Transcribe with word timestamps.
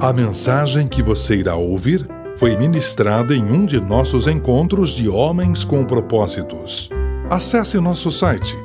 A 0.00 0.12
mensagem 0.12 0.86
que 0.86 1.02
você 1.02 1.34
irá 1.34 1.56
ouvir 1.56 2.08
foi 2.36 2.56
ministrada 2.56 3.34
em 3.34 3.42
um 3.42 3.66
de 3.66 3.80
nossos 3.80 4.28
encontros 4.28 4.90
de 4.90 5.08
Homens 5.08 5.64
com 5.64 5.84
Propósitos. 5.84 6.88
Acesse 7.28 7.80
nosso 7.80 8.12
site 8.12 8.56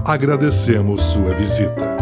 Agradecemos 0.03 1.01
sua 1.01 1.33
visita. 1.33 1.95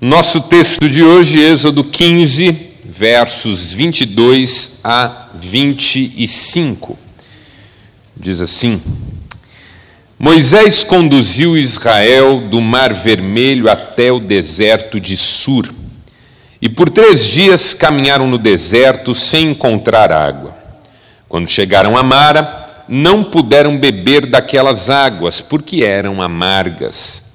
Nosso 0.00 0.42
texto 0.42 0.88
de 0.88 1.02
hoje, 1.02 1.40
Êxodo 1.40 1.82
15, 1.82 2.69
versos 3.00 3.72
22 3.72 4.80
a 4.84 5.28
25. 5.32 6.98
Diz 8.14 8.42
assim: 8.42 8.82
Moisés 10.18 10.84
conduziu 10.84 11.56
Israel 11.56 12.42
do 12.42 12.60
Mar 12.60 12.92
Vermelho 12.92 13.70
até 13.70 14.12
o 14.12 14.20
deserto 14.20 15.00
de 15.00 15.16
Sur. 15.16 15.72
E 16.60 16.68
por 16.68 16.90
três 16.90 17.24
dias 17.24 17.72
caminharam 17.72 18.28
no 18.28 18.36
deserto 18.36 19.14
sem 19.14 19.52
encontrar 19.52 20.12
água. 20.12 20.54
Quando 21.26 21.48
chegaram 21.48 21.96
a 21.96 22.02
Mara, 22.02 22.84
não 22.86 23.24
puderam 23.24 23.78
beber 23.78 24.26
daquelas 24.26 24.90
águas, 24.90 25.40
porque 25.40 25.82
eram 25.82 26.20
amargas. 26.20 27.32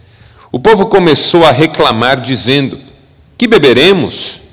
O 0.51 0.59
povo 0.59 0.85
começou 0.85 1.43
a 1.43 1.49
reclamar, 1.49 2.21
dizendo: 2.21 2.79
Que 3.35 3.47
beberemos? 3.47 4.44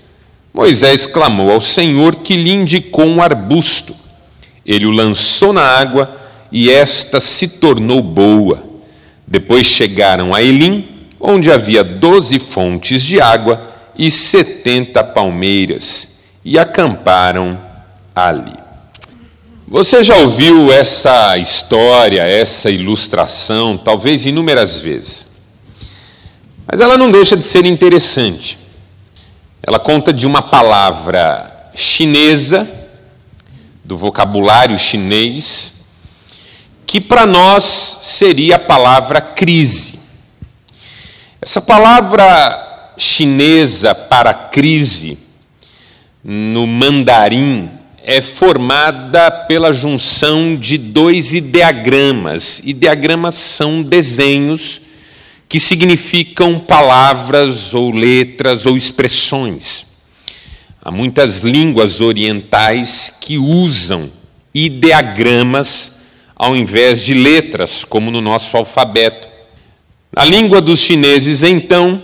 Moisés 0.52 1.06
clamou 1.06 1.50
ao 1.50 1.60
Senhor, 1.60 2.16
que 2.16 2.36
lhe 2.36 2.50
indicou 2.50 3.06
um 3.06 3.22
arbusto. 3.22 3.96
Ele 4.64 4.86
o 4.86 4.90
lançou 4.90 5.52
na 5.52 5.62
água 5.62 6.16
e 6.50 6.70
esta 6.70 7.20
se 7.20 7.48
tornou 7.48 8.02
boa. 8.02 8.62
Depois 9.26 9.66
chegaram 9.66 10.34
a 10.34 10.42
Elim, 10.42 10.86
onde 11.18 11.50
havia 11.50 11.82
doze 11.82 12.38
fontes 12.38 13.02
de 13.02 13.20
água 13.20 13.70
e 13.96 14.10
setenta 14.10 15.02
palmeiras, 15.02 16.20
e 16.44 16.58
acamparam 16.58 17.58
ali. 18.14 18.62
Você 19.66 20.04
já 20.04 20.16
ouviu 20.16 20.70
essa 20.70 21.38
história, 21.38 22.22
essa 22.22 22.70
ilustração, 22.70 23.78
talvez 23.78 24.26
inúmeras 24.26 24.80
vezes. 24.80 25.26
Mas 26.70 26.80
ela 26.80 26.98
não 26.98 27.10
deixa 27.10 27.36
de 27.36 27.42
ser 27.42 27.64
interessante. 27.64 28.58
Ela 29.64 29.78
conta 29.78 30.12
de 30.12 30.26
uma 30.26 30.42
palavra 30.42 31.70
chinesa, 31.74 32.68
do 33.84 33.96
vocabulário 33.96 34.76
chinês, 34.76 35.84
que 36.84 37.00
para 37.00 37.24
nós 37.24 38.00
seria 38.02 38.56
a 38.56 38.58
palavra 38.58 39.20
crise. 39.20 40.00
Essa 41.40 41.60
palavra 41.60 42.94
chinesa 42.98 43.94
para 43.94 44.34
crise, 44.34 45.16
no 46.24 46.66
mandarim, 46.66 47.70
é 48.02 48.20
formada 48.20 49.30
pela 49.30 49.72
junção 49.72 50.56
de 50.56 50.76
dois 50.76 51.32
ideagramas. 51.32 52.60
Ideagramas 52.64 53.36
são 53.36 53.80
desenhos 53.80 54.81
que 55.52 55.60
significam 55.60 56.58
palavras 56.58 57.74
ou 57.74 57.90
letras 57.90 58.64
ou 58.64 58.74
expressões. 58.74 59.84
Há 60.82 60.90
muitas 60.90 61.40
línguas 61.40 62.00
orientais 62.00 63.12
que 63.20 63.36
usam 63.36 64.10
ideagramas 64.54 66.04
ao 66.34 66.56
invés 66.56 67.04
de 67.04 67.12
letras, 67.12 67.84
como 67.84 68.10
no 68.10 68.22
nosso 68.22 68.56
alfabeto. 68.56 69.28
Na 70.10 70.24
língua 70.24 70.58
dos 70.58 70.80
chineses, 70.80 71.42
então, 71.42 72.02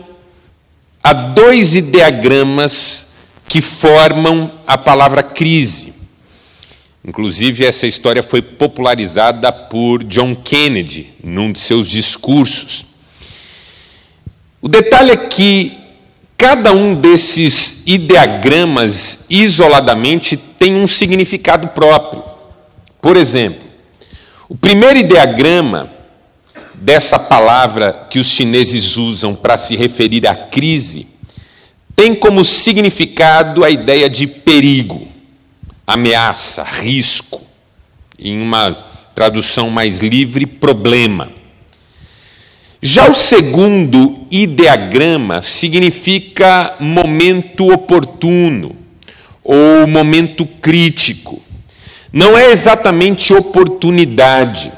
há 1.03 1.15
dois 1.15 1.75
ideagramas 1.75 3.13
que 3.49 3.63
formam 3.63 4.61
a 4.67 4.77
palavra 4.77 5.23
crise. 5.23 5.95
Inclusive, 7.03 7.65
essa 7.65 7.87
história 7.87 8.23
foi 8.23 8.43
popularizada 8.43 9.51
por 9.51 10.05
John 10.05 10.37
Kennedy 10.37 11.15
num 11.25 11.51
de 11.51 11.61
seus 11.61 11.89
discursos. 11.89 12.89
O 14.61 14.69
detalhe 14.69 15.13
é 15.13 15.17
que 15.17 15.79
cada 16.37 16.73
um 16.73 16.95
desses 16.95 17.83
ideagramas, 17.87 19.27
isoladamente, 19.31 20.37
tem 20.37 20.77
um 20.77 20.87
significado 20.87 21.69
próprio. 21.69 22.23
Por 23.01 23.17
exemplo, 23.17 23.67
o 24.49 24.57
primeiro 24.57 24.99
ideagrama 24.99 25.91
dessa 26.75 27.19
palavra 27.19 28.07
que 28.09 28.19
os 28.19 28.29
chineses 28.29 28.97
usam 28.97 29.35
para 29.35 29.57
se 29.57 29.77
referir 29.77 30.27
à 30.27 30.35
crise 30.35 31.09
tem 31.95 32.15
como 32.15 32.45
significado 32.45 33.65
a 33.65 33.71
ideia 33.71 34.09
de 34.09 34.27
perigo, 34.27 35.09
ameaça, 35.85 36.63
risco. 36.63 37.41
Em 38.17 38.41
uma 38.41 38.73
tradução 39.15 39.69
mais 39.69 39.99
livre, 39.99 40.47
problema. 40.47 41.38
Já 42.81 43.09
o 43.09 43.15
segundo 43.15 44.27
ideagrama 44.31 45.43
significa 45.43 46.77
momento 46.79 47.73
oportuno 47.73 48.77
ou 49.43 49.87
momento 49.87 50.47
crítico. 50.47 51.43
Não 52.13 52.39
é 52.39 52.51
exatamente 52.51 53.35
oportunidade, 53.35 54.71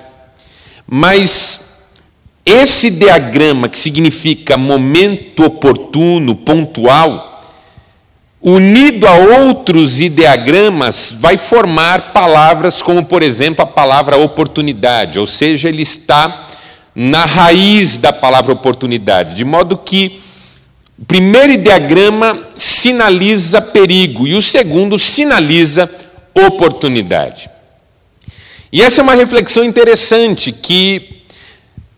mas 0.86 1.84
esse 2.44 2.90
diagrama 2.90 3.68
que 3.68 3.78
significa 3.78 4.56
momento 4.56 5.44
oportuno, 5.44 6.34
pontual, 6.34 7.44
unido 8.40 9.06
a 9.06 9.12
outros 9.12 10.00
ideagramas, 10.00 11.14
vai 11.20 11.36
formar 11.36 12.12
palavras 12.12 12.80
como, 12.80 13.04
por 13.04 13.22
exemplo, 13.22 13.62
a 13.62 13.66
palavra 13.66 14.16
oportunidade, 14.16 15.18
ou 15.18 15.26
seja, 15.26 15.68
ele 15.68 15.82
está 15.82 16.48
na 16.94 17.24
raiz 17.24 17.96
da 17.98 18.12
palavra 18.12 18.52
oportunidade, 18.52 19.34
de 19.34 19.44
modo 19.44 19.76
que 19.76 20.20
o 20.98 21.04
primeiro 21.04 21.52
ideograma 21.52 22.38
sinaliza 22.56 23.62
perigo 23.62 24.26
e 24.26 24.34
o 24.34 24.42
segundo 24.42 24.98
sinaliza 24.98 25.90
oportunidade. 26.34 27.50
E 28.72 28.82
essa 28.82 29.00
é 29.00 29.02
uma 29.02 29.14
reflexão 29.14 29.64
interessante 29.64 30.52
que 30.52 31.22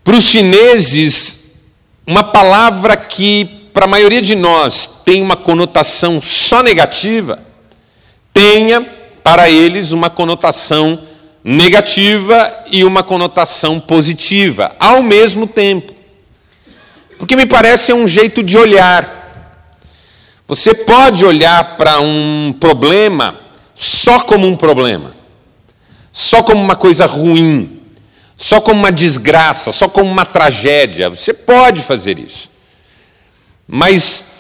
para 0.05 0.17
os 0.17 0.25
chineses 0.25 1.61
uma 2.07 2.25
palavra 2.25 2.97
que 2.97 3.45
para 3.73 3.85
a 3.85 3.89
maioria 3.89 4.21
de 4.21 4.35
nós 4.35 5.01
tem 5.05 5.23
uma 5.23 5.37
conotação 5.37 6.21
só 6.21 6.63
negativa, 6.63 7.39
tenha 8.33 8.83
para 9.23 9.49
eles 9.49 9.93
uma 9.93 10.11
conotação 10.11 11.01
negativa 11.45 12.65
e 12.71 12.85
uma 12.85 13.03
conotação 13.03 13.81
positiva, 13.81 14.75
ao 14.79 15.03
mesmo 15.03 15.47
tempo. 15.47 15.93
Porque 17.19 17.37
me 17.37 17.47
parece 17.47 17.93
um 17.93 18.07
jeito 18.07 18.43
de 18.43 18.57
olhar. 18.57 19.21
Você 20.47 20.75
pode 20.75 21.25
olhar 21.25 21.77
para 21.77 22.01
um 22.01 22.55
problema 22.59 23.41
só 23.75 24.21
como 24.21 24.47
um 24.47 24.57
problema, 24.57 25.17
só 26.13 26.43
como 26.43 26.61
uma 26.61 26.77
coisa 26.77 27.07
ruim, 27.07 27.81
só 28.37 28.61
como 28.61 28.79
uma 28.79 28.93
desgraça, 28.93 29.73
só 29.73 29.89
como 29.89 30.11
uma 30.11 30.25
tragédia. 30.25 31.09
Você 31.09 31.33
pode 31.33 31.81
fazer 31.81 32.19
isso. 32.19 32.51
Mas 33.67 34.33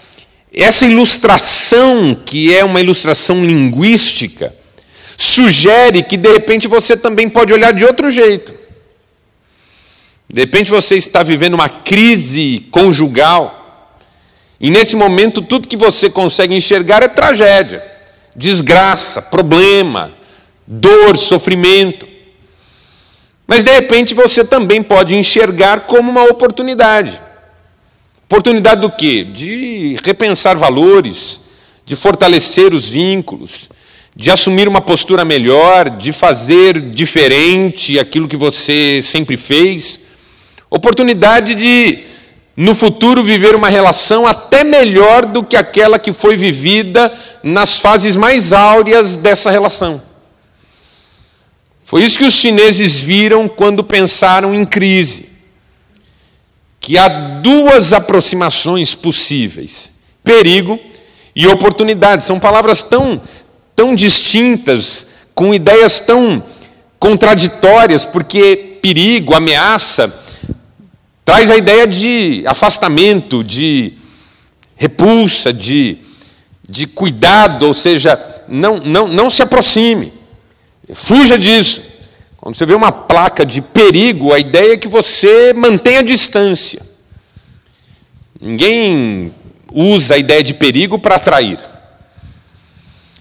essa 0.53 0.85
ilustração, 0.85 2.15
que 2.15 2.55
é 2.55 2.65
uma 2.65 2.81
ilustração 2.81 3.45
linguística, 3.45 4.55
sugere 5.23 6.03
que 6.03 6.17
de 6.17 6.33
repente 6.33 6.67
você 6.67 6.97
também 6.97 7.29
pode 7.29 7.53
olhar 7.53 7.73
de 7.73 7.85
outro 7.85 8.11
jeito. 8.11 8.55
De 10.29 10.41
repente 10.41 10.71
você 10.71 10.97
está 10.97 11.23
vivendo 11.23 11.55
uma 11.55 11.69
crise 11.69 12.67
conjugal, 12.71 13.99
e 14.59 14.71
nesse 14.71 14.97
momento 14.97 15.43
tudo 15.43 15.69
que 15.69 15.77
você 15.77 16.09
consegue 16.09 16.55
enxergar 16.55 17.03
é 17.03 17.09
tragédia, 17.09 17.85
desgraça, 18.35 19.23
problema, 19.23 20.13
dor, 20.67 21.17
sofrimento. 21.17 22.09
Mas 23.47 23.63
de 23.63 23.71
repente 23.71 24.15
você 24.15 24.45
também 24.45 24.83
pode 24.83 25.15
enxergar 25.15 25.81
como 25.81 26.11
uma 26.11 26.25
oportunidade. 26.25 27.21
Oportunidade 28.25 28.81
do 28.81 28.91
quê? 28.91 29.25
De 29.25 29.97
repensar 30.03 30.57
valores, 30.57 31.41
de 31.85 31.95
fortalecer 31.95 32.73
os 32.73 32.89
vínculos, 32.89 33.69
de 34.15 34.31
assumir 34.31 34.69
uma 34.69 34.81
postura 34.81 35.25
melhor, 35.25 35.89
de 35.89 36.13
fazer 36.13 36.81
diferente 36.81 37.99
aquilo 37.99 38.29
que 38.29 38.37
você 38.37 39.01
sempre 39.03 39.37
fez, 39.37 40.01
oportunidade 40.71 41.55
de 41.55 42.05
no 42.55 42.75
futuro 42.75 43.23
viver 43.23 43.55
uma 43.55 43.69
relação 43.69 44.27
até 44.27 44.63
melhor 44.63 45.25
do 45.25 45.43
que 45.43 45.57
aquela 45.57 45.99
que 45.99 46.13
foi 46.13 46.37
vivida 46.37 47.13
nas 47.43 47.79
fases 47.79 48.15
mais 48.15 48.53
áureas 48.53 49.17
dessa 49.17 49.51
relação. 49.51 50.03
Foi 51.85 52.03
isso 52.03 52.19
que 52.19 52.25
os 52.25 52.35
chineses 52.35 53.01
viram 53.01 53.49
quando 53.49 53.85
pensaram 53.85 54.55
em 54.55 54.65
crise. 54.65 55.31
Que 56.81 56.99
há 56.99 57.09
duas 57.09 57.93
aproximações 57.93 58.95
possíveis: 58.95 59.93
perigo 60.25 60.79
e 61.37 61.47
oportunidade. 61.47 62.25
São 62.25 62.41
palavras 62.41 62.83
tão, 62.83 63.21
tão 63.75 63.95
distintas, 63.95 65.09
com 65.35 65.55
ideias 65.55 66.01
tão 66.01 66.43
contraditórias, 66.99 68.05
porque 68.07 68.79
perigo, 68.81 69.35
ameaça, 69.35 70.13
traz 71.25 71.51
a 71.51 71.57
ideia 71.57 71.87
de 71.87 72.43
afastamento, 72.47 73.43
de 73.43 73.95
repulsa, 74.77 75.53
de, 75.53 75.99
de 76.69 76.87
cuidado, 76.87 77.67
ou 77.67 77.75
seja, 77.75 78.21
não, 78.49 78.79
não, 78.79 79.09
não 79.09 79.31
se 79.31 79.43
aproxime, 79.43 80.13
fuja 80.95 81.39
disso. 81.39 81.83
Quando 82.37 82.57
você 82.57 82.67
vê 82.67 82.75
uma 82.75 82.91
placa 82.91 83.47
de 83.47 83.63
perigo, 83.63 84.33
a 84.33 84.39
ideia 84.41 84.75
é 84.75 84.77
que 84.77 84.89
você 84.89 85.53
mantenha 85.53 86.01
a 86.01 86.03
distância. 86.03 86.83
Ninguém 88.41 89.33
usa 89.73 90.17
a 90.17 90.19
ideia 90.19 90.43
de 90.43 90.53
perigo 90.53 90.99
para 90.99 91.15
atrair. 91.15 91.59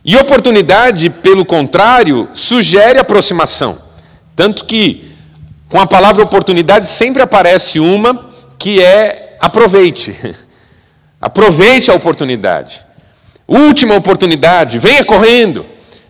E 0.03 0.15
oportunidade, 0.17 1.09
pelo 1.09 1.45
contrário, 1.45 2.27
sugere 2.33 2.97
aproximação. 2.97 3.79
Tanto 4.35 4.65
que, 4.65 5.11
com 5.69 5.79
a 5.79 5.85
palavra 5.85 6.23
oportunidade, 6.23 6.89
sempre 6.89 7.21
aparece 7.21 7.79
uma 7.79 8.31
que 8.57 8.81
é 8.81 9.37
aproveite. 9.39 10.15
Aproveite 11.21 11.91
a 11.91 11.93
oportunidade. 11.93 12.83
Última 13.47 13.93
oportunidade, 13.93 14.79
venha 14.79 15.05
correndo. 15.05 15.63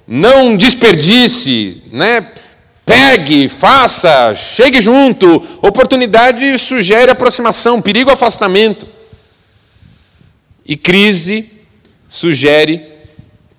Não 0.08 0.56
desperdice, 0.56 1.84
né? 1.92 2.32
Pegue, 2.86 3.50
faça, 3.50 4.34
chegue 4.34 4.82
junto. 4.82 5.46
Oportunidade 5.62 6.58
sugere 6.58 7.12
aproximação, 7.12 7.82
perigo 7.82 8.10
afastamento. 8.10 8.88
E 10.66 10.78
crise 10.78 11.52
sugere 12.08 12.91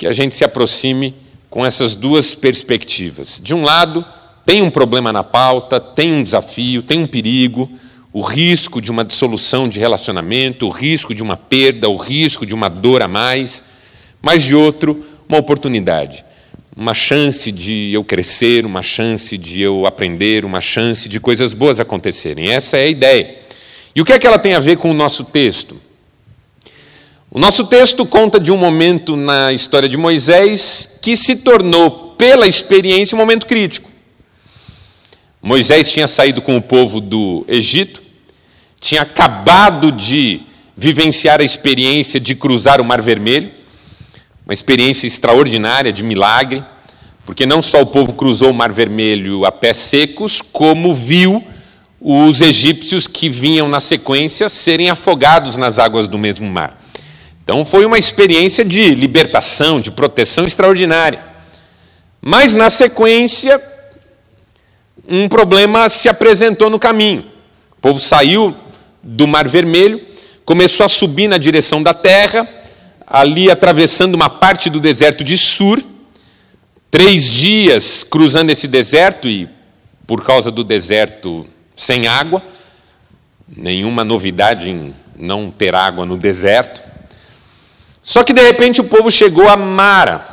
que 0.03 0.07
a 0.09 0.13
gente 0.13 0.35
se 0.35 0.43
aproxime 0.43 1.15
com 1.49 1.65
essas 1.65 1.95
duas 1.95 2.35
perspectivas. 2.35 3.41
De 3.41 3.55
um 3.55 3.63
lado, 3.63 4.05
tem 4.45 4.61
um 4.61 4.69
problema 4.69 5.13
na 5.13 5.23
pauta, 5.23 5.79
tem 5.79 6.13
um 6.13 6.25
desafio, 6.25 6.83
tem 6.83 6.99
um 6.99 7.07
perigo, 7.07 7.71
o 8.13 8.21
risco 8.21 8.83
de 8.83 8.91
uma 8.91 9.05
dissolução 9.05 9.69
de 9.69 9.79
relacionamento, 9.79 10.67
o 10.67 10.71
risco 10.71 11.15
de 11.15 11.23
uma 11.23 11.37
perda, 11.37 11.89
o 11.89 11.97
risco 11.97 12.45
de 12.45 12.53
uma 12.53 12.69
dor 12.69 13.01
a 13.01 13.07
mais, 13.07 13.63
mas 14.21 14.43
de 14.43 14.57
outro, 14.57 15.07
uma 15.29 15.39
oportunidade, 15.39 16.25
uma 16.77 16.95
chance 16.95 17.53
de 17.53 17.93
eu 17.93 18.03
crescer, 18.03 18.67
uma 18.67 18.83
chance 18.83 19.39
de 19.39 19.63
eu 19.63 19.87
aprender, 19.87 20.45
uma 20.45 20.61
chance 20.61 21.09
de 21.09 21.21
coisas 21.21 21.55
boas 21.55 21.79
acontecerem. 21.79 22.51
Essa 22.51 22.77
é 22.77 22.83
a 22.87 22.89
ideia. 22.89 23.39
E 23.95 24.03
o 24.03 24.05
que 24.05 24.13
é 24.13 24.19
que 24.19 24.27
ela 24.27 24.41
tem 24.41 24.55
a 24.55 24.59
ver 24.59 24.79
com 24.79 24.91
o 24.91 24.95
nosso 24.95 25.23
texto? 25.23 25.81
O 27.34 27.38
nosso 27.38 27.64
texto 27.64 28.05
conta 28.05 28.38
de 28.38 28.52
um 28.52 28.58
momento 28.58 29.17
na 29.17 29.55
história 29.55 29.88
de 29.88 29.96
Moisés 29.96 30.99
que 31.00 31.17
se 31.17 31.37
tornou, 31.37 32.14
pela 32.19 32.46
experiência, 32.46 33.17
um 33.17 33.19
momento 33.19 33.46
crítico. 33.46 33.90
Moisés 35.40 35.90
tinha 35.90 36.06
saído 36.06 36.43
com 36.43 36.58
o 36.58 36.61
povo 36.61 37.00
do 37.00 37.43
Egito, 37.49 38.02
tinha 38.79 39.00
acabado 39.00 39.90
de 39.90 40.43
vivenciar 40.76 41.40
a 41.40 41.43
experiência 41.43 42.20
de 42.20 42.34
cruzar 42.34 42.82
o 42.82 42.84
Mar 42.84 43.00
Vermelho, 43.00 43.50
uma 44.44 44.52
experiência 44.52 45.06
extraordinária 45.06 45.90
de 45.90 46.02
milagre, 46.02 46.62
porque 47.25 47.46
não 47.46 47.62
só 47.62 47.81
o 47.81 47.87
povo 47.87 48.12
cruzou 48.12 48.50
o 48.50 48.55
Mar 48.55 48.73
Vermelho 48.73 49.46
a 49.46 49.50
pés 49.50 49.79
secos, 49.79 50.43
como 50.43 50.94
viu 50.94 51.43
os 51.99 52.43
egípcios 52.43 53.08
que 53.08 53.31
vinham 53.31 53.70
na 53.70 53.81
sequência 53.81 54.50
serem 54.50 54.90
afogados 54.90 55.56
nas 55.56 55.79
águas 55.79 56.06
do 56.06 56.19
mesmo 56.19 56.46
mar. 56.46 56.81
Então 57.43 57.65
foi 57.65 57.85
uma 57.85 57.99
experiência 57.99 58.65
de 58.65 58.94
libertação, 58.94 59.81
de 59.81 59.91
proteção 59.91 60.47
extraordinária. 60.47 61.21
Mas 62.21 62.55
na 62.55 62.71
sequência, 62.71 63.61
um 65.09 65.29
problema 65.29 65.89
se 65.89 66.09
apresentou 66.09 66.71
no 66.71 66.79
caminho. 66.79 67.25
O 67.73 67.81
povo 67.81 67.99
saiu 67.99 68.55
do 69.03 69.27
Mar 69.27 69.49
Vermelho, 69.49 70.00
começou 70.44 70.87
a 70.87 70.89
subir 70.89 71.27
na 71.27 71.37
direção 71.37 71.83
da 71.83 71.93
terra, 71.93 72.49
ali 73.05 73.50
atravessando 73.50 74.15
uma 74.15 74.31
parte 74.31 74.71
do 74.71 74.79
deserto 74.79 75.25
de 75.25 75.37
Sur. 75.37 75.83
Três 76.91 77.29
dias 77.29 78.05
cruzando 78.05 78.50
esse 78.50 78.69
deserto 78.69 79.29
e, 79.29 79.49
por 80.06 80.23
causa 80.23 80.50
do 80.50 80.62
deserto, 80.62 81.47
sem 81.77 82.06
água. 82.06 82.41
Nenhuma 83.49 84.05
novidade 84.05 84.71
em 84.71 84.94
não 85.17 85.50
ter 85.50 85.75
água 85.75 86.06
no 86.06 86.17
deserto. 86.17 86.92
Só 88.03 88.25
que 88.25 88.33
de 88.33 88.43
repente 88.43 88.81
o 88.81 88.85
povo 88.85 89.11
chegou 89.11 89.49
a 89.49 89.57
Mara, 89.57 90.27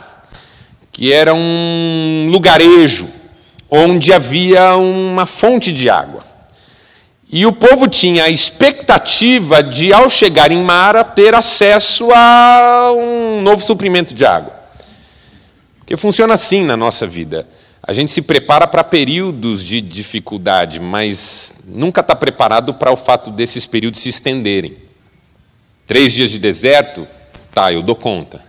que 0.92 1.14
era 1.14 1.34
um 1.34 2.28
lugarejo 2.32 3.08
onde 3.70 4.12
havia 4.12 4.76
uma 4.76 5.26
fonte 5.26 5.72
de 5.72 5.90
água. 5.90 6.26
E 7.32 7.46
o 7.46 7.52
povo 7.52 7.88
tinha 7.88 8.24
a 8.24 8.30
expectativa 8.30 9.62
de, 9.62 9.94
ao 9.94 10.10
chegar 10.10 10.52
em 10.52 10.64
Mara, 10.64 11.04
ter 11.04 11.36
acesso 11.36 12.10
a 12.12 12.92
um 12.92 13.42
novo 13.42 13.62
suprimento 13.62 14.16
de 14.16 14.26
água. 14.26 14.52
Porque 15.78 15.96
funciona 15.96 16.34
assim 16.34 16.64
na 16.64 16.76
nossa 16.76 17.06
vida. 17.06 17.48
A 17.84 17.94
gente 17.94 18.10
se 18.10 18.24
prepara 18.24 18.66
para 18.66 18.84
períodos 18.84 19.64
de 19.64 19.80
dificuldade, 19.80 20.80
mas 20.80 21.54
nunca 21.64 22.02
está 22.02 22.16
preparado 22.16 22.74
para 22.74 22.92
o 22.92 22.98
fato 22.98 23.30
desses 23.30 23.68
períodos 23.68 24.00
se 24.00 24.10
estenderem. 24.10 24.78
Três 25.86 26.12
dias 26.12 26.32
de 26.32 26.40
deserto, 26.40 27.08
Tá, 27.52 27.72
eu 27.74 27.82
dou 27.82 27.96
conta. 27.96 28.42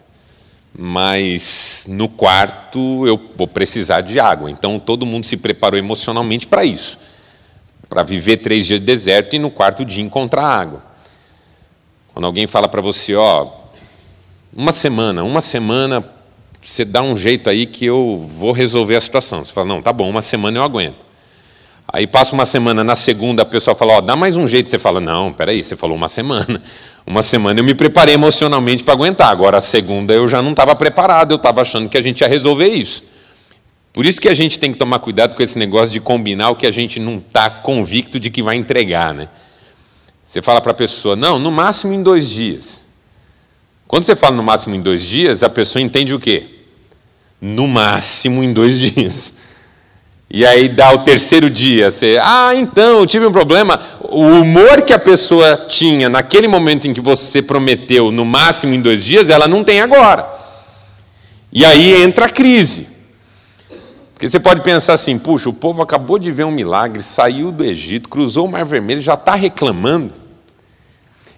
Mas 0.77 1.85
no 1.89 2.09
quarto 2.09 3.07
eu 3.07 3.21
vou 3.35 3.49
precisar 3.49 4.03
de 4.03 4.21
água. 4.21 4.51
Então 4.51 4.79
todo 4.79 5.07
mundo 5.07 5.25
se 5.27 5.37
preparou 5.37 5.79
emocionalmente 5.79 6.47
para 6.47 6.65
isso. 6.65 6.99
Para 7.89 8.03
viver 8.03 8.39
três 8.39 8.67
dias 8.67 8.81
de 8.81 8.87
deserto 8.87 9.35
e 9.35 9.39
no 9.39 9.51
quarto 9.51 9.85
dia 9.85 10.03
encontrar 10.03 10.45
água. 10.45 10.85
Quando 12.13 12.25
alguém 12.25 12.47
fala 12.47 12.69
para 12.69 12.81
você, 12.81 13.15
ó, 13.15 13.49
uma 14.53 14.73
semana, 14.73 15.23
uma 15.23 15.41
semana, 15.41 16.05
você 16.61 16.85
dá 16.85 17.03
um 17.03 17.17
jeito 17.17 17.49
aí 17.49 17.67
que 17.67 17.85
eu 17.85 18.29
vou 18.37 18.53
resolver 18.53 18.97
a 18.97 19.01
situação. 19.01 19.45
Você 19.45 19.53
fala, 19.53 19.67
não, 19.69 19.83
tá 19.83 19.93
bom, 19.93 20.09
uma 20.09 20.23
semana 20.23 20.59
eu 20.59 20.63
aguento. 20.63 21.10
Aí 21.93 22.07
passa 22.07 22.35
uma 22.35 22.47
semana, 22.47 22.85
na 22.85 22.95
segunda 22.95 23.43
a 23.43 23.45
pessoa 23.45 23.75
fala, 23.75 23.95
ó, 23.95 24.01
dá 24.01 24.15
mais 24.15 24.37
um 24.37 24.47
jeito. 24.47 24.71
Você 24.71 24.79
fala, 24.79 25.01
não, 25.01 25.33
peraí, 25.33 25.63
você 25.63 25.77
falou 25.77 25.97
uma 25.97 26.09
semana. 26.09 26.63
Uma 27.07 27.23
semana 27.23 27.59
eu 27.59 27.65
me 27.65 27.75
preparei 27.75 28.15
emocionalmente 28.15 28.85
para 28.85 28.93
aguentar. 28.93 29.31
Agora 29.31 29.57
a 29.57 29.61
segunda 29.61 30.13
eu 30.13 30.29
já 30.29 30.43
não 30.43 30.51
estava 30.51 30.77
preparado, 30.77 31.33
eu 31.33 31.37
estava 31.37 31.63
achando 31.63 31.89
que 31.89 31.97
a 31.97 32.03
gente 32.03 32.21
ia 32.21 32.29
resolver 32.29 32.69
isso. 32.69 33.03
Por 33.93 34.07
isso 34.07 34.21
que 34.21 34.29
a 34.29 34.35
gente 34.35 34.59
tem 34.59 34.71
que 34.71 34.79
tomar 34.79 35.01
cuidado 35.01 35.35
com 35.35 35.43
esse 35.43 35.59
negócio 35.59 35.91
de 35.91 35.99
combinar 35.99 36.51
o 36.51 36.57
que 36.57 36.67
a 36.67 36.71
gente 36.71 37.01
não 37.01 37.17
está 37.17 37.51
convicto 37.51 38.21
de 38.21 38.31
que 38.31 38.43
vai 38.43 38.55
entregar. 38.55 39.13
Né? 39.13 39.29
Você 40.25 40.41
fala 40.41 40.61
para 40.61 40.71
a 40.71 40.75
pessoa, 40.75 41.17
não, 41.17 41.39
no 41.39 41.51
máximo 41.51 41.93
em 41.93 42.03
dois 42.03 42.29
dias. 42.29 42.83
Quando 43.89 44.05
você 44.05 44.15
fala 44.15 44.37
no 44.37 44.43
máximo 44.43 44.77
em 44.77 44.81
dois 44.81 45.03
dias, 45.03 45.43
a 45.43 45.49
pessoa 45.49 45.83
entende 45.83 46.15
o 46.15 46.21
quê? 46.21 46.47
No 47.41 47.67
máximo 47.67 48.45
em 48.45 48.53
dois 48.53 48.79
dias. 48.93 49.33
E 50.33 50.47
aí 50.47 50.69
dá 50.69 50.93
o 50.95 50.99
terceiro 50.99 51.51
dia, 51.51 51.91
você, 51.91 52.17
ah, 52.23 52.55
então, 52.55 53.01
eu 53.01 53.07
tive 53.07 53.27
um 53.27 53.33
problema. 53.33 53.81
O 54.01 54.23
humor 54.23 54.83
que 54.83 54.93
a 54.93 54.99
pessoa 54.99 55.67
tinha 55.67 56.09
naquele 56.09 56.47
momento 56.47 56.87
em 56.87 56.95
que 56.95 57.01
você 57.01 57.43
prometeu, 57.43 58.13
no 58.13 58.25
máximo 58.25 58.73
em 58.73 58.81
dois 58.81 59.05
dias, 59.05 59.29
ela 59.29 59.49
não 59.49 59.65
tem 59.65 59.81
agora. 59.81 60.25
E 61.53 61.65
aí 61.65 62.01
entra 62.01 62.27
a 62.27 62.29
crise. 62.29 62.87
Porque 64.15 64.31
você 64.31 64.39
pode 64.39 64.63
pensar 64.63 64.93
assim, 64.93 65.19
puxa, 65.19 65.49
o 65.49 65.53
povo 65.53 65.83
acabou 65.83 66.17
de 66.17 66.31
ver 66.31 66.45
um 66.45 66.53
milagre, 66.53 67.03
saiu 67.03 67.51
do 67.51 67.65
Egito, 67.65 68.09
cruzou 68.09 68.47
o 68.47 68.51
Mar 68.53 68.65
Vermelho, 68.65 69.01
já 69.01 69.15
está 69.15 69.35
reclamando. 69.35 70.13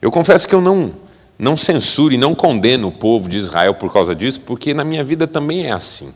Eu 0.02 0.10
confesso 0.10 0.46
que 0.46 0.54
eu 0.54 0.60
não, 0.60 0.92
não 1.38 1.56
censuro 1.56 2.12
e 2.12 2.18
não 2.18 2.34
condeno 2.34 2.88
o 2.88 2.92
povo 2.92 3.26
de 3.26 3.38
Israel 3.38 3.72
por 3.72 3.90
causa 3.90 4.14
disso, 4.14 4.42
porque 4.42 4.74
na 4.74 4.84
minha 4.84 5.02
vida 5.02 5.26
também 5.26 5.64
é 5.64 5.72
assim 5.72 6.12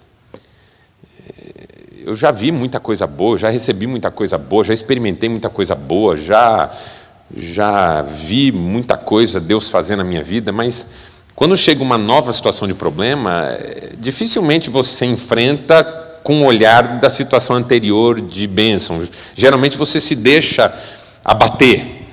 eu 2.06 2.14
já 2.14 2.30
vi 2.30 2.52
muita 2.52 2.78
coisa 2.78 3.04
boa, 3.04 3.36
já 3.36 3.50
recebi 3.50 3.84
muita 3.84 4.12
coisa 4.12 4.38
boa, 4.38 4.62
já 4.62 4.72
experimentei 4.72 5.28
muita 5.28 5.50
coisa 5.50 5.75
boa, 5.75 6.16
já 6.16 6.70
já 7.36 8.02
vi 8.02 8.52
muita 8.52 8.96
coisa 8.96 9.40
Deus 9.40 9.68
fazendo 9.68 9.98
na 9.98 10.04
minha 10.04 10.22
vida, 10.22 10.52
mas 10.52 10.86
quando 11.34 11.56
chega 11.56 11.82
uma 11.82 11.98
nova 11.98 12.32
situação 12.32 12.68
de 12.68 12.75
problema, 12.75 13.48
é, 13.50 13.90
dificilmente 13.98 14.70
você 14.70 15.04
enfrenta 15.04 15.82
com 16.22 16.42
o 16.42 16.44
olhar 16.44 17.00
da 17.00 17.10
situação 17.10 17.56
anterior 17.56 18.20
de 18.20 18.46
bênção. 18.46 19.06
Geralmente 19.34 19.76
você 19.76 20.00
se 20.00 20.14
deixa 20.14 20.72
abater. 21.25 22.06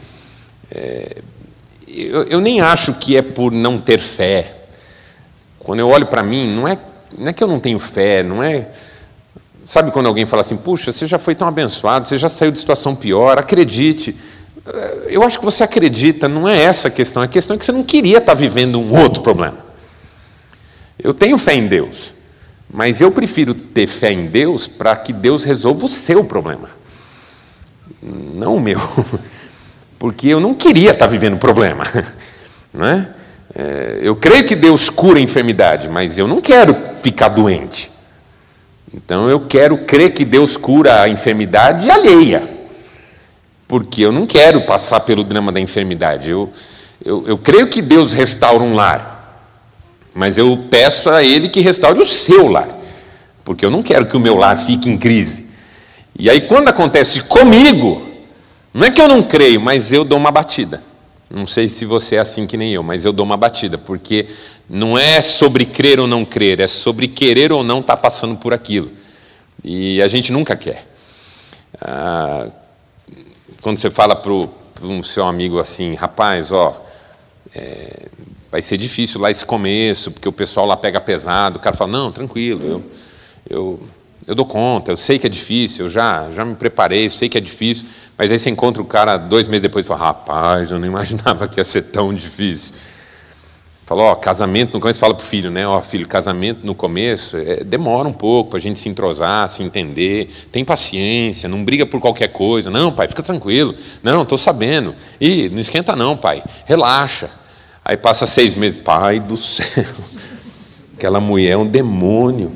É, 0.71 1.17
eu, 1.87 2.23
eu, 2.23 2.41
nem 2.41 2.61
acho 2.61 2.95
que 2.95 3.15
é 3.15 3.21
por 3.21 3.51
não 3.51 3.77
ter 3.77 3.99
fé. 3.99 4.55
Quando 5.59 5.79
eu 5.81 5.87
olho 5.87 6.07
para 6.07 6.23
mim, 6.23 6.51
não 6.51 6.67
é, 6.67 6.77
não 7.15 7.27
é 7.27 7.33
que 7.33 7.43
eu 7.43 7.47
não 7.47 7.59
tenho 7.59 7.77
fé, 7.77 8.23
não 8.23 8.41
é. 8.41 8.67
Sabe 9.65 9.91
quando 9.91 10.07
alguém 10.07 10.25
fala 10.25 10.41
assim, 10.41 10.57
puxa, 10.57 10.91
você 10.91 11.07
já 11.07 11.17
foi 11.17 11.35
tão 11.35 11.47
abençoado, 11.47 12.07
você 12.07 12.17
já 12.17 12.27
saiu 12.27 12.51
de 12.51 12.59
situação 12.59 12.95
pior, 12.95 13.37
acredite. 13.37 14.15
Eu 15.07 15.23
acho 15.23 15.39
que 15.39 15.45
você 15.45 15.63
acredita, 15.63 16.27
não 16.27 16.47
é 16.47 16.61
essa 16.61 16.89
a 16.89 16.91
questão, 16.91 17.23
a 17.23 17.27
questão 17.27 17.55
é 17.55 17.59
que 17.59 17.65
você 17.65 17.71
não 17.71 17.83
queria 17.83 18.17
estar 18.17 18.33
vivendo 18.33 18.79
um 18.79 18.97
outro 18.97 19.21
problema. 19.21 19.57
Eu 20.99 21.13
tenho 21.13 21.37
fé 21.37 21.53
em 21.53 21.67
Deus, 21.67 22.13
mas 22.69 22.99
eu 22.99 23.11
prefiro 23.11 23.53
ter 23.53 23.87
fé 23.87 24.11
em 24.11 24.27
Deus 24.27 24.67
para 24.67 24.95
que 24.95 25.13
Deus 25.13 25.43
resolva 25.43 25.85
o 25.85 25.89
seu 25.89 26.23
problema, 26.23 26.69
não 28.01 28.55
o 28.55 28.59
meu, 28.59 28.81
porque 29.97 30.27
eu 30.27 30.39
não 30.39 30.53
queria 30.53 30.91
estar 30.91 31.07
vivendo 31.07 31.37
problema, 31.37 31.85
não 32.73 32.85
é? 32.85 33.09
é 33.55 33.99
eu 34.01 34.15
creio 34.15 34.45
que 34.45 34.55
Deus 34.55 34.89
cura 34.89 35.19
a 35.19 35.21
enfermidade, 35.21 35.89
mas 35.89 36.17
eu 36.17 36.27
não 36.27 36.41
quero 36.41 36.75
ficar 37.01 37.29
doente. 37.29 37.92
Então 38.93 39.27
eu 39.29 39.39
quero 39.39 39.79
crer 39.79 40.13
que 40.13 40.23
Deus 40.23 40.55
cura 40.55 41.01
a 41.01 41.09
enfermidade 41.09 41.89
alheia, 41.89 42.47
porque 43.67 44.03
eu 44.03 44.11
não 44.11 44.27
quero 44.27 44.61
passar 44.61 44.99
pelo 44.99 45.23
drama 45.23 45.51
da 45.51 45.59
enfermidade. 45.59 46.29
Eu, 46.29 46.53
eu, 47.03 47.27
eu 47.27 47.37
creio 47.37 47.67
que 47.67 47.81
Deus 47.81 48.13
restaura 48.13 48.63
um 48.63 48.75
lar, 48.75 49.49
mas 50.13 50.37
eu 50.37 50.65
peço 50.69 51.09
a 51.09 51.23
Ele 51.23 51.49
que 51.49 51.59
restaure 51.59 51.99
o 51.99 52.05
seu 52.05 52.47
lar, 52.47 52.69
porque 53.43 53.65
eu 53.65 53.71
não 53.71 53.81
quero 53.81 54.05
que 54.05 54.15
o 54.15 54.19
meu 54.19 54.35
lar 54.35 54.57
fique 54.57 54.87
em 54.87 54.97
crise. 54.97 55.51
E 56.17 56.29
aí, 56.29 56.41
quando 56.41 56.67
acontece 56.67 57.21
comigo, 57.21 58.07
não 58.71 58.85
é 58.85 58.91
que 58.91 59.01
eu 59.01 59.07
não 59.07 59.23
creio, 59.23 59.59
mas 59.59 59.91
eu 59.91 60.03
dou 60.03 60.19
uma 60.19 60.31
batida. 60.31 60.83
Não 61.33 61.47
sei 61.47 61.67
se 61.67 61.83
você 61.83 62.17
é 62.17 62.19
assim 62.19 62.45
que 62.45 62.55
nem 62.55 62.71
eu, 62.73 62.83
mas 62.83 63.03
eu 63.03 63.11
dou 63.11 63.25
uma 63.25 63.35
batida, 63.35 63.75
porque 63.75 64.27
não 64.69 64.95
é 64.95 65.19
sobre 65.19 65.65
crer 65.65 65.99
ou 65.99 66.05
não 66.05 66.23
crer, 66.23 66.59
é 66.59 66.67
sobre 66.67 67.07
querer 67.07 67.51
ou 67.51 67.63
não 67.63 67.79
estar 67.79 67.95
tá 67.95 68.01
passando 68.01 68.37
por 68.37 68.53
aquilo. 68.53 68.91
E 69.63 69.99
a 69.99 70.07
gente 70.07 70.31
nunca 70.31 70.55
quer. 70.55 70.87
Ah, 71.81 72.49
quando 73.63 73.77
você 73.77 73.89
fala 73.89 74.15
para 74.15 74.31
um 74.83 75.01
seu 75.01 75.25
amigo 75.25 75.59
assim, 75.59 75.95
rapaz, 75.95 76.51
ó, 76.51 76.85
é, 77.55 78.09
vai 78.51 78.61
ser 78.61 78.77
difícil 78.77 79.19
lá 79.19 79.31
esse 79.31 79.43
começo, 79.43 80.11
porque 80.11 80.29
o 80.29 80.31
pessoal 80.31 80.67
lá 80.67 80.77
pega 80.77 81.01
pesado. 81.01 81.57
O 81.57 81.59
cara 81.59 81.75
fala, 81.75 81.91
não, 81.91 82.11
tranquilo, 82.11 82.63
eu, 82.63 82.83
eu, 83.49 83.83
eu 84.27 84.35
dou 84.35 84.45
conta, 84.45 84.91
eu 84.91 84.97
sei 84.97 85.17
que 85.17 85.25
é 85.25 85.29
difícil, 85.29 85.85
eu 85.85 85.89
já, 85.89 86.29
já 86.29 86.45
me 86.45 86.53
preparei, 86.53 87.07
eu 87.07 87.11
sei 87.11 87.27
que 87.27 87.39
é 87.39 87.41
difícil. 87.41 87.87
Mas 88.17 88.31
aí 88.31 88.37
você 88.37 88.49
encontra 88.49 88.81
o 88.81 88.85
cara 88.85 89.17
dois 89.17 89.47
meses 89.47 89.63
depois 89.63 89.85
e 89.85 89.87
fala, 89.87 89.99
rapaz, 90.07 90.71
eu 90.71 90.79
não 90.79 90.87
imaginava 90.87 91.47
que 91.47 91.59
ia 91.59 91.63
ser 91.63 91.83
tão 91.83 92.13
difícil. 92.13 92.73
Falou, 93.85 94.05
ó, 94.05 94.15
casamento 94.15 94.73
no 94.73 94.79
começo, 94.79 94.99
fala 94.99 95.13
para 95.13 95.23
o 95.23 95.27
filho, 95.27 95.51
né? 95.51 95.67
Ó, 95.67 95.81
filho, 95.81 96.07
casamento 96.07 96.65
no 96.65 96.73
começo 96.73 97.35
é, 97.35 97.63
demora 97.65 98.07
um 98.07 98.13
pouco 98.13 98.51
para 98.51 98.59
a 98.59 98.61
gente 98.61 98.79
se 98.79 98.87
entrosar, 98.87 99.49
se 99.49 99.61
entender. 99.61 100.33
Tem 100.51 100.63
paciência, 100.63 101.49
não 101.49 101.65
briga 101.65 101.85
por 101.85 101.99
qualquer 101.99 102.29
coisa. 102.29 102.69
Não, 102.69 102.93
pai, 102.93 103.09
fica 103.09 103.21
tranquilo. 103.21 103.75
Não, 104.01 104.23
estou 104.23 104.37
sabendo. 104.37 104.95
E 105.19 105.49
não 105.49 105.59
esquenta 105.59 105.95
não, 105.97 106.15
pai. 106.15 106.41
Relaxa. 106.65 107.29
Aí 107.83 107.97
passa 107.97 108.25
seis 108.25 108.55
meses, 108.55 108.77
pai 108.81 109.19
do 109.19 109.35
céu, 109.35 109.83
aquela 110.95 111.19
mulher 111.19 111.51
é 111.51 111.57
um 111.57 111.67
demônio. 111.67 112.55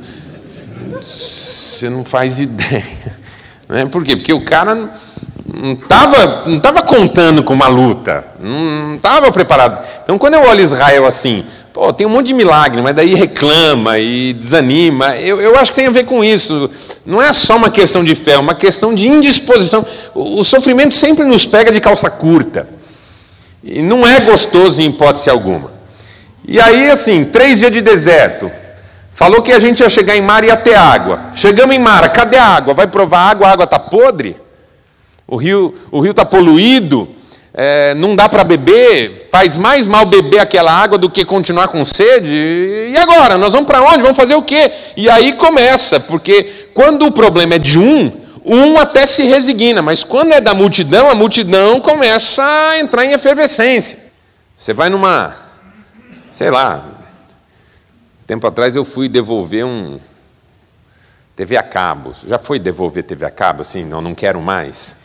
Você 1.02 1.90
não 1.90 2.06
faz 2.06 2.40
ideia. 2.40 3.18
Né? 3.68 3.86
Por 3.86 4.02
quê? 4.06 4.16
Porque 4.16 4.32
o 4.32 4.46
cara 4.46 4.98
não 5.58 5.74
estava 5.74 6.44
não 6.46 6.60
tava 6.60 6.82
contando 6.82 7.44
com 7.44 7.54
uma 7.54 7.68
luta, 7.68 8.24
não 8.40 8.96
estava 8.96 9.32
preparado. 9.32 9.84
Então, 10.04 10.18
quando 10.18 10.36
eu 10.36 10.42
olho 10.42 10.62
Israel 10.62 11.06
assim, 11.06 11.46
pô, 11.74 11.92
tem 11.92 12.06
um 12.06 12.10
monte 12.10 12.28
de 12.28 12.34
milagre, 12.34 12.82
mas 12.82 12.96
daí 12.96 13.14
reclama 13.16 13.98
e 14.00 14.34
desanima, 14.34 15.16
eu, 15.18 15.42
eu 15.42 15.58
acho 15.58 15.72
que 15.72 15.78
tem 15.78 15.88
a 15.88 15.92
ver 15.92 16.06
com 16.06 16.24
isso. 16.24 16.70
Não 17.06 17.22
é 17.22 17.34
só 17.34 17.56
uma 17.56 17.70
questão 17.70 18.04
de 18.04 18.16
fé, 18.16 18.34
é 18.34 18.38
uma 18.38 18.56
questão 18.56 18.94
de 18.94 19.08
indisposição. 19.08 19.86
O, 20.14 20.42
o 20.42 20.46
sofrimento 20.46 20.96
sempre 20.96 21.26
nos 21.26 21.46
pega 21.46 21.72
de 21.72 21.80
calça 21.80 22.10
curta. 22.10 22.68
E 23.64 23.82
não 23.82 24.06
é 24.06 24.20
gostoso 24.20 24.82
em 24.82 24.86
hipótese 24.86 25.30
alguma. 25.30 25.72
E 26.48 26.60
aí, 26.60 26.90
assim, 26.90 27.26
três 27.26 27.60
dias 27.60 27.72
de 27.72 27.82
deserto. 27.82 28.50
Falou 29.12 29.42
que 29.42 29.52
a 29.52 29.60
gente 29.60 29.80
ia 29.80 29.90
chegar 29.90 30.16
em 30.16 30.22
mar 30.22 30.44
e 30.44 30.48
ia 30.48 30.56
ter 30.56 30.76
água. 30.76 31.20
Chegamos 31.34 31.76
em 31.76 31.80
mar, 31.80 32.08
cadê 32.14 32.38
a 32.38 32.46
água? 32.46 32.74
Vai 32.74 32.86
provar 32.86 33.32
água, 33.32 33.48
a 33.48 33.52
água 33.52 33.64
está 33.64 33.80
podre? 33.80 34.38
O 35.28 35.36
rio 35.36 35.76
o 35.92 36.00
rio 36.00 36.12
está 36.12 36.24
poluído? 36.26 37.10
É, 37.54 37.96
não 37.96 38.16
dá 38.16 38.30
para 38.30 38.44
beber? 38.44 39.28
Faz 39.32 39.58
mais 39.58 39.88
mal 39.88 40.06
beber 40.06 40.40
aquela 40.40 40.72
água 40.72 40.98
do 40.98 41.10
que 41.10 41.26
continuar 41.26 41.68
com 41.70 41.84
sede? 41.84 42.92
E 42.92 42.96
agora? 42.96 43.38
Nós 43.38 43.52
vamos 43.52 43.68
para 43.68 43.82
onde? 43.82 44.04
Vamos 44.04 44.16
fazer 44.16 44.36
o 44.36 44.44
quê? 44.44 44.72
E 44.96 45.10
aí 45.10 45.34
começa, 45.34 46.00
porque 46.00 46.70
quando 46.74 47.06
o 47.06 47.12
problema 47.12 47.56
é 47.56 47.58
de 47.58 47.80
um, 47.80 48.12
um 48.46 48.78
até 48.78 49.08
se 49.08 49.24
resigna, 49.24 49.82
mas 49.82 50.04
quando 50.04 50.34
é 50.34 50.40
da 50.40 50.54
multidão, 50.54 51.10
a 51.10 51.16
multidão 51.16 51.82
começa 51.82 52.44
a 52.44 52.80
entrar 52.80 53.04
em 53.04 53.14
efervescência. 53.14 54.06
Você 54.56 54.72
vai 54.72 54.90
numa, 54.90 55.36
sei 56.32 56.52
lá, 56.52 56.86
tempo 58.28 58.46
atrás 58.46 58.76
eu 58.76 58.86
fui 58.86 59.10
devolver 59.10 59.66
um 59.66 60.00
TV 61.36 61.58
a 61.58 61.64
cabo. 61.64 62.14
Já 62.26 62.38
foi 62.38 62.60
devolver 62.60 63.04
TV 63.04 63.26
a 63.26 63.32
cabo? 63.32 63.64
Assim, 63.64 63.84
não, 63.84 64.00
não 64.00 64.14
quero 64.14 64.40
mais. 64.40 64.96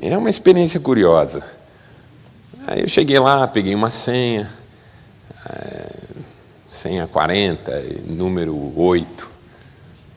É 0.00 0.16
uma 0.16 0.30
experiência 0.30 0.78
curiosa. 0.78 1.44
Aí 2.66 2.82
eu 2.82 2.88
cheguei 2.88 3.18
lá, 3.18 3.48
peguei 3.48 3.74
uma 3.74 3.90
senha, 3.90 4.48
é, 5.48 5.90
senha 6.70 7.06
40, 7.08 7.82
número 8.06 8.78
8. 8.78 9.28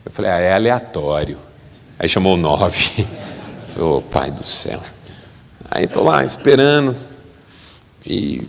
Eu 0.05 0.11
falei, 0.11 0.31
ah, 0.31 0.39
é 0.39 0.53
aleatório. 0.53 1.37
Aí 1.97 2.07
chamou 2.07 2.37
nove. 2.37 3.07
Falei, 3.73 3.89
oh, 3.89 4.01
pai 4.01 4.29
do 4.29 4.43
céu. 4.43 4.81
Aí 5.69 5.85
estou 5.85 6.03
lá 6.03 6.23
esperando. 6.25 6.95
E 8.05 8.47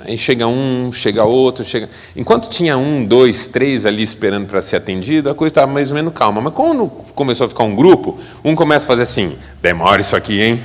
aí 0.00 0.18
chega 0.18 0.46
um, 0.46 0.92
chega 0.92 1.24
outro, 1.24 1.64
chega. 1.64 1.88
Enquanto 2.14 2.48
tinha 2.48 2.76
um, 2.76 3.04
dois, 3.04 3.46
três 3.46 3.86
ali 3.86 4.02
esperando 4.02 4.46
para 4.46 4.60
ser 4.60 4.76
atendido, 4.76 5.30
a 5.30 5.34
coisa 5.34 5.50
estava 5.50 5.72
mais 5.72 5.90
ou 5.90 5.94
menos 5.94 6.12
calma. 6.12 6.40
Mas 6.40 6.54
quando 6.54 6.86
começou 7.14 7.46
a 7.46 7.48
ficar 7.48 7.64
um 7.64 7.74
grupo, 7.74 8.18
um 8.44 8.54
começa 8.54 8.84
a 8.84 8.88
fazer 8.88 9.02
assim: 9.02 9.36
demora 9.60 10.00
isso 10.00 10.14
aqui, 10.16 10.40
hein? 10.40 10.60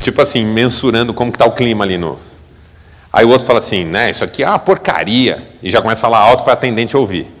Tipo 0.00 0.22
assim, 0.22 0.44
mensurando 0.44 1.12
como 1.12 1.30
está 1.30 1.44
o 1.44 1.52
clima 1.52 1.84
ali 1.84 1.98
no. 1.98 2.18
Aí 3.12 3.24
o 3.24 3.30
outro 3.30 3.46
fala 3.46 3.58
assim, 3.58 3.84
né, 3.84 4.10
isso 4.10 4.22
aqui 4.22 4.42
é 4.42 4.48
uma 4.48 4.58
porcaria. 4.58 5.42
E 5.62 5.70
já 5.70 5.80
começa 5.80 6.00
a 6.00 6.02
falar 6.02 6.18
alto 6.18 6.44
para 6.44 6.52
atendente 6.52 6.96
ouvir. 6.96 7.37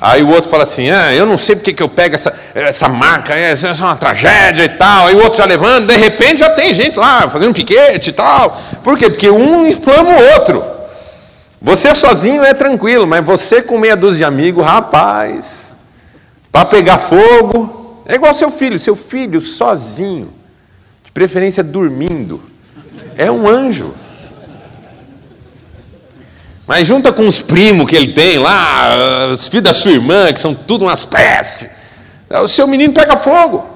Aí 0.00 0.22
o 0.22 0.28
outro 0.28 0.50
fala 0.50 0.64
assim: 0.64 0.90
ah, 0.90 1.12
eu 1.14 1.24
não 1.26 1.38
sei 1.38 1.56
porque 1.56 1.72
que 1.72 1.82
eu 1.82 1.88
pego 1.88 2.14
essa, 2.14 2.32
essa 2.54 2.88
marca, 2.88 3.34
essa 3.34 3.68
é 3.68 3.72
uma 3.72 3.96
tragédia 3.96 4.64
e 4.64 4.68
tal. 4.68 5.06
Aí 5.06 5.14
o 5.14 5.22
outro 5.22 5.38
já 5.38 5.44
levando, 5.44 5.86
de 5.86 5.96
repente 5.96 6.40
já 6.40 6.50
tem 6.50 6.74
gente 6.74 6.98
lá 6.98 7.28
fazendo 7.30 7.50
um 7.50 7.54
piquete 7.54 8.10
e 8.10 8.12
tal. 8.12 8.60
Por 8.82 8.98
quê? 8.98 9.08
Porque 9.08 9.30
um 9.30 9.66
inflama 9.66 10.10
o 10.10 10.32
outro. 10.34 10.64
Você 11.60 11.94
sozinho 11.94 12.44
é 12.44 12.52
tranquilo, 12.52 13.06
mas 13.06 13.24
você 13.24 13.62
com 13.62 13.78
meia 13.78 13.96
dúzia 13.96 14.18
de 14.18 14.24
amigos, 14.24 14.64
rapaz, 14.64 15.72
para 16.52 16.66
pegar 16.66 16.98
fogo, 16.98 18.02
é 18.06 18.16
igual 18.16 18.34
seu 18.34 18.50
filho. 18.50 18.78
Seu 18.78 18.94
filho 18.94 19.40
sozinho, 19.40 20.30
de 21.02 21.10
preferência 21.10 21.64
dormindo, 21.64 22.42
é 23.16 23.30
um 23.30 23.48
anjo. 23.48 23.94
Mas 26.66 26.86
junta 26.88 27.12
com 27.12 27.26
os 27.26 27.42
primos 27.42 27.88
que 27.88 27.94
ele 27.94 28.12
tem 28.12 28.38
lá, 28.38 29.28
os 29.32 29.48
filhos 29.48 29.64
da 29.64 29.74
sua 29.74 29.92
irmã, 29.92 30.32
que 30.32 30.40
são 30.40 30.54
tudo 30.54 30.84
umas 30.86 31.04
pestes. 31.04 31.68
O 32.30 32.48
seu 32.48 32.66
menino 32.66 32.92
pega 32.92 33.16
fogo. 33.16 33.68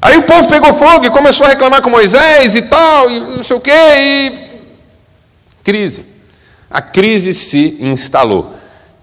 Aí 0.00 0.16
o 0.18 0.22
povo 0.24 0.48
pegou 0.48 0.74
fogo 0.74 1.06
e 1.06 1.10
começou 1.10 1.46
a 1.46 1.50
reclamar 1.50 1.80
com 1.80 1.88
Moisés 1.88 2.56
e 2.56 2.62
tal, 2.62 3.08
e 3.08 3.20
não 3.20 3.44
sei 3.44 3.56
o 3.56 3.60
quê, 3.60 3.70
e. 3.70 4.40
Crise. 5.62 6.04
A 6.68 6.82
crise 6.82 7.34
se 7.34 7.76
instalou. 7.80 8.56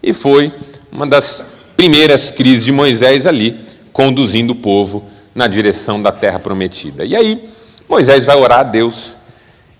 E 0.03 0.11
foi 0.11 0.53
uma 0.91 1.07
das 1.07 1.45
primeiras 1.77 2.31
crises 2.31 2.65
de 2.65 2.71
Moisés 2.71 3.25
ali, 3.25 3.59
conduzindo 3.93 4.51
o 4.51 4.55
povo 4.55 5.09
na 5.33 5.47
direção 5.47 6.01
da 6.01 6.11
terra 6.11 6.39
prometida. 6.39 7.05
E 7.05 7.15
aí, 7.15 7.49
Moisés 7.87 8.25
vai 8.25 8.35
orar 8.35 8.59
a 8.59 8.63
Deus, 8.63 9.13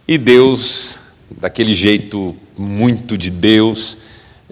e 0.07 0.17
Deus, 0.17 0.98
daquele 1.29 1.75
jeito 1.75 2.35
muito 2.57 3.17
de 3.17 3.29
Deus, 3.29 3.97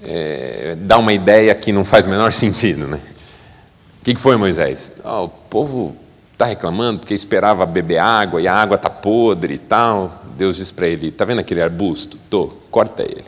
é, 0.01 0.75
dá 0.79 0.97
uma 0.97 1.13
ideia 1.13 1.53
que 1.55 1.71
não 1.71 1.83
faz 1.83 2.05
o 2.05 2.09
menor 2.09 2.31
sentido. 2.33 2.87
Né? 2.87 2.99
O 4.01 4.05
que, 4.05 4.15
foi, 4.15 4.37
Moisés? 4.37 4.91
Oh, 5.03 5.23
o 5.23 5.29
povo 5.29 5.97
está 6.33 6.45
reclamando 6.45 6.99
porque 6.99 7.13
esperava 7.13 7.65
beber 7.65 7.97
água 7.97 8.41
e 8.41 8.47
a 8.47 8.53
água 8.53 8.75
está 8.75 8.89
podre 8.89 9.55
e 9.55 9.57
tal. 9.57 10.23
Deus 10.37 10.55
diz 10.57 10.71
para 10.71 10.87
ele: 10.87 11.07
Está 11.07 11.25
vendo 11.25 11.39
aquele 11.39 11.61
arbusto? 11.61 12.17
Tô, 12.29 12.47
corta 12.69 13.03
ele. 13.03 13.25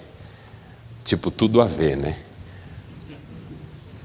Tipo, 1.03 1.31
tudo 1.31 1.59
a 1.61 1.65
ver, 1.65 1.97
né? 1.97 2.15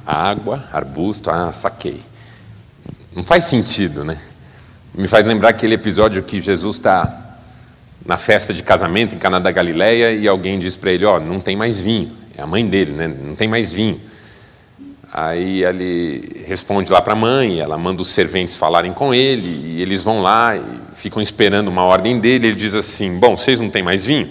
Água, 0.06 0.68
arbusto, 0.72 1.30
ah, 1.30 1.52
saquei. 1.52 2.00
Não 3.14 3.22
faz 3.22 3.44
sentido, 3.44 4.04
né? 4.04 4.18
Me 4.94 5.08
faz 5.08 5.24
lembrar 5.24 5.50
aquele 5.50 5.74
episódio 5.74 6.22
que 6.22 6.40
Jesus 6.40 6.76
está 6.76 7.23
na 8.04 8.18
festa 8.18 8.52
de 8.52 8.62
casamento 8.62 9.14
em 9.14 9.18
Caná 9.18 9.38
da 9.38 9.50
Galileia 9.50 10.12
e 10.12 10.28
alguém 10.28 10.58
diz 10.58 10.76
para 10.76 10.92
ele, 10.92 11.04
ó, 11.04 11.16
oh, 11.16 11.20
não 11.20 11.40
tem 11.40 11.56
mais 11.56 11.80
vinho. 11.80 12.12
É 12.36 12.42
a 12.42 12.46
mãe 12.46 12.66
dele, 12.66 12.92
né? 12.92 13.06
Não 13.06 13.34
tem 13.34 13.48
mais 13.48 13.72
vinho. 13.72 14.00
Aí 15.12 15.62
ele 15.62 16.44
responde 16.46 16.90
lá 16.90 17.00
para 17.00 17.12
a 17.12 17.16
mãe, 17.16 17.60
ela 17.60 17.78
manda 17.78 18.02
os 18.02 18.08
serventes 18.08 18.56
falarem 18.56 18.92
com 18.92 19.14
ele, 19.14 19.76
e 19.76 19.80
eles 19.80 20.02
vão 20.02 20.20
lá 20.20 20.56
e 20.56 20.62
ficam 20.96 21.22
esperando 21.22 21.68
uma 21.68 21.84
ordem 21.84 22.18
dele. 22.18 22.48
Ele 22.48 22.56
diz 22.56 22.74
assim: 22.74 23.16
Bom, 23.16 23.36
vocês 23.36 23.60
não 23.60 23.70
têm 23.70 23.82
mais 23.82 24.04
vinho? 24.04 24.28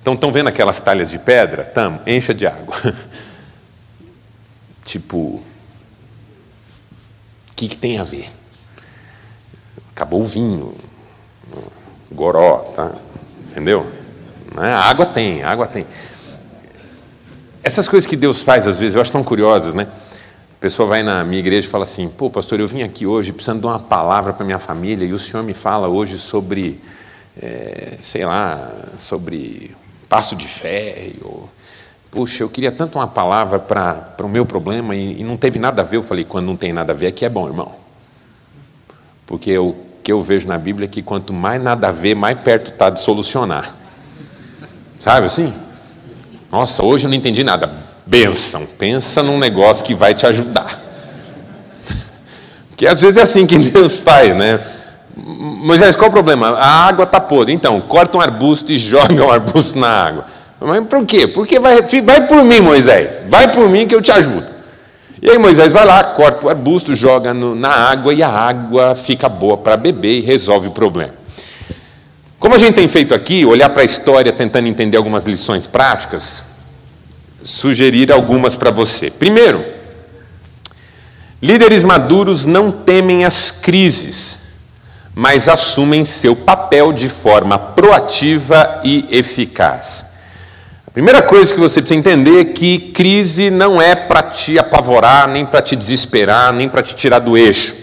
Então 0.00 0.14
estão 0.14 0.32
vendo 0.32 0.48
aquelas 0.48 0.80
talhas 0.80 1.10
de 1.10 1.18
pedra? 1.18 1.62
Tam, 1.62 2.00
encha 2.06 2.32
de 2.32 2.46
água. 2.46 2.74
tipo, 4.82 5.16
o 5.18 5.42
que, 7.54 7.68
que 7.68 7.76
tem 7.76 7.98
a 7.98 8.04
ver? 8.04 8.30
Acabou 9.94 10.22
o 10.22 10.26
vinho, 10.26 10.74
goró, 12.14 12.72
tá? 12.74 12.92
Entendeu? 13.50 13.86
A 14.56 14.88
água 14.88 15.06
tem, 15.06 15.42
a 15.42 15.50
água 15.50 15.66
tem. 15.66 15.86
Essas 17.62 17.88
coisas 17.88 18.08
que 18.08 18.16
Deus 18.16 18.42
faz 18.42 18.66
às 18.66 18.78
vezes 18.78 18.94
eu 18.94 19.00
acho 19.00 19.12
tão 19.12 19.24
curiosas, 19.24 19.74
né? 19.74 19.88
pessoa 20.64 20.88
vai 20.88 21.02
na 21.02 21.22
minha 21.24 21.40
igreja 21.40 21.68
e 21.68 21.70
fala 21.70 21.84
assim: 21.84 22.08
pô, 22.08 22.30
pastor, 22.30 22.58
eu 22.58 22.66
vim 22.66 22.82
aqui 22.82 23.06
hoje 23.06 23.34
precisando 23.34 23.60
de 23.60 23.66
uma 23.66 23.78
palavra 23.78 24.32
para 24.32 24.46
minha 24.46 24.58
família 24.58 25.04
e 25.04 25.12
o 25.12 25.18
senhor 25.18 25.42
me 25.42 25.52
fala 25.52 25.88
hoje 25.88 26.18
sobre, 26.18 26.80
é, 27.36 27.98
sei 28.00 28.24
lá, 28.24 28.72
sobre 28.96 29.76
passo 30.08 30.34
de 30.34 30.48
fé. 30.48 31.10
Ou, 31.20 31.50
Puxa, 32.10 32.42
eu 32.44 32.48
queria 32.48 32.72
tanto 32.72 32.98
uma 32.98 33.06
palavra 33.06 33.58
para 33.58 34.16
o 34.22 34.28
meu 34.28 34.46
problema 34.46 34.96
e, 34.96 35.20
e, 35.20 35.22
não 35.22 35.36
teve 35.36 35.58
nada 35.58 35.82
a 35.82 35.84
ver. 35.84 35.98
Eu 35.98 36.02
falei: 36.02 36.24
quando 36.24 36.46
não 36.46 36.56
tem 36.56 36.72
nada 36.72 36.94
a 36.94 36.96
ver, 36.96 37.08
aqui 37.08 37.26
é 37.26 37.28
bom, 37.28 37.46
irmão. 37.46 37.72
Porque 39.26 39.58
o 39.58 39.76
que 40.04 40.12
eu 40.12 40.22
vejo 40.22 40.46
na 40.46 40.58
Bíblia 40.58 40.84
é 40.84 40.88
que 40.88 41.02
quanto 41.02 41.32
mais 41.32 41.60
nada 41.60 41.88
a 41.88 41.90
ver, 41.90 42.14
mais 42.14 42.38
perto 42.38 42.70
está 42.70 42.90
de 42.90 43.00
solucionar. 43.00 43.74
Sabe 45.00 45.26
assim? 45.26 45.52
Nossa, 46.52 46.84
hoje 46.84 47.06
eu 47.06 47.10
não 47.10 47.16
entendi 47.16 47.42
nada 47.42 47.72
Benção, 48.06 48.66
pensa 48.78 49.22
num 49.22 49.38
negócio 49.38 49.82
que 49.82 49.94
vai 49.94 50.12
te 50.12 50.26
ajudar. 50.26 50.78
Porque 52.68 52.86
às 52.86 53.00
vezes 53.00 53.16
é 53.16 53.22
assim 53.22 53.46
que 53.46 53.56
Deus 53.58 53.98
faz, 53.98 54.36
né? 54.36 54.60
Moisés, 55.16 55.96
qual 55.96 56.10
o 56.10 56.12
problema? 56.12 56.50
A 56.50 56.86
água 56.86 57.04
está 57.04 57.18
podre. 57.18 57.54
Então, 57.54 57.80
corta 57.80 58.18
um 58.18 58.20
arbusto 58.20 58.70
e 58.72 58.76
joga 58.78 59.24
um 59.24 59.30
arbusto 59.30 59.78
na 59.78 59.88
água. 59.88 60.26
Mas 60.60 60.86
por 60.86 61.06
quê? 61.06 61.26
Porque 61.26 61.58
vai, 61.58 61.80
vai 61.82 62.26
por 62.26 62.44
mim, 62.44 62.60
Moisés. 62.60 63.24
Vai 63.26 63.50
por 63.50 63.70
mim 63.70 63.86
que 63.86 63.94
eu 63.94 64.02
te 64.02 64.12
ajudo. 64.12 64.53
E 65.24 65.30
aí 65.30 65.38
Moisés 65.38 65.72
vai 65.72 65.86
lá, 65.86 66.04
corta 66.04 66.44
o 66.44 66.50
arbusto, 66.50 66.94
joga 66.94 67.32
no, 67.32 67.54
na 67.54 67.70
água 67.70 68.12
e 68.12 68.22
a 68.22 68.28
água 68.28 68.94
fica 68.94 69.26
boa 69.26 69.56
para 69.56 69.74
beber 69.74 70.18
e 70.18 70.20
resolve 70.20 70.68
o 70.68 70.70
problema. 70.70 71.14
Como 72.38 72.54
a 72.54 72.58
gente 72.58 72.74
tem 72.74 72.86
feito 72.86 73.14
aqui, 73.14 73.42
olhar 73.42 73.70
para 73.70 73.80
a 73.80 73.86
história 73.86 74.30
tentando 74.30 74.68
entender 74.68 74.98
algumas 74.98 75.24
lições 75.24 75.66
práticas, 75.66 76.44
sugerir 77.42 78.12
algumas 78.12 78.54
para 78.54 78.70
você. 78.70 79.10
Primeiro, 79.10 79.64
líderes 81.40 81.84
maduros 81.84 82.44
não 82.44 82.70
temem 82.70 83.24
as 83.24 83.50
crises, 83.50 84.40
mas 85.14 85.48
assumem 85.48 86.04
seu 86.04 86.36
papel 86.36 86.92
de 86.92 87.08
forma 87.08 87.58
proativa 87.58 88.82
e 88.84 89.06
eficaz. 89.10 90.13
Primeira 90.94 91.22
coisa 91.22 91.52
que 91.52 91.58
você 91.58 91.80
precisa 91.82 91.98
entender 91.98 92.38
é 92.38 92.44
que 92.44 92.78
crise 92.78 93.50
não 93.50 93.82
é 93.82 93.96
para 93.96 94.22
te 94.22 94.56
apavorar, 94.60 95.26
nem 95.26 95.44
para 95.44 95.60
te 95.60 95.74
desesperar, 95.74 96.52
nem 96.52 96.68
para 96.68 96.84
te 96.84 96.94
tirar 96.94 97.18
do 97.18 97.36
eixo. 97.36 97.74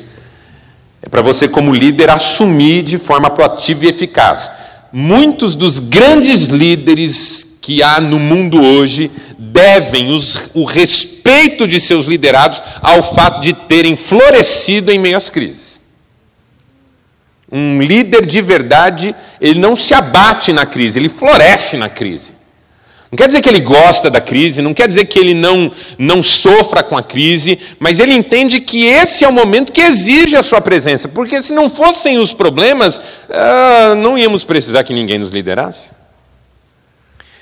É 1.02 1.10
para 1.10 1.22
você, 1.22 1.46
como 1.46 1.74
líder, 1.74 2.10
assumir 2.10 2.84
de 2.84 2.98
forma 2.98 3.30
proativa 3.30 3.84
e 3.84 3.90
eficaz. 3.90 4.50
Muitos 4.94 5.58
dos 5.58 5.78
grandes 5.78 6.46
líderes 6.46 7.58
que 7.62 7.84
há 7.84 8.00
no 8.00 8.18
mundo 8.18 8.64
hoje 8.64 9.12
devem 9.38 10.14
os, 10.14 10.50
o 10.54 10.64
respeito 10.64 11.68
de 11.68 11.82
seus 11.82 12.06
liderados 12.06 12.64
ao 12.82 13.14
fato 13.14 13.42
de 13.42 13.52
terem 13.52 13.98
florescido 13.98 14.90
em 14.90 14.98
meio 14.98 15.18
às 15.18 15.30
crises. 15.30 15.82
Um 17.52 17.82
líder 17.82 18.26
de 18.26 18.42
verdade, 18.42 19.14
ele 19.42 19.60
não 19.60 19.76
se 19.76 19.94
abate 19.94 20.54
na 20.54 20.66
crise, 20.66 20.98
ele 20.98 21.10
floresce 21.10 21.76
na 21.76 21.90
crise. 21.90 22.40
Não 23.12 23.18
quer 23.18 23.28
dizer 23.28 23.42
que 23.42 23.50
ele 23.50 23.60
gosta 23.60 24.10
da 24.10 24.22
crise, 24.22 24.62
não 24.62 24.74
quer 24.74 24.88
dizer 24.88 25.04
que 25.04 25.20
ele 25.20 25.34
não, 25.34 25.70
não 25.98 26.24
sofra 26.24 26.82
com 26.82 26.98
a 26.98 27.04
crise, 27.04 27.60
mas 27.78 28.00
ele 28.00 28.14
entende 28.14 28.62
que 28.62 28.86
esse 28.86 29.26
é 29.26 29.28
o 29.28 29.34
momento 29.34 29.74
que 29.74 29.82
exige 29.82 30.38
a 30.38 30.42
sua 30.42 30.62
presença, 30.62 31.10
porque 31.10 31.44
se 31.44 31.52
não 31.52 31.70
fossem 31.70 32.18
os 32.20 32.34
problemas, 32.34 33.02
ah, 33.30 33.96
não 33.98 34.18
íamos 34.18 34.46
precisar 34.46 34.86
que 34.86 34.94
ninguém 34.94 35.20
nos 35.20 35.30
liderasse. 35.30 35.92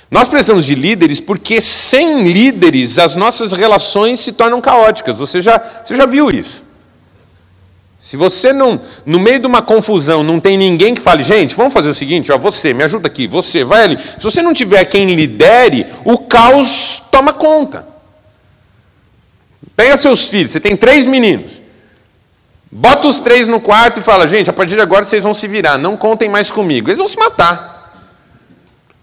Nós 0.09 0.27
precisamos 0.27 0.65
de 0.65 0.73
líderes 0.73 1.19
porque 1.19 1.61
sem 1.61 2.23
líderes 2.23 2.97
as 2.97 3.13
nossas 3.13 3.51
relações 3.51 4.19
se 4.19 4.31
tornam 4.31 4.59
caóticas. 4.59 5.19
Você 5.19 5.39
já, 5.39 5.61
você 5.85 5.95
já 5.95 6.07
viu 6.07 6.31
isso? 6.31 6.63
Se 7.99 8.15
você 8.15 8.53
não, 8.53 8.79
no 9.05 9.19
meio 9.19 9.39
de 9.39 9.47
uma 9.47 9.61
confusão, 9.61 10.23
não 10.23 10.39
tem 10.39 10.57
ninguém 10.57 10.95
que 10.95 11.01
fale, 11.01 11.21
gente, 11.21 11.53
vamos 11.53 11.73
fazer 11.73 11.89
o 11.89 11.93
seguinte, 11.93 12.31
ó, 12.31 12.37
você, 12.37 12.73
me 12.73 12.83
ajuda 12.83 13.07
aqui, 13.07 13.27
você, 13.27 13.63
vai 13.63 13.83
ali. 13.83 13.99
Se 14.17 14.23
você 14.23 14.41
não 14.41 14.53
tiver 14.53 14.85
quem 14.85 15.13
lidere, 15.13 15.85
o 16.05 16.17
caos 16.17 17.03
toma 17.11 17.33
conta. 17.33 17.85
Pega 19.75 19.97
seus 19.97 20.27
filhos, 20.27 20.51
você 20.51 20.59
tem 20.59 20.77
três 20.77 21.05
meninos. 21.05 21.61
Bota 22.71 23.07
os 23.07 23.19
três 23.19 23.47
no 23.47 23.59
quarto 23.59 23.99
e 23.99 24.03
fala, 24.03 24.27
gente, 24.27 24.49
a 24.49 24.53
partir 24.53 24.75
de 24.75 24.81
agora 24.81 25.03
vocês 25.03 25.23
vão 25.23 25.33
se 25.33 25.47
virar, 25.47 25.77
não 25.77 25.97
contem 25.97 26.29
mais 26.29 26.49
comigo. 26.49 26.89
Eles 26.89 26.99
vão 26.99 27.07
se 27.07 27.17
matar. 27.17 27.79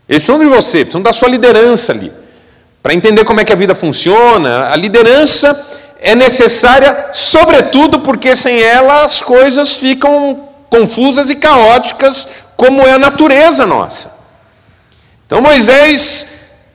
Eles 0.08 0.22
precisam 0.22 0.38
de 0.38 0.54
você, 0.54 0.78
precisam 0.78 1.02
da 1.02 1.12
sua 1.12 1.28
liderança 1.28 1.92
ali. 1.92 2.12
Para 2.82 2.94
entender 2.94 3.24
como 3.24 3.40
é 3.40 3.44
que 3.44 3.52
a 3.52 3.56
vida 3.56 3.74
funciona, 3.74 4.68
a 4.70 4.76
liderança 4.76 5.75
é 6.00 6.14
necessária, 6.14 7.10
sobretudo 7.12 8.00
porque 8.00 8.36
sem 8.36 8.60
ela 8.60 9.04
as 9.04 9.22
coisas 9.22 9.74
ficam 9.74 10.48
confusas 10.68 11.30
e 11.30 11.36
caóticas, 11.36 12.26
como 12.56 12.82
é 12.82 12.92
a 12.92 12.98
natureza 12.98 13.66
nossa. 13.66 14.10
Então 15.26 15.40
Moisés, 15.40 16.26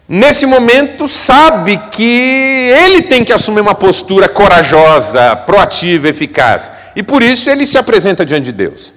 nesse 0.07 0.45
momento, 0.45 1.07
sabe 1.07 1.79
que 1.91 2.73
ele 2.83 3.03
tem 3.03 3.23
que 3.23 3.33
assumir 3.33 3.61
uma 3.61 3.75
postura 3.75 4.27
corajosa, 4.27 5.35
proativa, 5.35 6.09
eficaz. 6.09 6.71
E 6.95 7.01
por 7.01 7.23
isso 7.23 7.49
ele 7.49 7.65
se 7.65 7.77
apresenta 7.77 8.25
diante 8.25 8.45
de 8.45 8.51
Deus. 8.51 8.93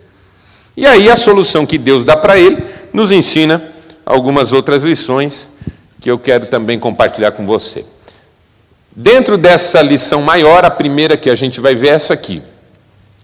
E 0.76 0.86
aí 0.86 1.08
a 1.08 1.16
solução 1.16 1.64
que 1.64 1.78
Deus 1.78 2.04
dá 2.04 2.16
para 2.16 2.36
ele 2.36 2.62
nos 2.92 3.10
ensina 3.10 3.62
algumas 4.04 4.52
outras 4.52 4.82
lições 4.82 5.48
que 6.00 6.10
eu 6.10 6.18
quero 6.18 6.46
também 6.46 6.78
compartilhar 6.78 7.30
com 7.32 7.46
você. 7.46 7.84
Dentro 8.96 9.36
dessa 9.36 9.82
lição 9.82 10.22
maior, 10.22 10.64
a 10.64 10.70
primeira 10.70 11.16
que 11.16 11.28
a 11.28 11.34
gente 11.34 11.60
vai 11.60 11.74
ver 11.74 11.88
é 11.88 11.92
essa 11.92 12.14
aqui. 12.14 12.42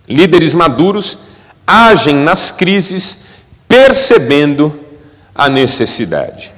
Líderes 0.09 0.53
maduros 0.53 1.19
agem 1.65 2.17
nas 2.17 2.51
crises 2.51 3.27
percebendo 3.69 4.81
a 5.33 5.49
necessidade. 5.49 6.53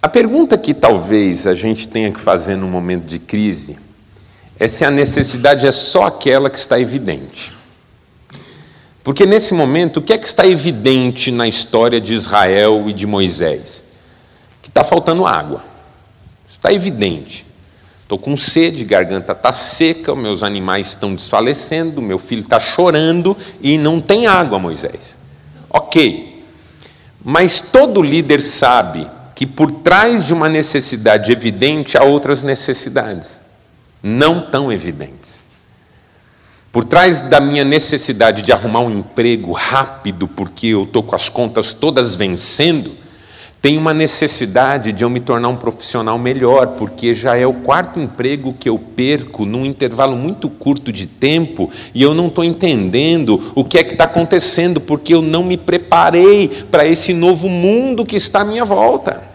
A 0.00 0.08
pergunta 0.08 0.56
que 0.56 0.72
talvez 0.72 1.46
a 1.46 1.54
gente 1.54 1.88
tenha 1.88 2.12
que 2.12 2.20
fazer 2.20 2.56
no 2.56 2.68
momento 2.68 3.06
de 3.06 3.18
crise 3.18 3.76
é 4.56 4.68
se 4.68 4.84
a 4.84 4.90
necessidade 4.90 5.66
é 5.66 5.72
só 5.72 6.04
aquela 6.04 6.48
que 6.48 6.58
está 6.58 6.78
evidente. 6.78 7.52
Porque 9.02 9.26
nesse 9.26 9.52
momento, 9.52 9.98
o 9.98 10.02
que 10.02 10.12
é 10.12 10.18
que 10.18 10.26
está 10.26 10.46
evidente 10.46 11.32
na 11.32 11.48
história 11.48 12.00
de 12.00 12.14
Israel 12.14 12.84
e 12.86 12.92
de 12.92 13.06
Moisés? 13.06 13.84
Que 14.62 14.68
está 14.68 14.84
faltando 14.84 15.26
água. 15.26 15.64
Está 16.48 16.72
evidente. 16.72 17.44
Estou 18.04 18.18
com 18.18 18.36
sede, 18.36 18.84
garganta 18.84 19.32
está 19.32 19.50
seca, 19.50 20.14
meus 20.14 20.42
animais 20.42 20.88
estão 20.88 21.14
desfalecendo, 21.14 22.02
meu 22.02 22.18
filho 22.18 22.42
está 22.42 22.60
chorando 22.60 23.34
e 23.62 23.78
não 23.78 23.98
tem 23.98 24.26
água, 24.26 24.58
Moisés. 24.58 25.18
Ok. 25.70 26.44
Mas 27.24 27.62
todo 27.62 28.02
líder 28.02 28.42
sabe 28.42 29.08
que 29.34 29.46
por 29.46 29.70
trás 29.72 30.22
de 30.22 30.34
uma 30.34 30.50
necessidade 30.50 31.32
evidente 31.32 31.96
há 31.96 32.04
outras 32.04 32.42
necessidades, 32.42 33.40
não 34.02 34.42
tão 34.42 34.70
evidentes. 34.70 35.40
Por 36.70 36.84
trás 36.84 37.22
da 37.22 37.40
minha 37.40 37.64
necessidade 37.64 38.42
de 38.42 38.52
arrumar 38.52 38.80
um 38.80 38.98
emprego 38.98 39.52
rápido, 39.52 40.28
porque 40.28 40.66
eu 40.66 40.82
estou 40.82 41.02
com 41.02 41.14
as 41.14 41.30
contas 41.30 41.72
todas 41.72 42.14
vencendo, 42.16 42.92
tem 43.64 43.78
uma 43.78 43.94
necessidade 43.94 44.92
de 44.92 45.04
eu 45.04 45.08
me 45.08 45.20
tornar 45.20 45.48
um 45.48 45.56
profissional 45.56 46.18
melhor, 46.18 46.66
porque 46.76 47.14
já 47.14 47.34
é 47.34 47.46
o 47.46 47.54
quarto 47.54 47.98
emprego 47.98 48.52
que 48.52 48.68
eu 48.68 48.78
perco 48.78 49.46
num 49.46 49.64
intervalo 49.64 50.14
muito 50.14 50.50
curto 50.50 50.92
de 50.92 51.06
tempo 51.06 51.70
e 51.94 52.02
eu 52.02 52.12
não 52.12 52.26
estou 52.26 52.44
entendendo 52.44 53.52
o 53.54 53.64
que 53.64 53.78
é 53.78 53.82
que 53.82 53.92
está 53.92 54.04
acontecendo, 54.04 54.82
porque 54.82 55.14
eu 55.14 55.22
não 55.22 55.42
me 55.42 55.56
preparei 55.56 56.48
para 56.70 56.86
esse 56.86 57.14
novo 57.14 57.48
mundo 57.48 58.04
que 58.04 58.16
está 58.16 58.42
à 58.42 58.44
minha 58.44 58.66
volta. 58.66 59.33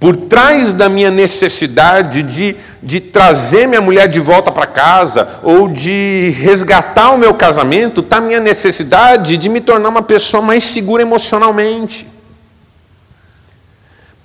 Por 0.00 0.14
trás 0.14 0.72
da 0.72 0.88
minha 0.88 1.10
necessidade 1.10 2.22
de, 2.22 2.56
de 2.80 3.00
trazer 3.00 3.66
minha 3.66 3.80
mulher 3.80 4.06
de 4.06 4.20
volta 4.20 4.52
para 4.52 4.66
casa 4.66 5.40
ou 5.42 5.66
de 5.66 6.32
resgatar 6.38 7.10
o 7.10 7.18
meu 7.18 7.34
casamento, 7.34 8.00
está 8.00 8.18
a 8.18 8.20
minha 8.20 8.38
necessidade 8.38 9.36
de 9.36 9.48
me 9.48 9.60
tornar 9.60 9.88
uma 9.88 10.02
pessoa 10.02 10.40
mais 10.40 10.62
segura 10.62 11.02
emocionalmente. 11.02 12.06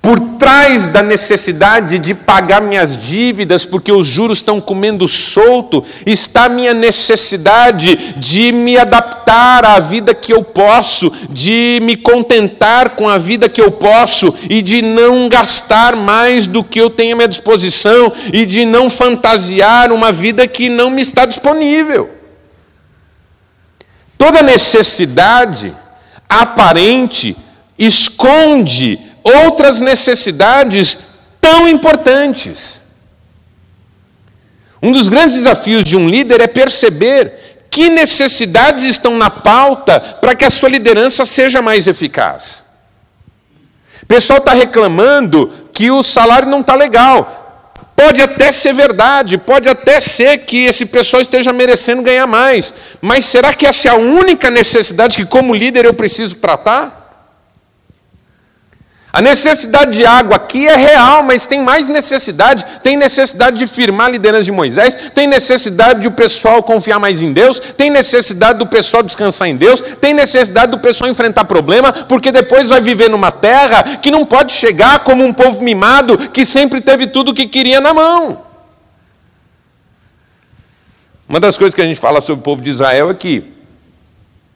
Por 0.04 0.20
trás 0.38 0.86
da 0.90 1.02
necessidade 1.02 1.98
de 1.98 2.12
pagar 2.12 2.60
minhas 2.60 2.98
dívidas, 2.98 3.64
porque 3.64 3.90
os 3.90 4.06
juros 4.06 4.36
estão 4.36 4.60
comendo 4.60 5.08
solto, 5.08 5.82
está 6.04 6.44
a 6.44 6.48
minha 6.50 6.74
necessidade 6.74 8.12
de 8.18 8.52
me 8.52 8.76
adaptar 8.76 9.64
à 9.64 9.80
vida 9.80 10.14
que 10.14 10.30
eu 10.30 10.44
posso, 10.44 11.10
de 11.30 11.80
me 11.80 11.96
contentar 11.96 12.90
com 12.90 13.08
a 13.08 13.16
vida 13.16 13.48
que 13.48 13.62
eu 13.62 13.72
posso 13.72 14.34
e 14.50 14.60
de 14.60 14.82
não 14.82 15.26
gastar 15.26 15.96
mais 15.96 16.46
do 16.46 16.62
que 16.62 16.78
eu 16.78 16.90
tenho 16.90 17.14
à 17.14 17.16
minha 17.16 17.28
disposição 17.28 18.12
e 18.30 18.44
de 18.44 18.66
não 18.66 18.90
fantasiar 18.90 19.90
uma 19.90 20.12
vida 20.12 20.46
que 20.46 20.68
não 20.68 20.90
me 20.90 21.00
está 21.00 21.24
disponível. 21.24 22.10
Toda 24.18 24.42
necessidade 24.42 25.74
aparente 26.28 27.34
esconde 27.78 29.13
outras 29.24 29.80
necessidades 29.80 30.98
tão 31.40 31.66
importantes. 31.66 32.82
Um 34.82 34.92
dos 34.92 35.08
grandes 35.08 35.36
desafios 35.36 35.82
de 35.82 35.96
um 35.96 36.06
líder 36.06 36.42
é 36.42 36.46
perceber 36.46 37.58
que 37.70 37.88
necessidades 37.88 38.84
estão 38.84 39.16
na 39.16 39.30
pauta 39.30 39.98
para 39.98 40.34
que 40.34 40.44
a 40.44 40.50
sua 40.50 40.68
liderança 40.68 41.24
seja 41.24 41.62
mais 41.62 41.86
eficaz. 41.86 42.62
O 44.02 44.06
pessoal 44.06 44.38
está 44.38 44.52
reclamando 44.52 45.50
que 45.72 45.90
o 45.90 46.02
salário 46.02 46.48
não 46.48 46.60
está 46.60 46.74
legal. 46.74 47.40
Pode 47.96 48.20
até 48.20 48.52
ser 48.52 48.74
verdade, 48.74 49.38
pode 49.38 49.68
até 49.68 50.00
ser 50.00 50.38
que 50.38 50.66
esse 50.66 50.84
pessoal 50.84 51.22
esteja 51.22 51.52
merecendo 51.52 52.02
ganhar 52.02 52.26
mais, 52.26 52.74
mas 53.00 53.24
será 53.24 53.54
que 53.54 53.64
essa 53.64 53.88
é 53.88 53.90
a 53.90 53.96
única 53.96 54.50
necessidade 54.50 55.16
que, 55.16 55.24
como 55.24 55.54
líder, 55.54 55.84
eu 55.84 55.94
preciso 55.94 56.36
tratar? 56.36 57.03
A 59.14 59.22
necessidade 59.22 59.92
de 59.92 60.04
água 60.04 60.34
aqui 60.34 60.66
é 60.66 60.74
real, 60.74 61.22
mas 61.22 61.46
tem 61.46 61.62
mais 61.62 61.86
necessidade. 61.86 62.66
Tem 62.82 62.96
necessidade 62.96 63.56
de 63.56 63.68
firmar 63.68 64.08
a 64.08 64.10
liderança 64.10 64.42
de 64.42 64.50
Moisés, 64.50 65.12
tem 65.14 65.28
necessidade 65.28 66.00
de 66.00 66.08
o 66.08 66.10
pessoal 66.10 66.64
confiar 66.64 66.98
mais 66.98 67.22
em 67.22 67.32
Deus, 67.32 67.60
tem 67.60 67.90
necessidade 67.90 68.58
do 68.58 68.66
pessoal 68.66 69.04
descansar 69.04 69.46
em 69.46 69.54
Deus, 69.54 69.80
tem 70.00 70.12
necessidade 70.12 70.72
do 70.72 70.80
pessoal 70.80 71.08
enfrentar 71.08 71.44
problema, 71.44 71.92
porque 71.92 72.32
depois 72.32 72.68
vai 72.68 72.80
viver 72.80 73.08
numa 73.08 73.30
terra 73.30 73.98
que 73.98 74.10
não 74.10 74.26
pode 74.26 74.52
chegar 74.52 75.04
como 75.04 75.24
um 75.24 75.32
povo 75.32 75.62
mimado 75.62 76.18
que 76.30 76.44
sempre 76.44 76.80
teve 76.80 77.06
tudo 77.06 77.30
o 77.30 77.34
que 77.34 77.46
queria 77.46 77.80
na 77.80 77.94
mão. 77.94 78.42
Uma 81.28 81.38
das 81.38 81.56
coisas 81.56 81.72
que 81.72 81.80
a 81.80 81.86
gente 81.86 82.00
fala 82.00 82.20
sobre 82.20 82.40
o 82.40 82.44
povo 82.44 82.60
de 82.60 82.70
Israel 82.70 83.10
é 83.10 83.14
que 83.14 83.44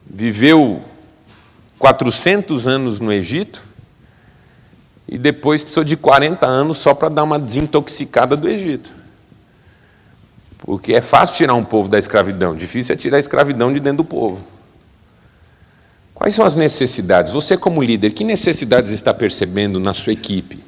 viveu 0.05 0.83
400 1.77 2.67
anos 2.67 2.99
no 2.99 3.13
Egito, 3.13 3.68
e 5.11 5.17
depois 5.17 5.63
precisou 5.63 5.83
de 5.83 5.97
40 5.97 6.45
anos 6.45 6.77
só 6.77 6.93
para 6.93 7.09
dar 7.09 7.23
uma 7.23 7.39
desintoxicada 7.39 8.37
do 8.37 8.47
Egito. 8.47 8.93
Porque 10.59 10.93
é 10.93 11.01
fácil 11.01 11.35
tirar 11.35 11.55
um 11.55 11.65
povo 11.65 11.89
da 11.89 11.97
escravidão, 11.97 12.55
difícil 12.55 12.93
é 12.93 12.97
tirar 12.97 13.17
a 13.17 13.19
escravidão 13.19 13.73
de 13.73 13.79
dentro 13.79 13.97
do 13.97 14.05
povo. 14.05 14.45
Quais 16.13 16.35
são 16.35 16.45
as 16.45 16.55
necessidades? 16.55 17.31
Você, 17.31 17.57
como 17.57 17.81
líder, 17.81 18.11
que 18.11 18.23
necessidades 18.23 18.91
está 18.91 19.11
percebendo 19.11 19.79
na 19.79 19.93
sua 19.93 20.13
equipe? 20.13 20.63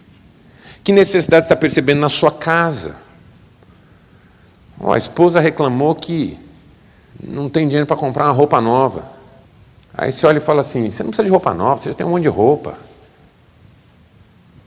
Que 0.84 0.92
necessidade 0.92 1.46
está 1.46 1.56
percebendo 1.56 2.00
na 2.00 2.10
sua 2.10 2.32
casa? 2.32 2.96
Oh, 4.80 4.92
a 4.92 4.98
esposa 4.98 5.40
reclamou 5.40 5.94
que 5.94 6.40
não 7.22 7.48
tem 7.48 7.68
dinheiro 7.68 7.86
para 7.86 7.98
comprar 7.98 8.26
uma 8.26 8.32
roupa 8.32 8.60
nova. 8.60 9.12
Aí 9.94 10.12
você 10.12 10.26
olha 10.26 10.38
e 10.40 10.42
fala 10.42 10.62
assim: 10.62 10.90
você 10.90 11.04
não 11.04 11.12
precisa 11.12 11.26
de 11.26 11.30
roupa 11.30 11.54
nova, 11.54 11.80
você 11.80 11.90
já 11.90 11.96
tem 11.96 12.08
um 12.08 12.10
monte 12.10 12.24
de 12.24 12.30
roupa. 12.30 12.76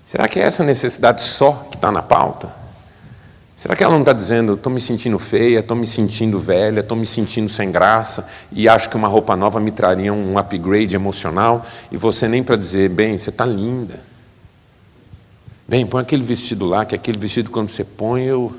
Será 0.04 0.28
que 0.28 0.38
é 0.38 0.42
essa 0.42 0.62
necessidade 0.62 1.22
só 1.22 1.66
que 1.70 1.76
está 1.76 1.90
na 1.90 2.02
pauta? 2.02 2.64
Será 3.56 3.74
que 3.74 3.82
ela 3.82 3.94
não 3.94 4.00
está 4.00 4.12
dizendo, 4.12 4.52
estou 4.52 4.70
me 4.70 4.78
sentindo 4.78 5.18
feia, 5.18 5.60
estou 5.60 5.74
me 5.74 5.86
sentindo 5.86 6.38
velha, 6.38 6.80
estou 6.80 6.96
me 6.96 7.06
sentindo 7.06 7.48
sem 7.48 7.72
graça 7.72 8.28
e 8.52 8.68
acho 8.68 8.90
que 8.90 8.96
uma 8.96 9.08
roupa 9.08 9.34
nova 9.34 9.58
me 9.58 9.70
traria 9.70 10.12
um 10.12 10.36
upgrade 10.36 10.94
emocional 10.94 11.64
e 11.90 11.96
você 11.96 12.28
nem 12.28 12.42
para 12.42 12.56
dizer, 12.56 12.90
bem, 12.90 13.16
você 13.16 13.30
está 13.30 13.46
linda. 13.46 14.00
Bem, 15.66 15.86
põe 15.86 16.02
aquele 16.02 16.22
vestido 16.22 16.66
lá, 16.66 16.84
que 16.84 16.94
aquele 16.94 17.18
vestido 17.18 17.50
quando 17.50 17.70
você 17.70 17.84
põe, 17.84 18.24
eu. 18.24 18.54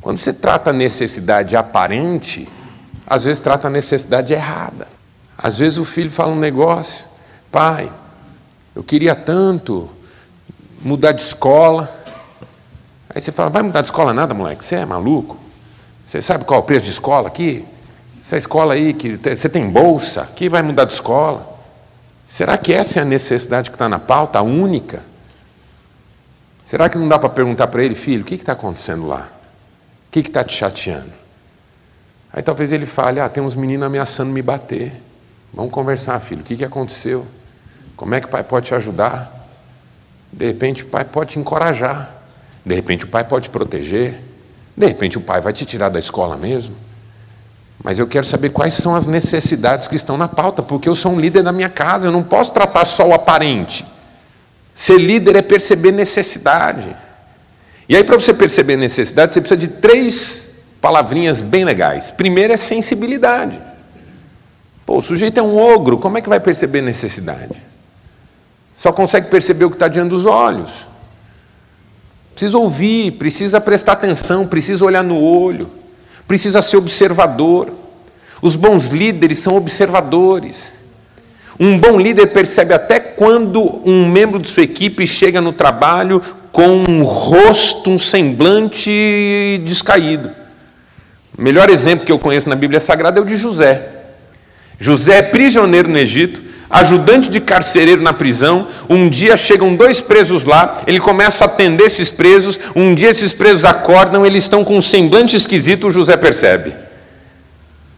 Quando 0.00 0.16
você 0.16 0.32
trata 0.32 0.70
a 0.70 0.72
necessidade 0.72 1.54
aparente, 1.54 2.48
às 3.06 3.24
vezes 3.24 3.38
trata 3.38 3.68
a 3.68 3.70
necessidade 3.70 4.32
errada. 4.32 4.88
Às 5.36 5.58
vezes 5.58 5.76
o 5.76 5.84
filho 5.84 6.10
fala 6.10 6.32
um 6.32 6.38
negócio, 6.38 7.04
pai, 7.52 7.92
eu 8.74 8.82
queria 8.82 9.14
tanto 9.14 9.90
mudar 10.80 11.12
de 11.12 11.22
escola. 11.22 11.88
Aí 13.08 13.20
você 13.20 13.30
fala, 13.30 13.50
vai 13.50 13.62
mudar 13.62 13.80
de 13.82 13.88
escola 13.88 14.12
nada, 14.12 14.32
moleque? 14.32 14.64
Você 14.64 14.76
é 14.76 14.84
maluco? 14.84 15.36
Você 16.06 16.22
sabe 16.22 16.44
qual 16.44 16.60
é 16.60 16.62
o 16.62 16.66
preço 16.66 16.86
de 16.86 16.90
escola 16.90 17.28
aqui? 17.28 17.64
Essa 18.24 18.36
escola 18.36 18.74
aí, 18.74 18.94
que 18.94 19.16
você 19.16 19.48
tem 19.48 19.68
bolsa, 19.68 20.28
que 20.36 20.48
vai 20.48 20.62
mudar 20.62 20.84
de 20.84 20.92
escola? 20.92 21.58
Será 22.28 22.56
que 22.56 22.72
essa 22.72 23.00
é 23.00 23.02
a 23.02 23.04
necessidade 23.04 23.70
que 23.70 23.74
está 23.74 23.88
na 23.88 23.98
pauta, 23.98 24.38
a 24.38 24.42
única? 24.42 25.02
Será 26.64 26.88
que 26.88 26.96
não 26.96 27.08
dá 27.08 27.18
para 27.18 27.28
perguntar 27.28 27.66
para 27.66 27.82
ele, 27.82 27.96
filho, 27.96 28.22
o 28.22 28.24
que 28.24 28.36
está 28.36 28.52
acontecendo 28.52 29.06
lá? 29.06 29.28
O 30.06 30.12
que 30.12 30.20
está 30.20 30.44
te 30.44 30.54
chateando? 30.54 31.10
Aí 32.32 32.42
talvez 32.42 32.70
ele 32.70 32.86
fale, 32.86 33.18
ah, 33.18 33.28
tem 33.28 33.42
uns 33.42 33.56
meninos 33.56 33.84
ameaçando 33.84 34.32
me 34.32 34.40
bater. 34.40 34.92
Vamos 35.52 35.72
conversar, 35.72 36.20
filho, 36.20 36.42
o 36.42 36.44
que, 36.44 36.56
que 36.56 36.64
aconteceu? 36.64 37.26
Como 37.96 38.14
é 38.14 38.20
que 38.20 38.26
o 38.26 38.30
pai 38.30 38.44
pode 38.44 38.66
te 38.66 38.74
ajudar? 38.76 39.39
De 40.32 40.46
repente 40.46 40.84
o 40.84 40.86
pai 40.86 41.04
pode 41.04 41.30
te 41.30 41.38
encorajar, 41.38 42.14
de 42.64 42.74
repente 42.74 43.04
o 43.04 43.08
pai 43.08 43.24
pode 43.24 43.44
te 43.44 43.50
proteger, 43.50 44.20
de 44.76 44.86
repente 44.86 45.18
o 45.18 45.20
pai 45.20 45.40
vai 45.40 45.52
te 45.52 45.64
tirar 45.64 45.88
da 45.88 45.98
escola 45.98 46.36
mesmo. 46.36 46.74
Mas 47.82 47.98
eu 47.98 48.06
quero 48.06 48.26
saber 48.26 48.50
quais 48.50 48.74
são 48.74 48.94
as 48.94 49.06
necessidades 49.06 49.88
que 49.88 49.96
estão 49.96 50.16
na 50.16 50.28
pauta, 50.28 50.62
porque 50.62 50.88
eu 50.88 50.94
sou 50.94 51.12
um 51.12 51.20
líder 51.20 51.42
da 51.42 51.50
minha 51.50 51.68
casa, 51.68 52.08
eu 52.08 52.12
não 52.12 52.22
posso 52.22 52.52
tratar 52.52 52.84
só 52.84 53.08
o 53.08 53.14
aparente. 53.14 53.84
Ser 54.74 54.98
líder 54.98 55.36
é 55.36 55.42
perceber 55.42 55.92
necessidade. 55.92 56.94
E 57.88 57.96
aí, 57.96 58.04
para 58.04 58.14
você 58.14 58.32
perceber 58.32 58.76
necessidade, 58.76 59.32
você 59.32 59.40
precisa 59.40 59.58
de 59.58 59.68
três 59.68 60.62
palavrinhas 60.80 61.42
bem 61.42 61.64
legais. 61.64 62.10
Primeiro 62.10 62.52
é 62.52 62.56
sensibilidade. 62.56 63.58
Pô, 64.86 64.98
o 64.98 65.02
sujeito 65.02 65.38
é 65.38 65.42
um 65.42 65.56
ogro, 65.56 65.98
como 65.98 66.18
é 66.18 66.20
que 66.20 66.28
vai 66.28 66.40
perceber 66.40 66.82
necessidade? 66.82 67.69
Só 68.80 68.90
consegue 68.92 69.28
perceber 69.28 69.66
o 69.66 69.70
que 69.70 69.76
está 69.76 69.88
diante 69.88 70.08
dos 70.08 70.24
olhos. 70.24 70.86
Precisa 72.32 72.56
ouvir, 72.56 73.12
precisa 73.12 73.60
prestar 73.60 73.92
atenção, 73.92 74.46
precisa 74.46 74.82
olhar 74.82 75.04
no 75.04 75.20
olho, 75.20 75.70
precisa 76.26 76.62
ser 76.62 76.78
observador. 76.78 77.70
Os 78.40 78.56
bons 78.56 78.86
líderes 78.86 79.38
são 79.38 79.54
observadores. 79.54 80.72
Um 81.58 81.78
bom 81.78 82.00
líder 82.00 82.28
percebe 82.28 82.72
até 82.72 82.98
quando 82.98 83.86
um 83.86 84.08
membro 84.08 84.38
de 84.38 84.48
sua 84.48 84.62
equipe 84.62 85.06
chega 85.06 85.42
no 85.42 85.52
trabalho 85.52 86.22
com 86.50 86.82
um 86.88 87.02
rosto, 87.02 87.90
um 87.90 87.98
semblante 87.98 89.60
descaído. 89.62 90.30
O 91.36 91.42
melhor 91.42 91.68
exemplo 91.68 92.06
que 92.06 92.12
eu 92.12 92.18
conheço 92.18 92.48
na 92.48 92.56
Bíblia 92.56 92.80
Sagrada 92.80 93.20
é 93.20 93.22
o 93.22 93.26
de 93.26 93.36
José. 93.36 93.88
José 94.78 95.18
é 95.18 95.22
prisioneiro 95.22 95.90
no 95.90 95.98
Egito, 95.98 96.48
ajudante 96.70 97.28
de 97.28 97.40
carcereiro 97.40 98.00
na 98.00 98.12
prisão. 98.12 98.68
Um 98.88 99.08
dia 99.08 99.36
chegam 99.36 99.74
dois 99.74 100.00
presos 100.00 100.44
lá, 100.44 100.82
ele 100.86 101.00
começa 101.00 101.44
a 101.44 101.46
atender 101.46 101.84
esses 101.84 102.08
presos. 102.08 102.58
Um 102.76 102.94
dia 102.94 103.10
esses 103.10 103.32
presos 103.32 103.64
acordam, 103.64 104.24
eles 104.24 104.44
estão 104.44 104.64
com 104.64 104.76
um 104.76 104.82
semblante 104.82 105.34
esquisito. 105.34 105.88
O 105.88 105.90
José 105.90 106.16
percebe 106.16 106.72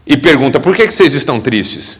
e 0.05 0.17
pergunta: 0.17 0.59
Por 0.59 0.75
que 0.75 0.91
vocês 0.91 1.13
estão 1.13 1.39
tristes? 1.39 1.97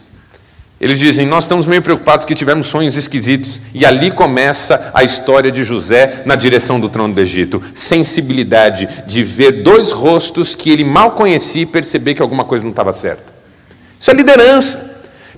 Eles 0.80 0.98
dizem: 0.98 1.26
Nós 1.26 1.44
estamos 1.44 1.66
meio 1.66 1.80
preocupados 1.80 2.26
que 2.26 2.34
tivemos 2.34 2.66
sonhos 2.66 2.96
esquisitos. 2.96 3.62
E 3.72 3.86
ali 3.86 4.10
começa 4.10 4.90
a 4.92 5.04
história 5.04 5.50
de 5.50 5.64
José 5.64 6.22
na 6.26 6.34
direção 6.34 6.80
do 6.80 6.88
trono 6.88 7.14
do 7.14 7.20
Egito. 7.20 7.62
Sensibilidade 7.74 8.88
de 9.06 9.22
ver 9.22 9.62
dois 9.62 9.92
rostos 9.92 10.54
que 10.54 10.70
ele 10.70 10.84
mal 10.84 11.12
conhecia 11.12 11.62
e 11.62 11.66
perceber 11.66 12.14
que 12.14 12.22
alguma 12.22 12.44
coisa 12.44 12.64
não 12.64 12.70
estava 12.70 12.92
certa. 12.92 13.32
Isso 13.98 14.10
é 14.10 14.14
liderança. 14.14 14.93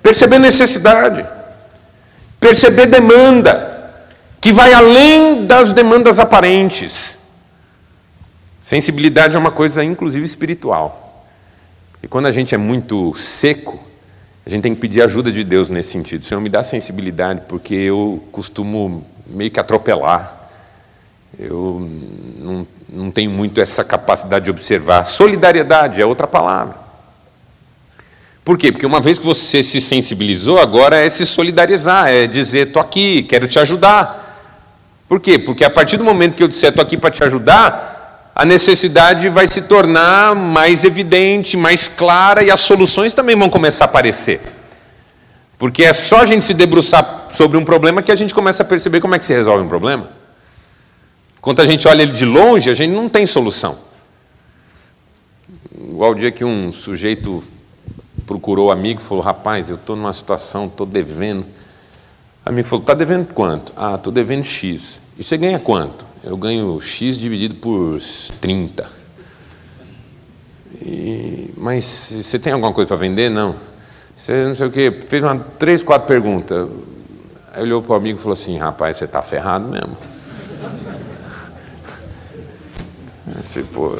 Perceber 0.06 0.38
necessidade, 0.38 1.26
perceber 2.38 2.86
demanda, 2.86 3.92
que 4.40 4.52
vai 4.52 4.72
além 4.72 5.46
das 5.46 5.72
demandas 5.72 6.20
aparentes. 6.20 7.16
Sensibilidade 8.62 9.34
é 9.34 9.38
uma 9.38 9.50
coisa, 9.50 9.82
inclusive, 9.82 10.24
espiritual. 10.24 11.26
E 12.00 12.06
quando 12.06 12.26
a 12.26 12.30
gente 12.30 12.54
é 12.54 12.58
muito 12.58 13.12
seco, 13.14 13.80
a 14.46 14.48
gente 14.48 14.62
tem 14.62 14.76
que 14.76 14.80
pedir 14.80 15.02
ajuda 15.02 15.32
de 15.32 15.42
Deus 15.42 15.68
nesse 15.68 15.90
sentido. 15.90 16.24
Senhor, 16.24 16.40
me 16.40 16.50
dá 16.50 16.62
sensibilidade, 16.62 17.42
porque 17.48 17.74
eu 17.74 18.22
costumo 18.30 19.04
meio 19.26 19.50
que 19.50 19.58
atropelar. 19.58 20.52
Eu 21.36 21.84
não, 22.38 22.66
não 22.88 23.10
tenho 23.10 23.32
muito 23.32 23.60
essa 23.60 23.82
capacidade 23.82 24.44
de 24.44 24.52
observar. 24.52 25.04
Solidariedade 25.04 26.00
é 26.00 26.06
outra 26.06 26.28
palavra. 26.28 26.85
Por 28.46 28.56
quê? 28.56 28.70
Porque 28.70 28.86
uma 28.86 29.00
vez 29.00 29.18
que 29.18 29.26
você 29.26 29.60
se 29.60 29.80
sensibilizou, 29.80 30.60
agora 30.60 30.98
é 30.98 31.10
se 31.10 31.26
solidarizar, 31.26 32.08
é 32.08 32.28
dizer, 32.28 32.68
estou 32.68 32.80
aqui, 32.80 33.24
quero 33.24 33.48
te 33.48 33.58
ajudar. 33.58 34.40
Por 35.08 35.18
quê? 35.18 35.36
Porque 35.36 35.64
a 35.64 35.68
partir 35.68 35.96
do 35.96 36.04
momento 36.04 36.36
que 36.36 36.44
eu 36.44 36.46
disser, 36.46 36.68
estou 36.68 36.80
aqui 36.80 36.96
para 36.96 37.10
te 37.10 37.24
ajudar, 37.24 38.30
a 38.32 38.44
necessidade 38.44 39.28
vai 39.30 39.48
se 39.48 39.62
tornar 39.62 40.36
mais 40.36 40.84
evidente, 40.84 41.56
mais 41.56 41.88
clara 41.88 42.40
e 42.44 42.48
as 42.48 42.60
soluções 42.60 43.14
também 43.14 43.34
vão 43.34 43.50
começar 43.50 43.86
a 43.86 43.88
aparecer. 43.88 44.40
Porque 45.58 45.82
é 45.82 45.92
só 45.92 46.20
a 46.20 46.26
gente 46.26 46.44
se 46.44 46.54
debruçar 46.54 47.26
sobre 47.32 47.58
um 47.58 47.64
problema 47.64 48.00
que 48.00 48.12
a 48.12 48.16
gente 48.16 48.32
começa 48.32 48.62
a 48.62 48.66
perceber 48.66 49.00
como 49.00 49.16
é 49.16 49.18
que 49.18 49.24
se 49.24 49.34
resolve 49.34 49.64
um 49.64 49.68
problema. 49.68 50.08
Quando 51.40 51.58
a 51.58 51.66
gente 51.66 51.88
olha 51.88 52.02
ele 52.02 52.12
de 52.12 52.24
longe, 52.24 52.70
a 52.70 52.74
gente 52.74 52.92
não 52.92 53.08
tem 53.08 53.26
solução. 53.26 53.76
Igual 55.76 56.12
o 56.12 56.14
dia 56.14 56.30
que 56.30 56.44
um 56.44 56.70
sujeito 56.70 57.42
procurou 58.26 58.68
o 58.68 58.70
amigo 58.70 59.00
e 59.00 59.04
falou: 59.04 59.22
Rapaz, 59.22 59.68
eu 59.68 59.76
estou 59.76 59.96
numa 59.96 60.12
situação, 60.12 60.66
estou 60.66 60.86
devendo. 60.86 61.46
O 62.44 62.48
amigo 62.48 62.68
falou: 62.68 62.82
Está 62.82 62.94
devendo 62.94 63.32
quanto? 63.32 63.72
Ah, 63.76 63.94
estou 63.94 64.12
devendo 64.12 64.44
X. 64.44 65.00
E 65.18 65.24
você 65.24 65.36
ganha 65.36 65.58
quanto? 65.58 66.04
Eu 66.22 66.36
ganho 66.36 66.80
X 66.80 67.18
dividido 67.18 67.54
por 67.54 68.00
30. 68.40 68.90
E, 70.82 71.54
mas 71.56 71.84
você 72.22 72.38
tem 72.38 72.52
alguma 72.52 72.72
coisa 72.72 72.88
para 72.88 72.96
vender? 72.96 73.30
Não. 73.30 73.54
Você 74.16 74.44
não 74.44 74.54
sei 74.54 74.66
o 74.66 74.70
quê. 74.70 74.90
Fez 74.90 75.22
uma, 75.22 75.38
três, 75.38 75.82
quatro 75.82 76.08
perguntas. 76.08 76.68
Aí 77.52 77.62
olhou 77.62 77.80
para 77.80 77.92
o 77.92 77.96
amigo 77.96 78.18
e 78.18 78.22
falou 78.22 78.34
assim: 78.34 78.58
Rapaz, 78.58 78.96
você 78.96 79.04
está 79.04 79.22
ferrado 79.22 79.68
mesmo. 79.68 79.96
Tipo, 83.48 83.98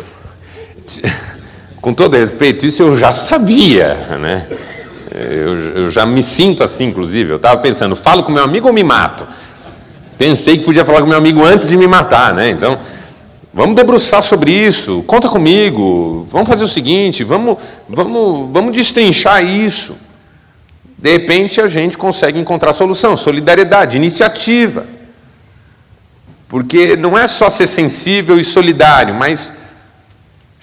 com 1.87 1.94
todo 1.94 2.16
respeito, 2.16 2.66
isso 2.66 2.83
eu 2.83 2.96
já 2.96 3.12
sabia, 3.12 3.94
né? 4.18 4.49
Eu, 5.14 5.83
eu 5.83 5.88
já 5.88 6.05
me 6.05 6.20
sinto 6.20 6.64
assim, 6.64 6.87
inclusive. 6.87 7.31
Eu 7.31 7.37
estava 7.37 7.61
pensando, 7.61 7.94
falo 7.94 8.25
com 8.25 8.33
meu 8.33 8.42
amigo 8.42 8.66
ou 8.66 8.75
me 8.75 8.83
mato? 8.83 9.25
Pensei 10.18 10.59
que 10.59 10.64
podia 10.64 10.85
falar 10.85 11.01
com 11.03 11.07
meu 11.07 11.16
amigo 11.16 11.44
antes 11.44 11.68
de 11.68 11.77
me 11.77 11.87
matar, 11.87 12.35
né? 12.35 12.51
Então, 12.51 12.77
vamos 13.55 13.77
debruçar 13.77 14.20
sobre 14.20 14.51
isso. 14.51 15.05
Conta 15.07 15.29
comigo. 15.29 16.27
Vamos 16.29 16.49
fazer 16.49 16.64
o 16.64 16.68
seguinte, 16.68 17.22
vamos, 17.22 17.57
vamos, 17.88 18.51
vamos 18.51 18.77
destrinchar 18.77 19.44
isso. 19.44 19.96
De 20.99 21.12
repente 21.12 21.61
a 21.61 21.68
gente 21.68 21.96
consegue 21.96 22.37
encontrar 22.37 22.72
solução, 22.72 23.16
solidariedade, 23.16 23.96
iniciativa. 23.96 24.85
Porque 26.49 26.96
não 26.96 27.16
é 27.16 27.29
só 27.29 27.49
ser 27.49 27.68
sensível 27.68 28.40
e 28.40 28.42
solidário, 28.42 29.14
mas 29.14 29.65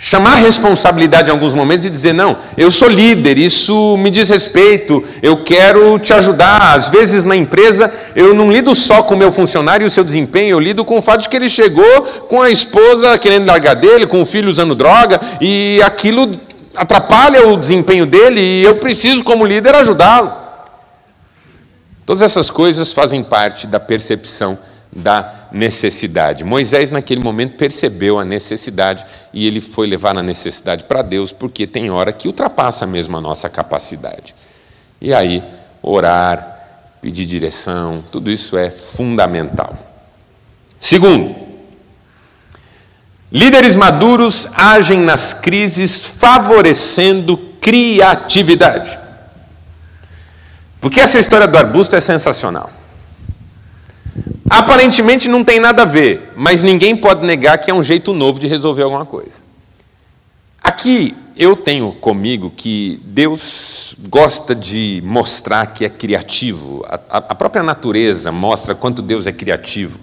chamar 0.05 0.35
responsabilidade 0.35 1.29
em 1.29 1.31
alguns 1.31 1.53
momentos 1.53 1.85
e 1.85 1.89
dizer: 1.89 2.11
não, 2.11 2.35
eu 2.57 2.69
sou 2.69 2.89
líder, 2.89 3.37
isso 3.37 3.95
me 3.95 4.09
diz 4.09 4.27
respeito, 4.27 5.01
eu 5.21 5.45
quero 5.45 5.97
te 5.97 6.13
ajudar. 6.13 6.75
Às 6.75 6.89
vezes 6.89 7.23
na 7.23 7.37
empresa 7.37 7.89
eu 8.13 8.33
não 8.33 8.51
lido 8.51 8.75
só 8.75 9.01
com 9.03 9.15
o 9.15 9.17
meu 9.17 9.31
funcionário 9.31 9.85
e 9.85 9.87
o 9.87 9.89
seu 9.89 10.03
desempenho, 10.03 10.49
eu 10.49 10.59
lido 10.59 10.83
com 10.83 10.97
o 10.97 11.01
fato 11.01 11.21
de 11.21 11.29
que 11.29 11.37
ele 11.37 11.47
chegou 11.47 12.01
com 12.27 12.41
a 12.41 12.51
esposa 12.51 13.17
querendo 13.17 13.47
largar 13.47 13.75
dele, 13.75 14.05
com 14.05 14.21
o 14.21 14.25
filho 14.25 14.49
usando 14.49 14.75
droga, 14.75 15.21
e 15.39 15.81
aquilo 15.85 16.29
atrapalha 16.75 17.47
o 17.47 17.55
desempenho 17.55 18.05
dele 18.05 18.41
e 18.41 18.63
eu 18.63 18.75
preciso, 18.75 19.23
como 19.23 19.45
líder, 19.45 19.73
ajudá-lo. 19.73 20.33
Todas 22.05 22.21
essas 22.21 22.49
coisas 22.49 22.91
fazem 22.91 23.23
parte 23.23 23.65
da 23.65 23.79
percepção 23.79 24.59
da 24.95 25.47
necessidade. 25.51 26.43
Moisés, 26.43 26.91
naquele 26.91 27.21
momento, 27.21 27.55
percebeu 27.57 28.19
a 28.19 28.25
necessidade 28.25 29.05
e 29.33 29.47
ele 29.47 29.61
foi 29.61 29.87
levar 29.87 30.17
a 30.17 30.23
necessidade 30.23 30.83
para 30.83 31.01
Deus, 31.01 31.31
porque 31.31 31.65
tem 31.65 31.89
hora 31.89 32.13
que 32.13 32.27
ultrapassa 32.27 32.85
mesmo 32.85 33.17
a 33.17 33.21
nossa 33.21 33.49
capacidade. 33.49 34.35
E 35.01 35.13
aí, 35.13 35.43
orar, 35.81 36.97
pedir 37.01 37.25
direção, 37.25 38.03
tudo 38.11 38.31
isso 38.31 38.57
é 38.57 38.69
fundamental. 38.69 39.75
Segundo, 40.79 41.35
líderes 43.31 43.75
maduros 43.75 44.47
agem 44.53 44.99
nas 44.99 45.33
crises 45.33 46.05
favorecendo 46.05 47.37
criatividade. 47.59 48.99
Porque 50.79 50.99
essa 50.99 51.17
história 51.17 51.47
do 51.47 51.57
arbusto 51.57 51.95
é 51.95 52.01
sensacional. 52.01 52.69
Aparentemente 54.53 55.27
não 55.27 55.43
tem 55.43 55.59
nada 55.59 55.81
a 55.81 55.85
ver, 55.85 56.31
mas 56.35 56.61
ninguém 56.61 56.95
pode 56.95 57.25
negar 57.25 57.57
que 57.57 57.71
é 57.71 57.73
um 57.73 57.81
jeito 57.81 58.13
novo 58.13 58.39
de 58.39 58.47
resolver 58.47 58.83
alguma 58.83 59.03
coisa. 59.03 59.41
Aqui 60.61 61.17
eu 61.35 61.55
tenho 61.55 61.91
comigo 61.93 62.51
que 62.55 63.01
Deus 63.03 63.95
gosta 64.07 64.53
de 64.53 65.01
mostrar 65.03 65.65
que 65.73 65.83
é 65.83 65.89
criativo. 65.89 66.85
A, 66.87 67.17
a 67.17 67.33
própria 67.33 67.63
natureza 67.63 68.31
mostra 68.31 68.75
quanto 68.75 69.01
Deus 69.01 69.25
é 69.25 69.31
criativo. 69.31 69.99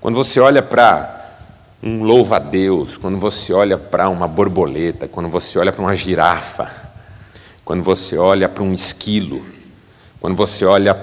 Quando 0.00 0.14
você 0.14 0.40
olha 0.40 0.62
para 0.62 1.36
um 1.82 2.02
louva-a-Deus, 2.02 2.96
quando 2.96 3.18
você 3.18 3.52
olha 3.52 3.76
para 3.76 4.08
uma 4.08 4.26
borboleta, 4.26 5.06
quando 5.06 5.28
você 5.28 5.58
olha 5.58 5.74
para 5.74 5.82
uma 5.82 5.94
girafa, 5.94 6.72
quando 7.66 7.82
você 7.82 8.16
olha 8.16 8.48
para 8.48 8.62
um 8.62 8.72
esquilo, 8.72 9.44
quando 10.20 10.36
você 10.36 10.64
olha 10.64 10.94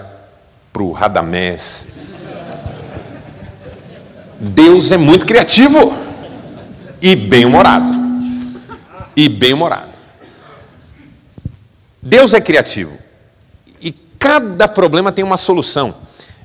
para 0.74 0.82
o 0.82 0.92
Radamés, 0.92 2.05
Deus 4.40 4.92
é 4.92 4.98
muito 4.98 5.26
criativo 5.26 5.94
e 7.02 7.16
bem-humorado. 7.16 7.94
E 9.16 9.30
bem-humorado. 9.30 9.92
Deus 12.02 12.34
é 12.34 12.42
criativo. 12.42 12.98
E 13.80 13.92
cada 14.20 14.68
problema 14.68 15.12
tem 15.12 15.24
uma 15.24 15.38
solução. 15.38 15.96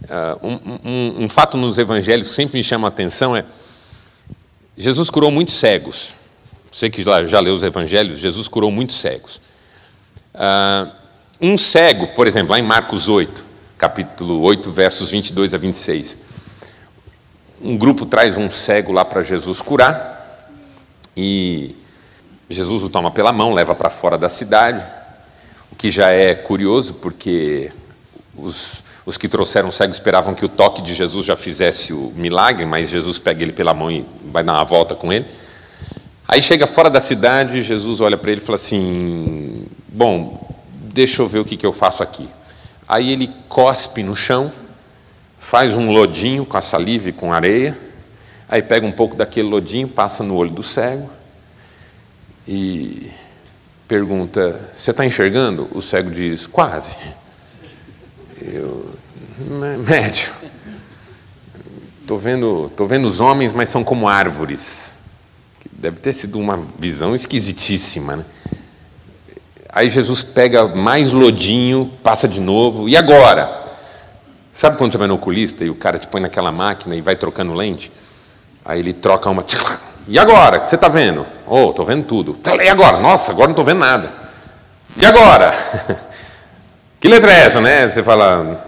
Uh, 0.03 0.47
um, 0.47 0.81
um, 0.85 1.25
um, 1.25 1.29
fato 1.29 1.57
nos 1.57 1.79
evangelhos 1.79 2.29
que 2.29 2.35
sempre 2.35 2.57
me 2.57 2.65
chama 2.65 2.87
a 2.87 2.91
atenção 2.91 3.37
é: 3.37 3.45
Jesus 4.77 5.11
curou 5.11 5.31
muitos 5.31 5.55
cegos. 5.55 6.15
Você 6.71 6.89
que 6.89 7.03
já, 7.03 7.27
já 7.27 7.41
leu 7.41 7.55
os 7.55 7.63
evangelhos, 7.63 8.21
Jesus 8.21 8.47
curou 8.47 8.71
muitos 8.71 8.97
cegos. 9.01 9.41
Uh, 10.35 10.91
um 11.41 11.57
cego, 11.57 12.07
por 12.09 12.29
exemplo, 12.29 12.53
lá 12.53 12.59
em 12.59 12.63
Marcos 12.63 13.09
8, 13.09 13.45
capítulo 13.77 14.41
8, 14.43 14.71
versos 14.71 15.11
22 15.11 15.53
a 15.53 15.59
26 15.59 16.30
um 17.61 17.77
grupo 17.77 18.07
traz 18.07 18.39
um 18.39 18.49
cego 18.49 18.93
lá 18.93 19.05
para 19.05 19.23
Jesus 19.23 19.61
curar 19.61 20.57
e 21.17 21.77
Jesus 22.49 22.83
o 22.83 22.89
toma 22.89 23.11
pela 23.11 23.33
mão, 23.33 23.53
leva 23.53 23.75
para 23.75 23.91
fora 23.91 24.17
da 24.17 24.29
cidade, 24.29 24.83
o 25.71 25.77
que 25.77 25.91
já 25.91 26.11
é 26.11 26.35
curioso 26.35 26.95
porque 26.95 27.71
os, 28.35 28.83
os 29.05 29.19
que 29.19 29.29
trouxeram 29.29 29.69
o 29.69 29.73
cego 29.73 29.93
esperavam 29.93 30.35
que 30.35 30.45
o 30.45 30.49
toque 30.49 30.81
de 30.81 30.95
Jesus 30.95 31.27
já 31.27 31.37
fizesse 31.37 31.93
o 31.93 32.13
milagre, 32.17 32.65
mas 32.65 32.89
Jesus 32.89 33.19
pega 33.19 33.43
ele 33.43 33.53
pela 33.53 33.75
mão 33.75 33.91
e 33.91 34.05
vai 34.25 34.43
dar 34.43 34.55
uma 34.55 34.65
volta 34.65 34.95
com 34.95 35.13
ele. 35.13 35.27
Aí 36.27 36.41
chega 36.43 36.67
fora 36.67 36.89
da 36.89 37.01
cidade, 37.01 37.61
Jesus 37.61 38.01
olha 38.01 38.17
para 38.17 38.31
ele 38.31 38.41
e 38.41 38.45
fala 38.45 38.57
assim: 38.57 39.67
Bom, 39.89 40.49
deixa 40.73 41.23
eu 41.23 41.29
ver 41.29 41.41
o 41.41 41.45
que, 41.45 41.57
que 41.57 41.67
eu 41.67 41.73
faço 41.73 42.03
aqui. 42.03 42.29
Aí 42.89 43.13
ele 43.13 43.31
cospe 43.49 44.03
no 44.03 44.17
chão 44.17 44.53
faz 45.51 45.75
um 45.75 45.91
lodinho 45.91 46.47
com 46.47 46.57
a 46.57 46.61
saliva 46.61 47.09
e 47.09 47.13
com 47.13 47.33
areia, 47.33 47.77
aí 48.49 48.63
pega 48.63 48.87
um 48.87 48.93
pouco 48.93 49.17
daquele 49.17 49.49
lodinho, 49.49 49.89
passa 49.89 50.23
no 50.23 50.37
olho 50.37 50.53
do 50.53 50.63
cego 50.63 51.11
e 52.47 53.11
pergunta: 53.89 54.71
Você 54.79 54.93
está 54.93 55.05
enxergando? 55.05 55.69
O 55.73 55.83
cego 55.83 56.09
diz: 56.09 56.47
Quase. 56.47 56.97
Eu, 58.41 58.95
médio. 59.85 60.31
Estou 62.01 62.17
vendo, 62.17 62.71
tô 62.77 62.87
vendo 62.87 63.09
os 63.09 63.21
homens, 63.21 63.53
mas 63.53 63.69
são 63.69 63.83
como 63.83 64.07
árvores. 64.07 64.93
Deve 65.73 65.99
ter 65.99 66.13
sido 66.13 66.39
uma 66.39 66.65
visão 66.79 67.13
esquisitíssima. 67.13 68.17
Né? 68.19 68.25
Aí 69.69 69.89
Jesus 69.89 70.23
pega 70.23 70.69
mais 70.69 71.11
lodinho, 71.11 71.91
passa 72.05 72.29
de 72.29 72.41
novo, 72.41 72.89
e 72.89 72.97
agora? 72.97 73.60
Sabe 74.61 74.77
quando 74.77 74.93
você 74.93 74.99
vai 74.99 75.09
no 75.09 75.15
oculista 75.15 75.65
e 75.65 75.71
o 75.71 75.75
cara 75.75 75.99
te 75.99 76.07
põe 76.07 76.21
naquela 76.21 76.53
máquina 76.53 76.95
e 76.95 77.01
vai 77.01 77.17
trocando 77.17 77.55
lente? 77.55 77.91
Aí 78.63 78.81
ele 78.81 78.93
troca 78.93 79.31
uma. 79.31 79.43
E 80.07 80.19
agora? 80.19 80.59
O 80.59 80.61
que 80.61 80.69
você 80.69 80.75
está 80.75 80.87
vendo? 80.87 81.25
Oh, 81.47 81.71
estou 81.71 81.83
vendo 81.83 82.05
tudo. 82.05 82.39
E 82.63 82.69
agora? 82.69 83.01
Nossa, 83.01 83.33
agora 83.33 83.47
não 83.47 83.53
estou 83.53 83.65
vendo 83.65 83.79
nada. 83.79 84.13
E 84.99 85.07
agora? 85.07 85.55
Que 87.01 87.09
letra 87.09 87.33
é 87.33 87.41
essa, 87.47 87.59
né? 87.63 87.89
Você 87.89 88.03
fala. 88.03 88.63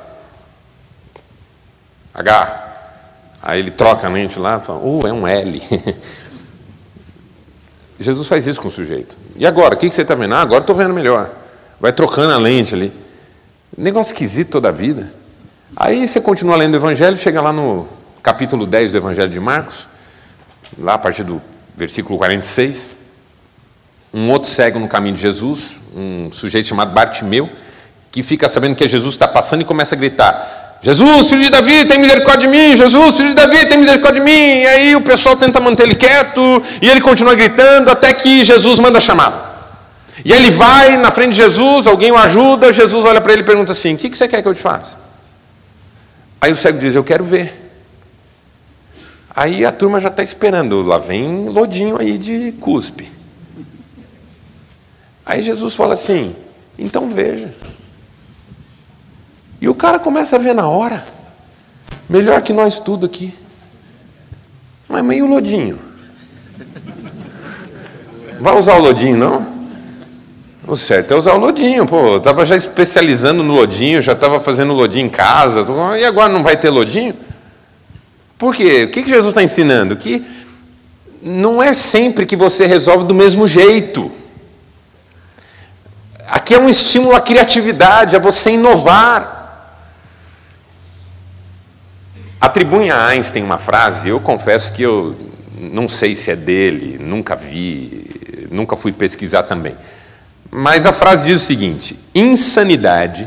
H. 2.14 2.72
Aí 3.42 3.58
ele 3.58 3.70
troca 3.70 4.06
a 4.06 4.10
lente 4.10 4.38
lá 4.38 4.60
e 4.62 4.64
fala, 4.64 4.80
oh, 4.82 5.06
é 5.06 5.12
um 5.12 5.28
L. 5.28 5.62
Jesus 8.00 8.26
faz 8.26 8.46
isso 8.46 8.62
com 8.62 8.68
o 8.68 8.70
sujeito. 8.70 9.14
E 9.36 9.44
agora? 9.44 9.74
O 9.74 9.76
que 9.76 9.90
você 9.90 10.00
está 10.00 10.14
vendo? 10.14 10.34
Ah, 10.34 10.40
agora 10.40 10.62
estou 10.62 10.74
vendo 10.74 10.94
melhor. 10.94 11.30
Vai 11.78 11.92
trocando 11.92 12.32
a 12.32 12.38
lente 12.38 12.74
ali. 12.74 12.90
Negócio 13.76 14.14
esquisito 14.14 14.52
toda 14.52 14.70
a 14.70 14.72
vida. 14.72 15.20
Aí 15.74 16.06
você 16.06 16.20
continua 16.20 16.54
lendo 16.54 16.74
o 16.74 16.76
Evangelho, 16.76 17.16
chega 17.16 17.40
lá 17.40 17.50
no 17.50 17.88
capítulo 18.22 18.66
10 18.66 18.92
do 18.92 18.98
Evangelho 18.98 19.30
de 19.30 19.40
Marcos, 19.40 19.88
lá 20.78 20.94
a 20.94 20.98
partir 20.98 21.24
do 21.24 21.40
versículo 21.74 22.18
46. 22.18 22.90
Um 24.12 24.30
outro 24.30 24.50
cego 24.50 24.78
no 24.78 24.86
caminho 24.86 25.14
de 25.16 25.22
Jesus, 25.22 25.78
um 25.96 26.30
sujeito 26.30 26.68
chamado 26.68 26.92
Bartimeu, 26.92 27.48
que 28.10 28.22
fica 28.22 28.50
sabendo 28.50 28.76
que 28.76 28.86
Jesus 28.86 29.14
está 29.14 29.26
passando 29.26 29.62
e 29.62 29.64
começa 29.64 29.94
a 29.94 29.98
gritar: 29.98 30.78
Jesus, 30.82 31.30
filho 31.30 31.42
de 31.42 31.50
Davi, 31.50 31.86
tem 31.86 31.98
misericórdia 31.98 32.46
de 32.46 32.54
mim! 32.54 32.76
Jesus, 32.76 33.16
filho 33.16 33.30
de 33.30 33.34
Davi, 33.34 33.66
tem 33.66 33.78
misericórdia 33.78 34.20
de 34.20 34.26
mim! 34.26 34.60
E 34.60 34.66
aí 34.66 34.94
o 34.94 35.00
pessoal 35.00 35.36
tenta 35.36 35.58
manter 35.58 35.84
ele 35.84 35.94
quieto 35.94 36.62
e 36.82 36.88
ele 36.90 37.00
continua 37.00 37.34
gritando 37.34 37.90
até 37.90 38.12
que 38.12 38.44
Jesus 38.44 38.78
manda 38.78 39.00
chamá-lo. 39.00 39.36
E 40.22 40.32
ele 40.32 40.50
vai 40.50 40.98
na 40.98 41.10
frente 41.10 41.30
de 41.30 41.36
Jesus, 41.38 41.86
alguém 41.86 42.12
o 42.12 42.18
ajuda, 42.18 42.70
Jesus 42.74 43.06
olha 43.06 43.22
para 43.22 43.32
ele 43.32 43.40
e 43.40 43.46
pergunta 43.46 43.72
assim: 43.72 43.94
O 43.94 43.96
que 43.96 44.14
você 44.14 44.28
quer 44.28 44.42
que 44.42 44.48
eu 44.48 44.54
te 44.54 44.60
faça? 44.60 45.01
Aí 46.42 46.50
o 46.50 46.56
cego 46.56 46.80
diz: 46.80 46.96
Eu 46.96 47.04
quero 47.04 47.22
ver. 47.22 47.70
Aí 49.30 49.64
a 49.64 49.70
turma 49.70 50.00
já 50.00 50.08
está 50.08 50.24
esperando, 50.24 50.82
lá 50.82 50.98
vem 50.98 51.48
lodinho 51.48 51.96
aí 51.96 52.18
de 52.18 52.50
cuspe. 52.60 53.08
Aí 55.24 55.40
Jesus 55.40 55.76
fala 55.76 55.94
assim: 55.94 56.34
Então 56.76 57.08
veja. 57.08 57.54
E 59.60 59.68
o 59.68 59.74
cara 59.74 60.00
começa 60.00 60.34
a 60.34 60.38
ver 60.40 60.52
na 60.52 60.66
hora. 60.66 61.06
Melhor 62.08 62.42
que 62.42 62.52
nós 62.52 62.80
tudo 62.80 63.06
aqui. 63.06 63.32
Mas 64.88 65.04
meio 65.04 65.28
lodinho. 65.28 65.78
Vai 68.40 68.58
usar 68.58 68.74
o 68.74 68.82
lodinho, 68.82 69.16
não? 69.16 69.51
O 70.66 70.76
certo 70.76 71.12
é 71.12 71.16
usar 71.16 71.34
o 71.34 71.38
lodinho. 71.38 71.86
Pô, 71.86 72.12
eu 72.12 72.16
estava 72.18 72.46
já 72.46 72.56
especializando 72.56 73.42
no 73.42 73.52
lodinho, 73.52 74.00
já 74.00 74.12
estava 74.12 74.40
fazendo 74.40 74.72
lodinho 74.72 75.06
em 75.06 75.10
casa. 75.10 75.66
E 75.98 76.04
agora 76.04 76.32
não 76.32 76.42
vai 76.42 76.56
ter 76.56 76.70
lodinho? 76.70 77.14
Por 78.38 78.54
quê? 78.54 78.84
O 78.84 78.90
que 78.90 79.04
Jesus 79.04 79.28
está 79.28 79.42
ensinando? 79.42 79.96
Que 79.96 80.24
não 81.20 81.62
é 81.62 81.74
sempre 81.74 82.26
que 82.26 82.36
você 82.36 82.66
resolve 82.66 83.04
do 83.04 83.14
mesmo 83.14 83.46
jeito. 83.46 84.10
Aqui 86.26 86.54
é 86.54 86.58
um 86.58 86.68
estímulo 86.68 87.14
à 87.14 87.20
criatividade, 87.20 88.16
a 88.16 88.18
você 88.18 88.50
inovar. 88.50 89.40
Atribuem 92.40 92.90
a 92.90 93.06
Einstein 93.06 93.44
uma 93.44 93.58
frase, 93.58 94.08
eu 94.08 94.18
confesso 94.18 94.72
que 94.72 94.82
eu 94.82 95.16
não 95.56 95.88
sei 95.88 96.16
se 96.16 96.30
é 96.30 96.36
dele, 96.36 96.98
nunca 96.98 97.36
vi, 97.36 98.48
nunca 98.50 98.76
fui 98.76 98.92
pesquisar 98.92 99.44
também. 99.44 99.76
Mas 100.54 100.84
a 100.84 100.92
frase 100.92 101.26
diz 101.26 101.42
o 101.42 101.46
seguinte: 101.46 101.98
insanidade 102.14 103.26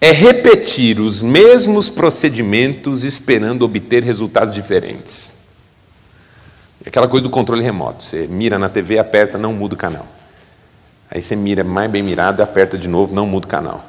é 0.00 0.12
repetir 0.12 1.00
os 1.00 1.20
mesmos 1.20 1.88
procedimentos 1.88 3.02
esperando 3.02 3.64
obter 3.64 4.04
resultados 4.04 4.54
diferentes. 4.54 5.32
É 6.84 6.88
aquela 6.88 7.08
coisa 7.08 7.24
do 7.24 7.30
controle 7.30 7.64
remoto. 7.64 8.04
Você 8.04 8.28
mira 8.28 8.60
na 8.60 8.68
TV, 8.68 8.96
aperta, 8.96 9.36
não 9.36 9.52
muda 9.52 9.74
o 9.74 9.78
canal. 9.78 10.06
Aí 11.10 11.20
você 11.20 11.34
mira 11.34 11.64
mais 11.64 11.90
bem 11.90 12.02
mirado, 12.02 12.42
aperta 12.42 12.78
de 12.78 12.86
novo, 12.86 13.12
não 13.12 13.26
muda 13.26 13.46
o 13.46 13.50
canal. 13.50 13.84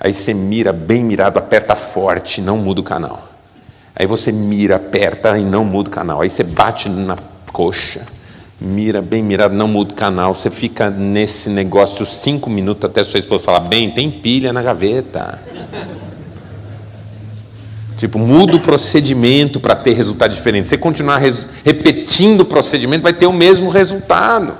Aí 0.00 0.14
você 0.14 0.32
mira 0.32 0.72
bem 0.72 1.04
mirado, 1.04 1.38
aperta 1.38 1.74
forte, 1.74 2.40
não 2.40 2.56
muda 2.56 2.80
o 2.80 2.84
canal. 2.84 3.28
Aí 3.94 4.06
você 4.06 4.32
mira, 4.32 4.76
aperta 4.76 5.36
e 5.36 5.44
não 5.44 5.66
muda 5.66 5.90
o 5.90 5.92
canal. 5.92 6.22
Aí 6.22 6.30
você 6.30 6.42
bate 6.42 6.88
na 6.88 7.18
coxa, 7.52 8.06
mira 8.62 9.02
bem 9.02 9.22
mirado, 9.22 9.54
não 9.54 9.66
muda 9.66 9.92
o 9.92 9.96
canal. 9.96 10.34
Você 10.34 10.50
fica 10.50 10.88
nesse 10.88 11.50
negócio 11.50 12.06
cinco 12.06 12.48
minutos 12.48 12.84
até 12.84 13.02
sua 13.02 13.18
esposa 13.18 13.44
falar: 13.44 13.60
bem, 13.60 13.90
tem 13.90 14.10
pilha 14.10 14.52
na 14.52 14.62
gaveta. 14.62 15.42
Tipo, 17.98 18.18
muda 18.18 18.56
o 18.56 18.60
procedimento 18.60 19.60
para 19.60 19.76
ter 19.76 19.92
resultado 19.92 20.34
diferente. 20.34 20.66
Você 20.68 20.78
continuar 20.78 21.20
repetindo 21.64 22.40
o 22.40 22.44
procedimento, 22.44 23.02
vai 23.02 23.12
ter 23.12 23.26
o 23.26 23.32
mesmo 23.32 23.70
resultado. 23.70 24.56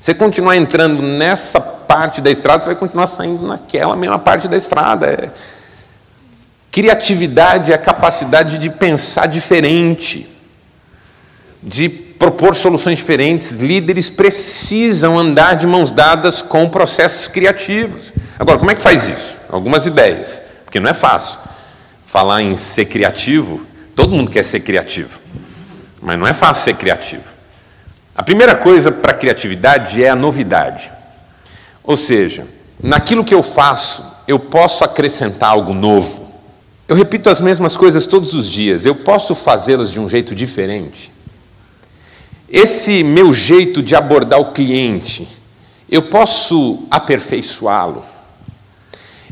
Você 0.00 0.14
continuar 0.14 0.56
entrando 0.56 1.02
nessa 1.02 1.60
parte 1.60 2.20
da 2.20 2.30
estrada, 2.30 2.60
você 2.60 2.66
vai 2.66 2.76
continuar 2.76 3.06
saindo 3.06 3.46
naquela 3.46 3.96
mesma 3.96 4.18
parte 4.18 4.48
da 4.48 4.56
estrada. 4.56 5.06
É 5.06 5.30
Criatividade 6.76 7.72
é 7.72 7.74
a 7.74 7.78
capacidade 7.78 8.58
de 8.58 8.68
pensar 8.68 9.24
diferente, 9.24 10.28
de 11.62 11.88
propor 12.18 12.54
soluções 12.54 12.98
diferentes. 12.98 13.52
Líderes 13.52 14.08
precisam 14.08 15.18
andar 15.18 15.54
de 15.54 15.66
mãos 15.66 15.90
dadas 15.90 16.42
com 16.42 16.68
processos 16.68 17.28
criativos. 17.28 18.12
Agora, 18.38 18.58
como 18.58 18.70
é 18.70 18.74
que 18.74 18.82
faz 18.82 19.08
isso? 19.08 19.36
Algumas 19.48 19.86
ideias, 19.86 20.42
porque 20.64 20.80
não 20.80 20.90
é 20.90 20.94
fácil. 20.94 21.38
Falar 22.06 22.42
em 22.42 22.56
ser 22.56 22.86
criativo, 22.86 23.66
todo 23.94 24.14
mundo 24.14 24.30
quer 24.30 24.44
ser 24.44 24.60
criativo, 24.60 25.18
mas 26.00 26.18
não 26.18 26.26
é 26.26 26.32
fácil 26.32 26.64
ser 26.64 26.74
criativo. 26.74 27.24
A 28.14 28.22
primeira 28.22 28.54
coisa 28.54 28.90
para 28.90 29.12
a 29.12 29.14
criatividade 29.14 30.02
é 30.02 30.08
a 30.08 30.16
novidade. 30.16 30.90
Ou 31.82 31.96
seja, 31.96 32.46
naquilo 32.82 33.24
que 33.24 33.34
eu 33.34 33.42
faço, 33.42 34.04
eu 34.26 34.38
posso 34.38 34.82
acrescentar 34.82 35.50
algo 35.50 35.74
novo. 35.74 36.26
Eu 36.88 36.96
repito 36.96 37.28
as 37.28 37.40
mesmas 37.40 37.76
coisas 37.76 38.06
todos 38.06 38.32
os 38.32 38.48
dias, 38.48 38.86
eu 38.86 38.94
posso 38.94 39.34
fazê-las 39.34 39.90
de 39.90 40.00
um 40.00 40.08
jeito 40.08 40.34
diferente. 40.34 41.12
Esse 42.48 43.02
meu 43.02 43.32
jeito 43.32 43.82
de 43.82 43.96
abordar 43.96 44.40
o 44.40 44.52
cliente, 44.52 45.26
eu 45.90 46.02
posso 46.02 46.84
aperfeiçoá-lo. 46.90 48.04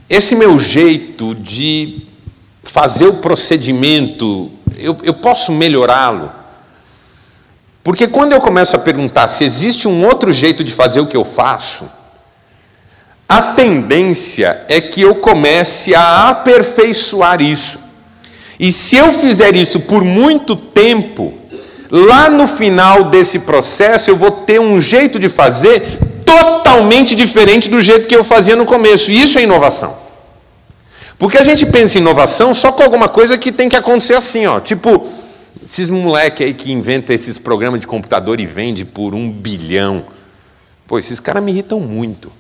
Esse 0.08 0.34
meu 0.34 0.58
jeito 0.58 1.34
de 1.34 2.02
fazer 2.62 3.06
o 3.06 3.14
procedimento, 3.14 4.50
eu, 4.76 4.96
eu 5.02 5.14
posso 5.14 5.52
melhorá-lo. 5.52 6.30
Porque 7.84 8.08
quando 8.08 8.32
eu 8.32 8.40
começo 8.40 8.74
a 8.74 8.78
perguntar 8.78 9.26
se 9.28 9.44
existe 9.44 9.86
um 9.86 10.04
outro 10.04 10.32
jeito 10.32 10.64
de 10.64 10.72
fazer 10.72 11.00
o 11.00 11.06
que 11.06 11.16
eu 11.16 11.24
faço, 11.24 11.88
a 13.28 13.42
tendência 13.52 14.64
é 14.68 14.80
que 14.80 15.02
eu 15.02 15.14
comece 15.16 15.94
a 15.94 16.30
aperfeiçoar 16.30 17.40
isso. 17.40 17.78
E 18.58 18.72
se 18.72 18.96
eu 18.96 19.12
fizer 19.12 19.54
isso 19.54 19.80
por 19.80 20.04
muito 20.04 20.54
tempo, 20.56 21.34
lá 21.90 22.28
no 22.28 22.46
final 22.46 23.04
desse 23.04 23.40
processo 23.40 24.10
eu 24.10 24.16
vou 24.16 24.30
ter 24.30 24.60
um 24.60 24.80
jeito 24.80 25.18
de 25.18 25.28
fazer 25.28 25.98
totalmente 26.24 27.14
diferente 27.14 27.68
do 27.68 27.80
jeito 27.80 28.06
que 28.06 28.16
eu 28.16 28.24
fazia 28.24 28.56
no 28.56 28.64
começo. 28.64 29.10
E 29.10 29.22
isso 29.22 29.38
é 29.38 29.42
inovação. 29.42 29.96
Porque 31.18 31.38
a 31.38 31.44
gente 31.44 31.64
pensa 31.66 31.98
em 31.98 32.00
inovação 32.00 32.52
só 32.52 32.72
com 32.72 32.82
alguma 32.82 33.08
coisa 33.08 33.38
que 33.38 33.52
tem 33.52 33.68
que 33.68 33.76
acontecer 33.76 34.14
assim, 34.14 34.46
ó. 34.46 34.58
Tipo, 34.60 35.06
esses 35.64 35.88
moleque 35.88 36.42
aí 36.42 36.52
que 36.52 36.72
inventa 36.72 37.14
esses 37.14 37.38
programas 37.38 37.80
de 37.80 37.86
computador 37.86 38.40
e 38.40 38.46
vende 38.46 38.84
por 38.84 39.14
um 39.14 39.30
bilhão. 39.30 40.04
Pô, 40.86 40.98
esses 40.98 41.20
caras 41.20 41.42
me 41.42 41.52
irritam 41.52 41.80
muito. 41.80 42.32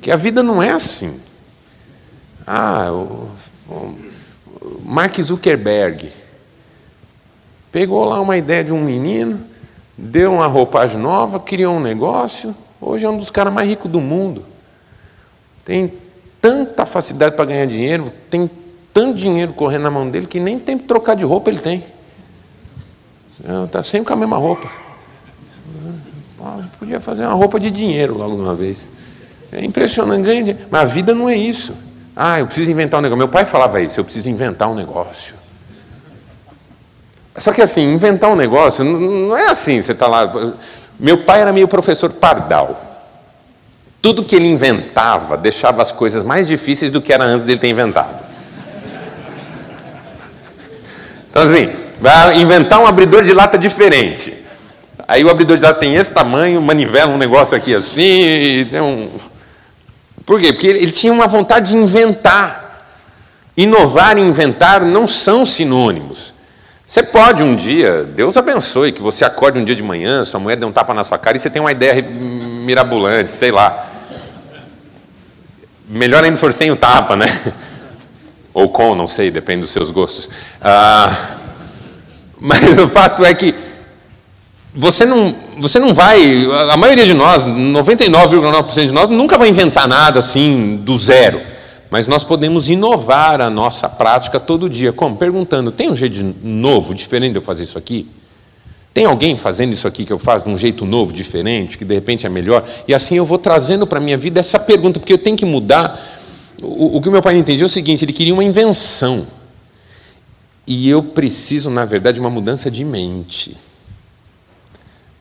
Que 0.00 0.10
a 0.10 0.16
vida 0.16 0.42
não 0.42 0.62
é 0.62 0.70
assim. 0.70 1.20
Ah, 2.46 2.90
o, 2.92 3.30
o 3.68 3.98
Mark 4.84 5.18
Zuckerberg 5.20 6.12
pegou 7.74 8.04
lá 8.04 8.20
uma 8.20 8.36
ideia 8.36 8.62
de 8.62 8.70
um 8.70 8.80
menino, 8.80 9.40
deu 9.98 10.32
uma 10.32 10.46
roupagem 10.46 10.96
nova, 10.96 11.40
criou 11.40 11.74
um 11.74 11.80
negócio, 11.80 12.54
hoje 12.80 13.04
é 13.04 13.10
um 13.10 13.18
dos 13.18 13.30
caras 13.30 13.52
mais 13.52 13.68
ricos 13.68 13.90
do 13.90 14.00
mundo. 14.00 14.44
Tem 15.64 15.92
tanta 16.40 16.86
facilidade 16.86 17.34
para 17.34 17.46
ganhar 17.46 17.66
dinheiro, 17.66 18.12
tem 18.30 18.48
tanto 18.92 19.18
dinheiro 19.18 19.52
correndo 19.54 19.82
na 19.82 19.90
mão 19.90 20.08
dele 20.08 20.28
que 20.28 20.38
nem 20.38 20.56
tempo 20.56 20.82
de 20.82 20.86
trocar 20.86 21.16
de 21.16 21.24
roupa 21.24 21.50
ele 21.50 21.58
tem. 21.58 21.82
Está 23.64 23.82
sempre 23.82 24.06
com 24.06 24.12
a 24.12 24.16
mesma 24.18 24.36
roupa. 24.36 24.70
Podia 26.78 27.00
fazer 27.00 27.24
uma 27.24 27.34
roupa 27.34 27.58
de 27.58 27.72
dinheiro 27.72 28.16
logo 28.16 28.36
de 28.36 28.42
uma 28.42 28.54
vez. 28.54 28.86
É 29.50 29.64
impressionante, 29.64 30.22
ganha 30.22 30.44
dinheiro. 30.44 30.68
Mas 30.70 30.80
a 30.80 30.84
vida 30.84 31.12
não 31.12 31.28
é 31.28 31.36
isso. 31.36 31.74
Ah, 32.14 32.38
eu 32.38 32.46
preciso 32.46 32.70
inventar 32.70 33.00
um 33.00 33.02
negócio. 33.02 33.18
Meu 33.18 33.28
pai 33.28 33.44
falava 33.44 33.80
isso, 33.80 33.98
eu 33.98 34.04
preciso 34.04 34.30
inventar 34.30 34.70
um 34.70 34.76
negócio. 34.76 35.42
Só 37.36 37.52
que 37.52 37.60
assim, 37.60 37.82
inventar 37.92 38.30
um 38.30 38.36
negócio 38.36 38.84
não 38.84 39.36
é 39.36 39.48
assim, 39.48 39.82
você 39.82 39.92
está 39.92 40.06
lá. 40.06 40.32
Meu 40.98 41.18
pai 41.24 41.40
era 41.40 41.52
meio 41.52 41.66
professor 41.66 42.10
pardal. 42.10 42.80
Tudo 44.00 44.22
que 44.22 44.36
ele 44.36 44.46
inventava 44.46 45.36
deixava 45.36 45.82
as 45.82 45.90
coisas 45.90 46.22
mais 46.22 46.46
difíceis 46.46 46.90
do 46.90 47.00
que 47.00 47.12
era 47.12 47.24
antes 47.24 47.44
dele 47.44 47.58
ter 47.58 47.68
inventado. 47.68 48.22
Então, 51.30 51.42
assim, 51.42 51.72
vai 52.00 52.38
inventar 52.38 52.78
um 52.80 52.86
abridor 52.86 53.24
de 53.24 53.32
lata 53.32 53.58
diferente. 53.58 54.44
Aí 55.08 55.24
o 55.24 55.30
abridor 55.30 55.56
de 55.56 55.64
lata 55.64 55.80
tem 55.80 55.96
esse 55.96 56.12
tamanho, 56.12 56.62
manivela 56.62 57.12
um 57.12 57.18
negócio 57.18 57.56
aqui 57.56 57.74
assim, 57.74 58.66
tem 58.70 58.80
um, 58.80 59.10
por 60.26 60.40
quê? 60.40 60.52
Porque 60.52 60.66
ele 60.66 60.90
tinha 60.90 61.12
uma 61.12 61.26
vontade 61.26 61.70
de 61.70 61.76
inventar. 61.76 62.86
Inovar 63.56 64.18
e 64.18 64.20
inventar 64.20 64.80
não 64.80 65.06
são 65.06 65.44
sinônimos. 65.44 66.33
Você 66.86 67.02
pode 67.02 67.42
um 67.42 67.56
dia, 67.56 68.04
Deus 68.04 68.36
abençoe, 68.36 68.92
que 68.92 69.00
você 69.00 69.24
acorde 69.24 69.58
um 69.58 69.64
dia 69.64 69.74
de 69.74 69.82
manhã, 69.82 70.24
sua 70.24 70.38
mulher 70.38 70.56
dê 70.56 70.66
um 70.66 70.72
tapa 70.72 70.92
na 70.92 71.02
sua 71.02 71.18
cara 71.18 71.36
e 71.36 71.40
você 71.40 71.48
tem 71.48 71.60
uma 71.60 71.72
ideia 71.72 72.02
mirabolante, 72.02 73.32
sei 73.32 73.50
lá. 73.50 73.88
Melhor 75.88 76.22
ainda 76.22 76.36
se 76.36 76.40
for 76.40 76.52
sem 76.52 76.70
o 76.70 76.76
tapa, 76.76 77.16
né? 77.16 77.40
Ou 78.52 78.68
com, 78.68 78.94
não 78.94 79.06
sei, 79.06 79.30
depende 79.30 79.62
dos 79.62 79.70
seus 79.70 79.90
gostos. 79.90 80.28
Ah, 80.60 81.36
mas 82.38 82.78
o 82.78 82.88
fato 82.88 83.24
é 83.24 83.34
que 83.34 83.54
você 84.74 85.06
não, 85.06 85.34
você 85.58 85.78
não 85.78 85.94
vai, 85.94 86.46
a 86.70 86.76
maioria 86.76 87.06
de 87.06 87.14
nós, 87.14 87.46
99,9% 87.46 88.86
de 88.86 88.92
nós, 88.92 89.08
nunca 89.08 89.38
vai 89.38 89.48
inventar 89.48 89.88
nada 89.88 90.18
assim 90.18 90.76
do 90.82 90.98
zero. 90.98 91.40
Mas 91.94 92.08
nós 92.08 92.24
podemos 92.24 92.68
inovar 92.68 93.40
a 93.40 93.48
nossa 93.48 93.88
prática 93.88 94.40
todo 94.40 94.68
dia. 94.68 94.92
Como? 94.92 95.14
Perguntando: 95.14 95.70
tem 95.70 95.88
um 95.88 95.94
jeito 95.94 96.34
novo, 96.42 96.92
diferente 96.92 97.30
de 97.30 97.38
eu 97.38 97.42
fazer 97.42 97.62
isso 97.62 97.78
aqui? 97.78 98.08
Tem 98.92 99.04
alguém 99.04 99.36
fazendo 99.36 99.72
isso 99.72 99.86
aqui 99.86 100.04
que 100.04 100.12
eu 100.12 100.18
faço 100.18 100.44
de 100.44 100.50
um 100.50 100.58
jeito 100.58 100.84
novo, 100.84 101.12
diferente, 101.12 101.78
que 101.78 101.84
de 101.84 101.94
repente 101.94 102.26
é 102.26 102.28
melhor? 102.28 102.68
E 102.88 102.92
assim 102.92 103.14
eu 103.16 103.24
vou 103.24 103.38
trazendo 103.38 103.86
para 103.86 103.98
a 103.98 104.00
minha 104.00 104.18
vida 104.18 104.40
essa 104.40 104.58
pergunta, 104.58 104.98
porque 104.98 105.12
eu 105.12 105.18
tenho 105.18 105.36
que 105.36 105.44
mudar. 105.44 106.20
O, 106.60 106.96
o 106.96 107.00
que 107.00 107.08
meu 107.08 107.22
pai 107.22 107.36
entendia 107.36 107.64
é 107.64 107.68
o 107.68 107.70
seguinte: 107.70 108.04
ele 108.04 108.12
queria 108.12 108.34
uma 108.34 108.42
invenção. 108.42 109.28
E 110.66 110.88
eu 110.88 111.00
preciso, 111.00 111.70
na 111.70 111.84
verdade, 111.84 112.16
de 112.16 112.20
uma 112.20 112.30
mudança 112.30 112.72
de 112.72 112.84
mente. 112.84 113.56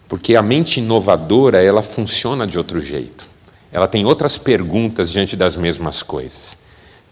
Porque 0.10 0.36
a 0.36 0.42
mente 0.42 0.80
inovadora, 0.80 1.62
ela 1.62 1.84
funciona 1.84 2.48
de 2.48 2.58
outro 2.58 2.80
jeito. 2.82 3.28
Ela 3.72 3.88
tem 3.88 4.08
outras 4.08 4.40
perguntas 4.40 5.12
diante 5.12 5.36
das 5.36 5.56
mesmas 5.56 6.02
coisas. 6.02 6.63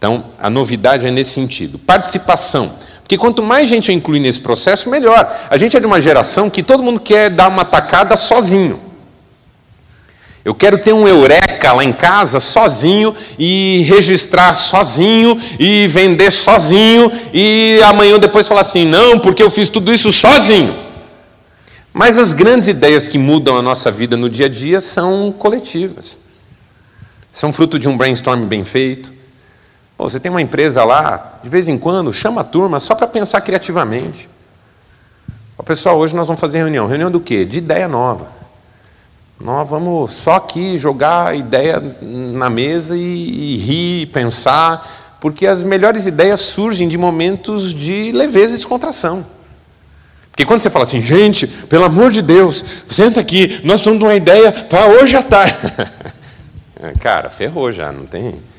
Então, 0.01 0.23
a 0.39 0.49
novidade 0.49 1.05
é 1.05 1.11
nesse 1.11 1.29
sentido. 1.29 1.77
Participação. 1.77 2.73
Porque 3.03 3.19
quanto 3.19 3.43
mais 3.43 3.69
gente 3.69 3.91
eu 3.91 3.95
incluir 3.95 4.19
nesse 4.19 4.39
processo, 4.39 4.89
melhor. 4.89 5.47
A 5.47 5.59
gente 5.59 5.77
é 5.77 5.79
de 5.79 5.85
uma 5.85 6.01
geração 6.01 6.49
que 6.49 6.63
todo 6.63 6.81
mundo 6.81 6.99
quer 6.99 7.29
dar 7.29 7.47
uma 7.47 7.63
tacada 7.63 8.17
sozinho. 8.17 8.79
Eu 10.43 10.55
quero 10.55 10.79
ter 10.79 10.91
um 10.91 11.07
eureka 11.07 11.71
lá 11.71 11.83
em 11.83 11.93
casa 11.93 12.39
sozinho 12.39 13.13
e 13.37 13.83
registrar 13.83 14.55
sozinho 14.55 15.39
e 15.59 15.85
vender 15.87 16.31
sozinho 16.31 17.11
e 17.31 17.79
amanhã 17.83 18.17
depois 18.17 18.47
falar 18.47 18.61
assim: 18.61 18.87
não, 18.87 19.19
porque 19.19 19.43
eu 19.43 19.51
fiz 19.51 19.69
tudo 19.69 19.93
isso 19.93 20.11
sozinho. 20.11 20.75
Mas 21.93 22.17
as 22.17 22.33
grandes 22.33 22.67
ideias 22.67 23.07
que 23.07 23.19
mudam 23.19 23.55
a 23.55 23.61
nossa 23.61 23.91
vida 23.91 24.17
no 24.17 24.31
dia 24.31 24.47
a 24.47 24.49
dia 24.49 24.81
são 24.81 25.31
coletivas. 25.31 26.17
São 27.31 27.53
fruto 27.53 27.77
de 27.77 27.87
um 27.87 27.95
brainstorm 27.95 28.45
bem 28.45 28.63
feito, 28.63 29.20
Você 30.01 30.19
tem 30.19 30.31
uma 30.31 30.41
empresa 30.41 30.83
lá, 30.83 31.39
de 31.43 31.49
vez 31.49 31.67
em 31.67 31.77
quando, 31.77 32.11
chama 32.11 32.41
a 32.41 32.43
turma 32.43 32.79
só 32.79 32.95
para 32.95 33.07
pensar 33.07 33.39
criativamente. 33.41 34.27
O 35.57 35.63
pessoal, 35.63 35.97
hoje 35.97 36.15
nós 36.15 36.27
vamos 36.27 36.39
fazer 36.39 36.57
reunião. 36.57 36.87
Reunião 36.87 37.11
do 37.11 37.19
quê? 37.19 37.45
De 37.45 37.59
ideia 37.59 37.87
nova. 37.87 38.27
Nós 39.39 39.67
vamos 39.69 40.11
só 40.11 40.35
aqui 40.35 40.75
jogar 40.77 41.35
ideia 41.35 41.81
na 42.01 42.49
mesa 42.49 42.97
e, 42.97 43.01
e 43.01 43.57
rir, 43.57 44.05
pensar, 44.07 45.17
porque 45.19 45.45
as 45.45 45.61
melhores 45.61 46.07
ideias 46.07 46.41
surgem 46.41 46.87
de 46.87 46.97
momentos 46.97 47.71
de 47.71 48.11
leveza 48.11 48.53
e 48.53 48.57
descontração. 48.57 49.23
Porque 50.31 50.45
quando 50.45 50.61
você 50.61 50.69
fala 50.69 50.85
assim, 50.85 51.01
gente, 51.01 51.45
pelo 51.45 51.85
amor 51.85 52.09
de 52.09 52.23
Deus, 52.23 52.65
senta 52.89 53.19
aqui, 53.19 53.61
nós 53.63 53.81
estamos 53.81 53.99
de 53.99 54.05
uma 54.05 54.15
ideia 54.15 54.51
para 54.51 54.87
hoje 54.87 55.15
à 55.15 55.21
tarde. 55.21 55.55
Cara, 57.01 57.29
ferrou 57.29 57.71
já, 57.71 57.91
não 57.91 58.05
tem. 58.07 58.50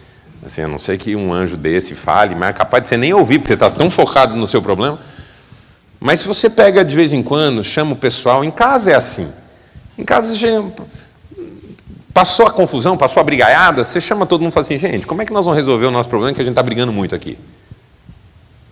Assim, 0.44 0.60
a 0.60 0.68
não 0.68 0.78
ser 0.78 0.98
que 0.98 1.14
um 1.14 1.32
anjo 1.32 1.56
desse 1.56 1.94
fale, 1.94 2.34
mas 2.34 2.50
é 2.50 2.52
capaz 2.52 2.82
de 2.82 2.88
você 2.88 2.96
nem 2.96 3.14
ouvir, 3.14 3.38
porque 3.38 3.48
você 3.48 3.54
está 3.54 3.70
tão 3.70 3.90
focado 3.90 4.34
no 4.34 4.46
seu 4.46 4.60
problema. 4.60 4.98
Mas 6.00 6.20
se 6.20 6.26
você 6.26 6.50
pega 6.50 6.84
de 6.84 6.96
vez 6.96 7.12
em 7.12 7.22
quando, 7.22 7.62
chama 7.62 7.92
o 7.92 7.96
pessoal, 7.96 8.44
em 8.44 8.50
casa 8.50 8.90
é 8.90 8.94
assim. 8.94 9.30
Em 9.96 10.04
casa 10.04 10.34
passou 12.12 12.46
a 12.46 12.50
confusão, 12.50 12.96
passou 12.96 13.20
a 13.20 13.24
brigaiada, 13.24 13.84
você 13.84 14.00
chama 14.00 14.26
todo 14.26 14.40
mundo 14.40 14.50
e 14.50 14.54
fala 14.54 14.66
assim, 14.66 14.76
gente, 14.76 15.06
como 15.06 15.22
é 15.22 15.24
que 15.24 15.32
nós 15.32 15.44
vamos 15.44 15.56
resolver 15.56 15.86
o 15.86 15.90
nosso 15.90 16.08
problema 16.08 16.34
que 16.34 16.40
a 16.40 16.44
gente 16.44 16.52
está 16.52 16.62
brigando 16.62 16.92
muito 16.92 17.14
aqui? 17.14 17.38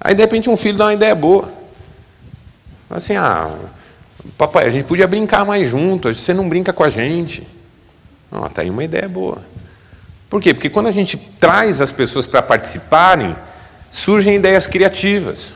Aí 0.01 0.14
de 0.14 0.21
repente 0.21 0.51
um 0.51 0.57
filho 0.57 0.77
dá 0.77 0.87
uma 0.87 0.95
ideia 0.95 1.14
boa. 1.14 1.53
Assim, 2.91 3.14
ah, 3.14 3.49
papai, 4.37 4.66
a 4.66 4.71
gente 4.71 4.87
podia 4.87 5.07
brincar 5.07 5.45
mais 5.45 5.68
junto, 5.68 6.12
você 6.12 6.35
não 6.35 6.49
brinca 6.49 6.73
com 6.73 6.83
a 6.83 6.91
gente. 6.91 7.47
Não, 8.31 8.49
tá 8.49 8.62
aí 8.62 8.71
uma 8.71 8.83
ideia 8.83 9.09
boa. 9.09 9.39
Por 10.31 10.41
quê? 10.41 10.55
Porque 10.55 10.70
quando 10.70 10.87
a 10.87 10.93
gente 10.93 11.16
traz 11.16 11.81
as 11.81 11.91
pessoas 11.91 12.24
para 12.24 12.41
participarem, 12.41 13.35
surgem 13.91 14.37
ideias 14.37 14.68
criativas. 14.68 15.55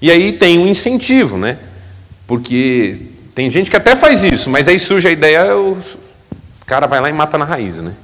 E 0.00 0.10
aí 0.10 0.32
tem 0.32 0.58
um 0.58 0.66
incentivo, 0.66 1.38
né? 1.38 1.56
Porque 2.26 3.00
tem 3.34 3.48
gente 3.48 3.70
que 3.70 3.76
até 3.76 3.96
faz 3.96 4.22
isso, 4.22 4.50
mas 4.50 4.68
aí 4.68 4.78
surge 4.78 5.08
a 5.08 5.10
ideia, 5.10 5.56
o 5.56 5.76
cara 6.66 6.86
vai 6.86 7.00
lá 7.00 7.08
e 7.08 7.12
mata 7.14 7.38
na 7.38 7.46
raiz, 7.46 7.78
né? 7.78 7.94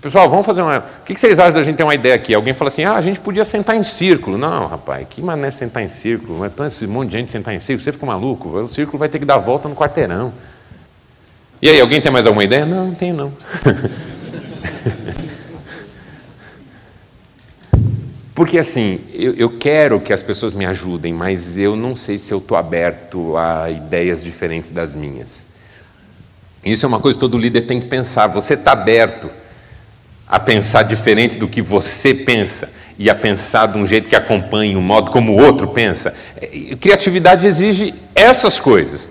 Pessoal, 0.00 0.30
vamos 0.30 0.46
fazer 0.46 0.62
uma. 0.62 0.78
O 0.78 1.04
que 1.04 1.14
vocês 1.14 1.38
acham 1.38 1.54
da 1.54 1.62
gente 1.62 1.76
ter 1.76 1.82
uma 1.82 1.94
ideia 1.94 2.14
aqui? 2.14 2.32
Alguém 2.32 2.54
fala 2.54 2.68
assim: 2.68 2.84
ah, 2.84 2.94
a 2.94 3.02
gente 3.02 3.20
podia 3.20 3.44
sentar 3.44 3.76
em 3.76 3.82
círculo. 3.82 4.38
Não, 4.38 4.66
rapaz, 4.66 5.06
que 5.08 5.20
mané 5.20 5.50
sentar 5.50 5.82
em 5.82 5.88
círculo? 5.88 6.42
É 6.42 6.48
tão 6.48 6.66
esse 6.66 6.86
monte 6.86 7.10
de 7.10 7.18
gente 7.18 7.30
sentar 7.30 7.54
em 7.54 7.60
círculo, 7.60 7.84
você 7.84 7.92
fica 7.92 8.06
maluco. 8.06 8.48
O 8.48 8.68
círculo 8.68 8.98
vai 8.98 9.10
ter 9.10 9.18
que 9.18 9.26
dar 9.26 9.36
volta 9.36 9.68
no 9.68 9.74
quarteirão. 9.74 10.32
E 11.62 11.68
aí, 11.68 11.80
alguém 11.80 12.00
tem 12.00 12.10
mais 12.10 12.26
alguma 12.26 12.44
ideia? 12.44 12.64
Não, 12.64 12.86
não 12.86 12.94
tenho 12.94 13.14
não. 13.14 13.32
Porque 18.40 18.56
assim, 18.56 19.00
eu, 19.12 19.34
eu, 19.34 19.50
quero 19.50 20.00
que 20.00 20.14
as 20.14 20.22
pessoas 20.22 20.54
me 20.54 20.64
ajudem, 20.64 21.12
mas 21.12 21.58
eu 21.58 21.76
não 21.76 21.94
sei 21.94 22.16
se 22.16 22.32
eu 22.32 22.38
estou 22.38 22.56
aberto 22.56 23.36
a 23.36 23.68
ideias 23.70 24.24
diferentes 24.24 24.70
das 24.70 24.94
minhas. 24.94 25.44
Isso 26.64 26.86
é 26.86 26.88
uma 26.88 27.00
coisa 27.00 27.18
que 27.18 27.20
todo 27.20 27.36
líder 27.36 27.66
tem 27.66 27.78
que 27.78 27.86
pensar. 27.86 28.28
Você 28.28 28.54
está 28.54 28.72
aberto 28.72 29.28
a 30.26 30.40
pensar 30.40 30.84
diferente 30.84 31.36
do 31.36 31.46
que 31.46 31.60
você 31.60 32.14
pensa 32.14 32.70
e 32.98 33.10
a 33.10 33.14
pensar 33.14 33.66
de 33.66 33.76
um 33.76 33.86
jeito 33.86 34.08
que 34.08 34.16
acompanhe 34.16 34.74
o 34.74 34.80
modo 34.80 35.10
como 35.10 35.32
o 35.32 35.44
outro 35.44 35.68
pensa? 35.68 36.14
É, 36.40 36.76
criatividade 36.76 37.46
exige 37.46 37.92
essas 38.14 38.58
coisas. 38.58 39.10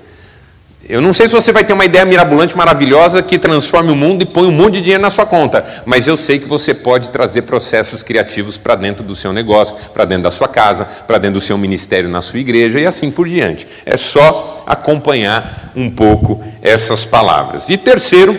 Eu 0.89 1.01
não 1.01 1.13
sei 1.13 1.27
se 1.27 1.35
você 1.35 1.51
vai 1.51 1.63
ter 1.63 1.71
uma 1.71 1.85
ideia 1.85 2.03
mirabolante, 2.03 2.57
maravilhosa, 2.57 3.21
que 3.21 3.37
transforme 3.37 3.91
o 3.91 3.95
mundo 3.95 4.23
e 4.23 4.25
põe 4.25 4.47
um 4.47 4.51
monte 4.51 4.73
de 4.73 4.81
dinheiro 4.81 5.03
na 5.03 5.11
sua 5.11 5.23
conta, 5.23 5.83
mas 5.85 6.07
eu 6.07 6.17
sei 6.17 6.39
que 6.39 6.47
você 6.47 6.73
pode 6.73 7.11
trazer 7.11 7.43
processos 7.43 8.01
criativos 8.01 8.57
para 8.57 8.73
dentro 8.73 9.03
do 9.03 9.15
seu 9.15 9.31
negócio, 9.31 9.75
para 9.93 10.03
dentro 10.03 10.23
da 10.23 10.31
sua 10.31 10.47
casa, 10.47 10.85
para 10.85 11.19
dentro 11.19 11.35
do 11.35 11.45
seu 11.45 11.59
ministério 11.59 12.09
na 12.09 12.23
sua 12.23 12.39
igreja 12.39 12.79
e 12.79 12.87
assim 12.87 13.11
por 13.11 13.29
diante. 13.29 13.67
É 13.85 13.97
só 13.97 14.63
acompanhar 14.65 15.71
um 15.75 15.91
pouco 15.91 16.43
essas 16.59 17.05
palavras. 17.05 17.69
E 17.69 17.77
terceiro, 17.77 18.35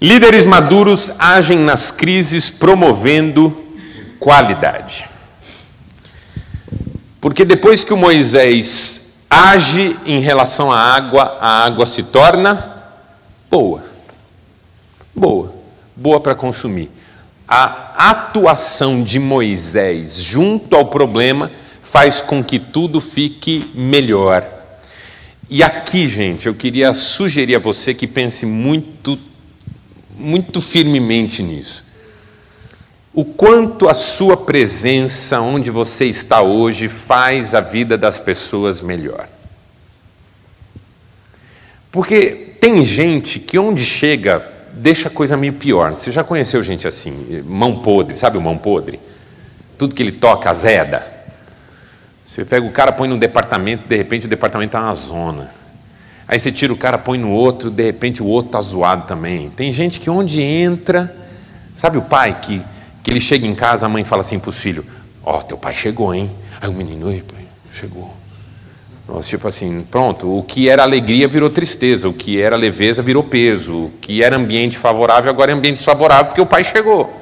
líderes 0.00 0.44
maduros 0.44 1.12
agem 1.16 1.60
nas 1.60 1.92
crises 1.92 2.50
promovendo 2.50 3.56
qualidade. 4.18 5.04
Porque 7.20 7.44
depois 7.44 7.84
que 7.84 7.94
o 7.94 7.96
Moisés 7.96 9.01
age 9.32 9.96
em 10.04 10.20
relação 10.20 10.70
à 10.70 10.78
água, 10.78 11.38
a 11.40 11.64
água 11.64 11.86
se 11.86 12.02
torna 12.02 12.82
boa. 13.50 13.82
Boa. 15.14 15.54
Boa 15.96 16.20
para 16.20 16.34
consumir. 16.34 16.90
A 17.48 18.10
atuação 18.10 19.02
de 19.02 19.18
Moisés 19.18 20.22
junto 20.22 20.76
ao 20.76 20.86
problema 20.86 21.50
faz 21.82 22.20
com 22.20 22.44
que 22.44 22.58
tudo 22.58 23.00
fique 23.00 23.70
melhor. 23.74 24.46
E 25.48 25.62
aqui, 25.62 26.08
gente, 26.08 26.46
eu 26.46 26.54
queria 26.54 26.92
sugerir 26.92 27.56
a 27.56 27.58
você 27.58 27.94
que 27.94 28.06
pense 28.06 28.44
muito, 28.44 29.18
muito 30.18 30.60
firmemente 30.60 31.42
nisso. 31.42 31.81
O 33.14 33.24
quanto 33.24 33.88
a 33.88 33.94
sua 33.94 34.36
presença 34.36 35.40
onde 35.40 35.70
você 35.70 36.06
está 36.06 36.40
hoje 36.40 36.88
faz 36.88 37.54
a 37.54 37.60
vida 37.60 37.98
das 37.98 38.18
pessoas 38.18 38.80
melhor. 38.80 39.28
Porque 41.90 42.54
tem 42.58 42.82
gente 42.82 43.38
que 43.38 43.58
onde 43.58 43.84
chega 43.84 44.50
deixa 44.72 45.08
a 45.08 45.10
coisa 45.10 45.36
meio 45.36 45.52
pior. 45.52 45.92
Você 45.92 46.10
já 46.10 46.24
conheceu 46.24 46.62
gente 46.62 46.88
assim, 46.88 47.42
mão 47.46 47.80
podre, 47.80 48.16
sabe 48.16 48.38
o 48.38 48.40
mão 48.40 48.56
podre? 48.56 48.98
Tudo 49.76 49.94
que 49.94 50.02
ele 50.02 50.12
toca 50.12 50.48
azeda. 50.48 51.06
Você 52.24 52.46
pega 52.46 52.66
o 52.66 52.72
cara, 52.72 52.92
põe 52.92 53.06
num 53.06 53.18
departamento, 53.18 53.86
de 53.86 53.94
repente 53.94 54.24
o 54.24 54.28
departamento 54.28 54.70
está 54.70 54.80
na 54.80 54.94
zona. 54.94 55.50
Aí 56.26 56.38
você 56.38 56.50
tira 56.50 56.72
o 56.72 56.76
cara, 56.78 56.96
põe 56.96 57.18
no 57.18 57.30
outro, 57.30 57.70
de 57.70 57.82
repente 57.82 58.22
o 58.22 58.26
outro 58.26 58.48
está 58.48 58.62
zoado 58.62 59.06
também. 59.06 59.50
Tem 59.50 59.70
gente 59.70 60.00
que 60.00 60.08
onde 60.08 60.40
entra, 60.40 61.14
sabe 61.76 61.98
o 61.98 62.02
pai 62.02 62.38
que 62.40 62.62
que 63.02 63.10
ele 63.10 63.20
chega 63.20 63.46
em 63.46 63.54
casa, 63.54 63.86
a 63.86 63.88
mãe 63.88 64.04
fala 64.04 64.20
assim 64.20 64.38
para 64.38 64.50
os 64.50 64.58
filhos: 64.58 64.84
Ó, 65.24 65.38
oh, 65.38 65.42
teu 65.42 65.56
pai 65.56 65.74
chegou, 65.74 66.14
hein? 66.14 66.30
Aí 66.60 66.68
o 66.68 66.72
menino, 66.72 67.08
oi, 67.08 67.22
pai, 67.26 67.44
chegou. 67.72 68.12
Nossa, 69.08 69.28
tipo 69.28 69.48
assim, 69.48 69.84
pronto, 69.90 70.38
o 70.38 70.42
que 70.42 70.68
era 70.68 70.82
alegria 70.82 71.26
virou 71.26 71.50
tristeza, 71.50 72.08
o 72.08 72.14
que 72.14 72.40
era 72.40 72.56
leveza 72.56 73.02
virou 73.02 73.24
peso, 73.24 73.86
o 73.86 73.92
que 74.00 74.22
era 74.22 74.36
ambiente 74.36 74.78
favorável 74.78 75.28
agora 75.28 75.50
é 75.50 75.54
ambiente 75.54 75.78
desfavorável 75.78 76.26
porque 76.26 76.40
o 76.40 76.46
pai 76.46 76.64
chegou. 76.64 77.20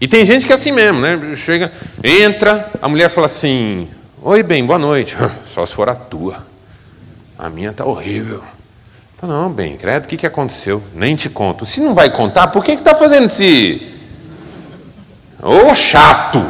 E 0.00 0.08
tem 0.08 0.24
gente 0.24 0.46
que 0.46 0.52
é 0.52 0.54
assim 0.56 0.72
mesmo, 0.72 1.00
né? 1.00 1.36
Chega, 1.36 1.70
entra, 2.02 2.70
a 2.80 2.88
mulher 2.88 3.10
fala 3.10 3.26
assim: 3.26 3.86
Oi, 4.22 4.42
bem, 4.42 4.64
boa 4.64 4.78
noite. 4.78 5.16
Só 5.52 5.66
se 5.66 5.74
for 5.74 5.88
a 5.88 5.94
tua. 5.94 6.46
A 7.38 7.50
minha 7.50 7.72
tá 7.72 7.84
horrível. 7.84 8.42
Não, 9.22 9.52
bem, 9.52 9.76
credo, 9.76 10.06
o 10.06 10.08
que, 10.08 10.16
que 10.16 10.26
aconteceu? 10.26 10.82
Nem 10.92 11.14
te 11.14 11.30
conto. 11.30 11.64
Se 11.64 11.80
não 11.80 11.94
vai 11.94 12.10
contar, 12.10 12.48
por 12.48 12.64
que 12.64 12.72
está 12.72 12.92
fazendo 12.92 13.26
esse 13.26 13.91
Ô 15.42 15.70
oh, 15.70 15.74
chato! 15.74 16.40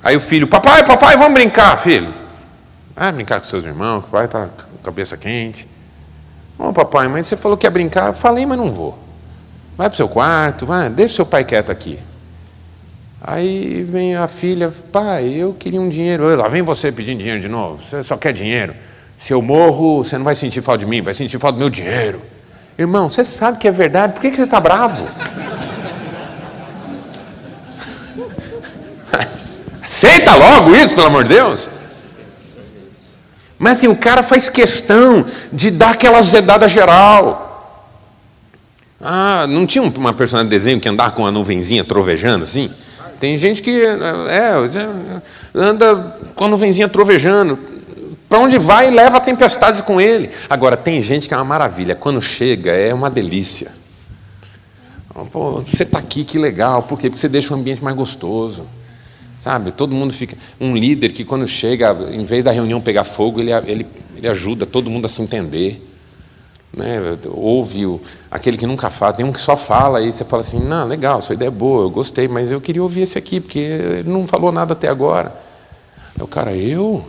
Aí 0.00 0.16
o 0.16 0.20
filho, 0.20 0.46
papai, 0.46 0.84
papai, 0.86 1.16
vamos 1.16 1.34
brincar, 1.34 1.76
filho. 1.78 2.14
Ah, 2.94 3.10
brincar 3.10 3.40
com 3.40 3.46
seus 3.46 3.64
irmãos, 3.64 4.04
o 4.04 4.08
pai 4.08 4.26
está 4.26 4.46
com 4.46 4.62
a 4.80 4.84
cabeça 4.84 5.16
quente. 5.16 5.66
Ô 6.56 6.68
oh, 6.68 6.72
papai, 6.72 7.08
mas 7.08 7.26
você 7.26 7.36
falou 7.36 7.56
que 7.56 7.66
ia 7.66 7.70
brincar. 7.70 8.08
Eu 8.08 8.14
falei, 8.14 8.46
mas 8.46 8.56
não 8.56 8.70
vou. 8.70 8.96
Vai 9.76 9.88
para 9.88 9.94
o 9.94 9.96
seu 9.96 10.08
quarto, 10.08 10.64
vai, 10.64 10.88
deixa 10.88 11.16
seu 11.16 11.26
pai 11.26 11.44
quieto 11.44 11.72
aqui. 11.72 11.98
Aí 13.20 13.82
vem 13.82 14.14
a 14.14 14.28
filha, 14.28 14.72
pai, 14.92 15.26
eu 15.26 15.54
queria 15.54 15.80
um 15.80 15.88
dinheiro. 15.88 16.36
Lá 16.36 16.46
vem 16.46 16.62
você 16.62 16.92
pedindo 16.92 17.18
dinheiro 17.18 17.40
de 17.40 17.48
novo. 17.48 17.82
Você 17.82 18.02
só 18.04 18.16
quer 18.16 18.32
dinheiro. 18.32 18.74
Se 19.18 19.32
eu 19.32 19.42
morro, 19.42 20.04
você 20.04 20.16
não 20.16 20.24
vai 20.24 20.36
sentir 20.36 20.62
falta 20.62 20.84
de 20.84 20.86
mim, 20.86 21.02
vai 21.02 21.14
sentir 21.14 21.38
falta 21.40 21.56
do 21.56 21.58
meu 21.58 21.70
dinheiro. 21.70 22.20
Irmão, 22.78 23.08
você 23.08 23.24
sabe 23.24 23.58
que 23.58 23.66
é 23.66 23.72
verdade, 23.72 24.12
por 24.12 24.22
que, 24.22 24.30
que 24.30 24.36
você 24.36 24.42
está 24.44 24.60
bravo? 24.60 25.08
Aceita 29.84 30.34
logo 30.34 30.74
isso, 30.74 30.94
pelo 30.94 31.08
amor 31.08 31.24
de 31.24 31.34
Deus. 31.34 31.68
Mas 33.58 33.76
assim, 33.78 33.88
o 33.88 33.96
cara 33.96 34.22
faz 34.22 34.48
questão 34.48 35.26
de 35.52 35.70
dar 35.70 35.90
aquela 35.90 36.22
zedada 36.22 36.66
geral. 36.66 37.44
Ah, 38.98 39.46
não 39.46 39.66
tinha 39.66 39.84
uma 39.84 40.14
personagem 40.14 40.48
de 40.48 40.56
desenho 40.56 40.80
que 40.80 40.88
andava 40.88 41.12
com 41.12 41.22
uma 41.22 41.30
nuvenzinha 41.30 41.84
trovejando 41.84 42.44
assim? 42.44 42.70
Tem 43.20 43.36
gente 43.36 43.62
que 43.62 43.82
é, 43.84 44.52
anda 45.54 46.16
com 46.34 46.44
a 46.44 46.48
nuvenzinha 46.48 46.88
trovejando. 46.88 47.58
Para 48.26 48.38
onde 48.38 48.58
vai, 48.58 48.90
leva 48.90 49.18
a 49.18 49.20
tempestade 49.20 49.82
com 49.82 50.00
ele. 50.00 50.30
Agora, 50.48 50.76
tem 50.78 51.00
gente 51.02 51.28
que 51.28 51.34
é 51.34 51.36
uma 51.36 51.44
maravilha. 51.44 51.94
Quando 51.94 52.20
chega, 52.22 52.72
é 52.72 52.92
uma 52.92 53.10
delícia. 53.10 53.70
Pô, 55.30 55.60
você 55.60 55.84
está 55.84 55.98
aqui, 55.98 56.24
que 56.24 56.38
legal. 56.38 56.82
Por 56.82 56.98
quê? 56.98 57.08
Porque 57.08 57.20
você 57.20 57.28
deixa 57.28 57.54
o 57.54 57.56
ambiente 57.56 57.84
mais 57.84 57.94
gostoso. 57.94 58.66
Sabe? 59.44 59.72
Todo 59.72 59.94
mundo 59.94 60.10
fica. 60.10 60.38
Um 60.58 60.74
líder 60.74 61.10
que, 61.10 61.22
quando 61.22 61.46
chega, 61.46 61.94
em 62.10 62.24
vez 62.24 62.42
da 62.42 62.50
reunião 62.50 62.80
pegar 62.80 63.04
fogo, 63.04 63.40
ele, 63.40 63.52
ele, 63.52 63.86
ele 64.16 64.26
ajuda 64.26 64.64
todo 64.64 64.88
mundo 64.88 65.04
a 65.04 65.08
se 65.08 65.20
entender. 65.20 65.86
Né? 66.74 66.96
Ouve 67.26 67.84
o, 67.84 68.00
aquele 68.30 68.56
que 68.56 68.66
nunca 68.66 68.88
fala, 68.88 69.12
tem 69.12 69.26
um 69.26 69.32
que 69.34 69.40
só 69.40 69.54
fala, 69.54 70.00
e 70.00 70.10
você 70.10 70.24
fala 70.24 70.40
assim: 70.40 70.58
não, 70.60 70.86
legal, 70.86 71.20
sua 71.20 71.34
ideia 71.34 71.48
é 71.48 71.50
boa, 71.50 71.82
eu 71.82 71.90
gostei, 71.90 72.26
mas 72.26 72.50
eu 72.50 72.58
queria 72.58 72.82
ouvir 72.82 73.02
esse 73.02 73.18
aqui, 73.18 73.38
porque 73.38 73.58
ele 73.58 74.08
não 74.08 74.26
falou 74.26 74.50
nada 74.50 74.72
até 74.72 74.88
agora. 74.88 75.30
Aí 76.16 76.22
o 76.22 76.26
cara, 76.26 76.56
eu? 76.56 77.04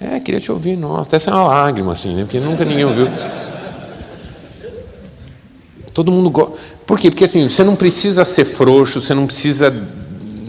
É, 0.00 0.18
queria 0.18 0.40
te 0.40 0.50
ouvir, 0.50 0.76
nossa, 0.76 1.02
até 1.02 1.20
ser 1.20 1.30
uma 1.30 1.44
lágrima, 1.44 1.92
assim, 1.92 2.16
né? 2.16 2.24
Porque 2.24 2.40
nunca 2.40 2.64
ninguém 2.64 2.84
ouviu. 2.84 3.06
Todo 5.94 6.10
mundo 6.10 6.30
gosta. 6.30 6.56
Por 6.84 6.98
quê? 6.98 7.12
Porque 7.12 7.26
assim, 7.26 7.48
você 7.48 7.62
não 7.62 7.76
precisa 7.76 8.24
ser 8.24 8.44
frouxo, 8.44 9.00
você 9.00 9.14
não 9.14 9.24
precisa 9.24 9.72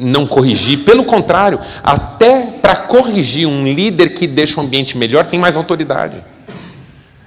não 0.01 0.25
corrigir. 0.25 0.79
Pelo 0.79 1.05
contrário, 1.05 1.59
até 1.83 2.47
para 2.61 2.75
corrigir 2.75 3.47
um 3.47 3.71
líder 3.71 4.09
que 4.09 4.27
deixa 4.27 4.59
o 4.59 4.63
ambiente 4.63 4.97
melhor, 4.97 5.25
tem 5.25 5.39
mais 5.39 5.55
autoridade. 5.55 6.21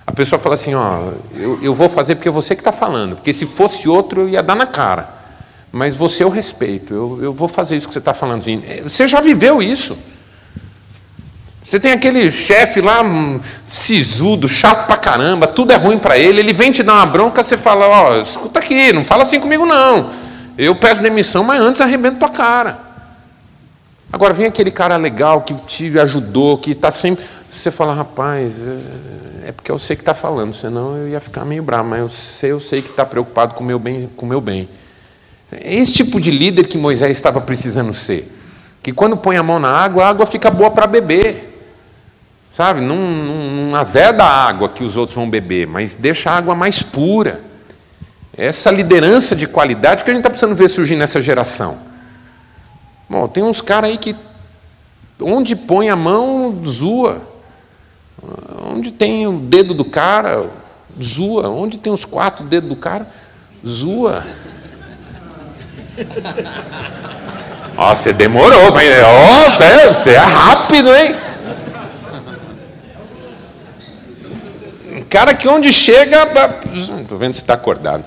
A 0.06 0.12
pessoa 0.12 0.38
fala 0.38 0.54
assim: 0.54 0.74
ó, 0.74 1.12
eu, 1.36 1.58
eu 1.62 1.74
vou 1.74 1.88
fazer 1.88 2.16
porque 2.16 2.28
é 2.28 2.32
você 2.32 2.54
que 2.54 2.60
está 2.60 2.72
falando, 2.72 3.16
porque 3.16 3.32
se 3.32 3.46
fosse 3.46 3.88
outro 3.88 4.22
eu 4.22 4.28
ia 4.28 4.42
dar 4.42 4.54
na 4.54 4.66
cara. 4.66 5.08
Mas 5.72 5.96
você 5.96 6.22
eu 6.22 6.28
respeito, 6.28 6.94
eu, 6.94 7.18
eu 7.20 7.32
vou 7.32 7.48
fazer 7.48 7.76
isso 7.76 7.88
que 7.88 7.92
você 7.92 7.98
está 7.98 8.14
falando. 8.14 8.40
Assim, 8.40 8.62
você 8.84 9.08
já 9.08 9.20
viveu 9.20 9.60
isso. 9.60 9.98
Você 11.64 11.80
tem 11.80 11.92
aquele 11.92 12.30
chefe 12.30 12.80
lá, 12.80 13.02
um, 13.02 13.40
sisudo, 13.66 14.46
chato 14.46 14.86
pra 14.86 14.96
caramba, 14.96 15.46
tudo 15.46 15.72
é 15.72 15.76
ruim 15.76 15.98
para 15.98 16.16
ele, 16.16 16.38
ele 16.38 16.52
vem 16.52 16.70
te 16.70 16.82
dar 16.82 16.92
uma 16.92 17.06
bronca, 17.06 17.42
você 17.42 17.56
fala, 17.56 17.88
ó, 17.88 18.20
escuta 18.20 18.58
aqui, 18.58 18.92
não 18.92 19.04
fala 19.04 19.24
assim 19.24 19.40
comigo 19.40 19.64
não. 19.64 20.10
Eu 20.56 20.76
peço 20.76 21.02
demissão, 21.02 21.42
mas 21.42 21.60
antes 21.60 21.80
arrebento 21.80 22.18
tua 22.18 22.28
cara. 22.28 22.78
Agora 24.12 24.32
vem 24.32 24.46
aquele 24.46 24.70
cara 24.70 24.96
legal 24.96 25.42
que 25.42 25.54
te 25.54 25.98
ajudou, 25.98 26.58
que 26.58 26.70
está 26.70 26.90
sempre. 26.90 27.24
Você 27.50 27.70
fala, 27.70 27.94
rapaz, 27.94 28.60
é, 28.60 29.48
é 29.48 29.52
porque 29.52 29.70
eu 29.70 29.78
sei 29.78 29.96
que 29.96 30.02
está 30.02 30.14
falando, 30.14 30.54
senão 30.54 30.96
eu 30.96 31.08
ia 31.08 31.20
ficar 31.20 31.44
meio 31.44 31.62
bravo, 31.62 31.88
mas 31.88 32.00
eu 32.00 32.08
sei, 32.08 32.52
eu 32.52 32.60
sei 32.60 32.82
que 32.82 32.90
está 32.90 33.04
preocupado 33.04 33.54
com 33.54 33.64
o 33.64 33.66
meu 33.66 33.78
bem. 33.78 34.08
Com 34.16 34.26
meu 34.26 34.40
bem. 34.40 34.68
É 35.50 35.74
esse 35.74 35.92
tipo 35.92 36.20
de 36.20 36.30
líder 36.30 36.66
que 36.66 36.78
Moisés 36.78 37.16
estava 37.16 37.40
precisando 37.40 37.92
ser. 37.92 38.30
Que 38.82 38.92
quando 38.92 39.16
põe 39.16 39.36
a 39.36 39.42
mão 39.42 39.58
na 39.58 39.70
água, 39.70 40.04
a 40.04 40.08
água 40.08 40.26
fica 40.26 40.50
boa 40.50 40.70
para 40.70 40.86
beber. 40.86 41.52
Sabe? 42.56 42.80
Não, 42.80 42.96
não, 42.96 43.50
não 43.50 43.76
azeda 43.76 44.22
a 44.22 44.46
água 44.46 44.68
que 44.68 44.84
os 44.84 44.96
outros 44.96 45.16
vão 45.16 45.28
beber, 45.28 45.66
mas 45.66 45.96
deixa 45.96 46.30
a 46.30 46.36
água 46.36 46.54
mais 46.54 46.82
pura. 46.82 47.40
Essa 48.36 48.70
liderança 48.70 49.36
de 49.36 49.46
qualidade 49.46 50.02
que 50.02 50.10
a 50.10 50.12
gente 50.12 50.20
está 50.20 50.30
precisando 50.30 50.56
ver 50.56 50.68
surgir 50.68 50.96
nessa 50.96 51.20
geração. 51.20 51.78
Bom, 53.08 53.28
tem 53.28 53.42
uns 53.44 53.60
caras 53.60 53.90
aí 53.90 53.98
que 53.98 54.16
onde 55.20 55.54
põe 55.54 55.88
a 55.88 55.96
mão, 55.96 56.60
zua. 56.66 57.22
Onde 58.72 58.90
tem 58.90 59.26
o 59.26 59.38
dedo 59.38 59.72
do 59.72 59.84
cara, 59.84 60.50
zua. 61.00 61.48
Onde 61.48 61.78
tem 61.78 61.92
os 61.92 62.04
quatro 62.04 62.44
dedos 62.44 62.68
do 62.68 62.76
cara, 62.76 63.06
zua. 63.64 64.24
Ó, 67.76 67.94
você 67.94 68.12
demorou, 68.12 68.72
mas 68.72 68.88
ó, 69.02 69.92
você 69.92 70.10
é 70.10 70.18
rápido, 70.18 70.94
hein? 70.94 71.16
Cara 75.10 75.34
que 75.34 75.48
onde 75.48 75.72
chega, 75.72 76.22
estou 77.00 77.18
vendo 77.18 77.32
se 77.32 77.40
está 77.40 77.54
acordado. 77.54 78.04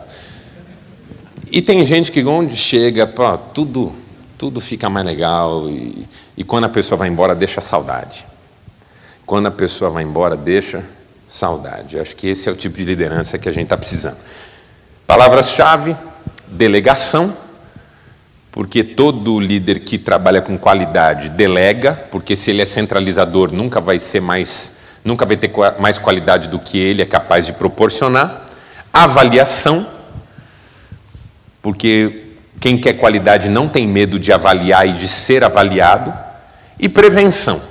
E 1.51 1.61
tem 1.61 1.83
gente 1.85 2.11
que 2.11 2.23
onde 2.23 2.55
chega, 2.55 3.07
pô, 3.07 3.37
tudo, 3.37 3.93
tudo 4.37 4.59
fica 4.59 4.89
mais 4.89 5.05
legal. 5.05 5.69
E, 5.69 6.07
e 6.35 6.43
quando 6.43 6.65
a 6.65 6.69
pessoa 6.69 6.97
vai 6.97 7.07
embora, 7.07 7.33
deixa 7.33 7.61
saudade. 7.61 8.25
Quando 9.25 9.47
a 9.47 9.51
pessoa 9.51 9.91
vai 9.91 10.03
embora, 10.03 10.35
deixa 10.35 10.83
saudade. 11.27 11.99
Acho 11.99 12.15
que 12.15 12.27
esse 12.27 12.47
é 12.47 12.51
o 12.51 12.55
tipo 12.55 12.77
de 12.77 12.85
liderança 12.85 13.37
que 13.37 13.49
a 13.49 13.51
gente 13.51 13.65
está 13.65 13.77
precisando. 13.77 14.17
Palavras-chave: 15.05 15.95
delegação, 16.47 17.35
porque 18.51 18.83
todo 18.83 19.39
líder 19.39 19.81
que 19.81 19.97
trabalha 19.97 20.41
com 20.41 20.57
qualidade 20.57 21.29
delega, 21.29 22.07
porque 22.11 22.35
se 22.35 22.51
ele 22.51 22.61
é 22.61 22.65
centralizador, 22.65 23.51
nunca 23.51 23.79
vai 23.79 23.99
ser 23.99 24.21
mais, 24.21 24.77
nunca 25.03 25.25
vai 25.25 25.37
ter 25.37 25.51
mais 25.79 25.97
qualidade 25.97 26.47
do 26.47 26.59
que 26.59 26.77
ele 26.77 27.01
é 27.01 27.05
capaz 27.05 27.45
de 27.45 27.53
proporcionar. 27.53 28.45
Avaliação, 28.91 29.85
porque 31.61 32.23
quem 32.59 32.77
quer 32.77 32.93
qualidade 32.93 33.49
não 33.49 33.67
tem 33.67 33.87
medo 33.87 34.19
de 34.19 34.31
avaliar 34.31 34.87
e 34.87 34.93
de 34.93 35.07
ser 35.07 35.43
avaliado, 35.43 36.13
e 36.79 36.87
prevenção, 36.87 37.61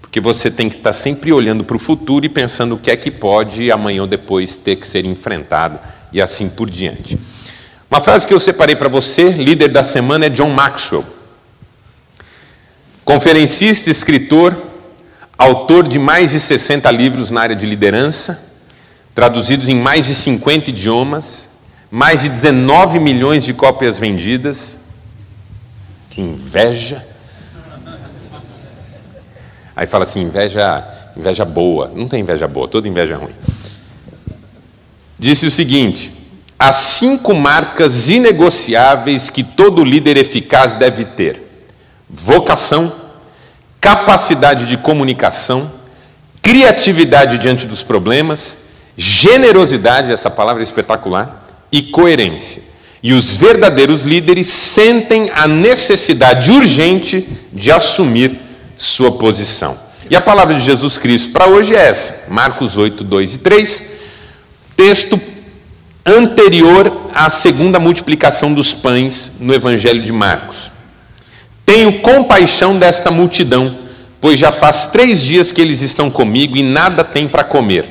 porque 0.00 0.20
você 0.20 0.50
tem 0.50 0.68
que 0.68 0.76
estar 0.76 0.92
sempre 0.92 1.32
olhando 1.32 1.64
para 1.64 1.76
o 1.76 1.78
futuro 1.78 2.24
e 2.26 2.28
pensando 2.28 2.74
o 2.74 2.78
que 2.78 2.90
é 2.90 2.96
que 2.96 3.10
pode 3.10 3.70
amanhã 3.70 4.02
ou 4.02 4.06
depois 4.06 4.56
ter 4.56 4.76
que 4.76 4.86
ser 4.86 5.04
enfrentado 5.04 5.78
e 6.12 6.20
assim 6.20 6.48
por 6.48 6.68
diante. 6.68 7.18
Uma 7.90 8.00
frase 8.00 8.26
que 8.26 8.34
eu 8.34 8.40
separei 8.40 8.74
para 8.74 8.88
você, 8.88 9.28
líder 9.28 9.68
da 9.68 9.84
semana, 9.84 10.26
é 10.26 10.28
John 10.30 10.50
Maxwell. 10.50 11.04
Conferencista, 13.04 13.90
escritor, 13.90 14.56
autor 15.36 15.86
de 15.86 15.98
mais 15.98 16.30
de 16.30 16.40
60 16.40 16.90
livros 16.90 17.30
na 17.30 17.42
área 17.42 17.56
de 17.56 17.66
liderança, 17.66 18.50
traduzidos 19.14 19.68
em 19.68 19.74
mais 19.74 20.06
de 20.06 20.14
50 20.14 20.70
idiomas, 20.70 21.50
mais 21.94 22.22
de 22.22 22.30
19 22.30 22.98
milhões 22.98 23.44
de 23.44 23.52
cópias 23.52 23.98
vendidas. 23.98 24.78
Que 26.08 26.22
inveja. 26.22 27.06
Aí 29.76 29.86
fala 29.86 30.04
assim: 30.04 30.22
inveja, 30.22 30.82
inveja 31.14 31.44
boa. 31.44 31.92
Não 31.94 32.08
tem 32.08 32.22
inveja 32.22 32.48
boa, 32.48 32.66
toda 32.66 32.88
inveja 32.88 33.12
é 33.12 33.16
ruim. 33.18 33.34
Disse 35.18 35.44
o 35.44 35.50
seguinte: 35.50 36.10
as 36.58 36.76
cinco 36.76 37.34
marcas 37.34 38.08
inegociáveis 38.08 39.28
que 39.28 39.44
todo 39.44 39.84
líder 39.84 40.16
eficaz 40.16 40.74
deve 40.74 41.04
ter: 41.04 41.66
vocação, 42.08 42.90
capacidade 43.78 44.64
de 44.64 44.78
comunicação, 44.78 45.70
criatividade 46.40 47.36
diante 47.36 47.66
dos 47.66 47.82
problemas, 47.82 48.64
generosidade 48.96 50.10
essa 50.10 50.30
palavra 50.30 50.62
é 50.62 50.64
espetacular 50.64 51.41
e 51.72 51.82
coerência. 51.82 52.62
E 53.02 53.12
os 53.12 53.36
verdadeiros 53.36 54.04
líderes 54.04 54.46
sentem 54.46 55.30
a 55.34 55.48
necessidade 55.48 56.52
urgente 56.52 57.26
de 57.52 57.72
assumir 57.72 58.38
sua 58.76 59.12
posição. 59.12 59.76
E 60.08 60.14
a 60.14 60.20
palavra 60.20 60.54
de 60.54 60.60
Jesus 60.60 60.98
Cristo 60.98 61.32
para 61.32 61.46
hoje 61.46 61.74
é 61.74 61.88
essa, 61.88 62.24
Marcos 62.28 62.76
8, 62.76 63.02
2 63.02 63.34
e 63.34 63.38
3, 63.38 63.82
texto 64.76 65.20
anterior 66.04 67.10
à 67.14 67.30
segunda 67.30 67.78
multiplicação 67.78 68.52
dos 68.52 68.74
pães 68.74 69.34
no 69.40 69.54
Evangelho 69.54 70.02
de 70.02 70.12
Marcos. 70.12 70.70
Tenho 71.64 72.00
compaixão 72.00 72.78
desta 72.78 73.10
multidão, 73.10 73.78
pois 74.20 74.38
já 74.38 74.52
faz 74.52 74.88
três 74.88 75.22
dias 75.22 75.52
que 75.52 75.60
eles 75.60 75.80
estão 75.80 76.10
comigo 76.10 76.56
e 76.56 76.62
nada 76.62 77.02
têm 77.04 77.28
para 77.28 77.44
comer. 77.44 77.86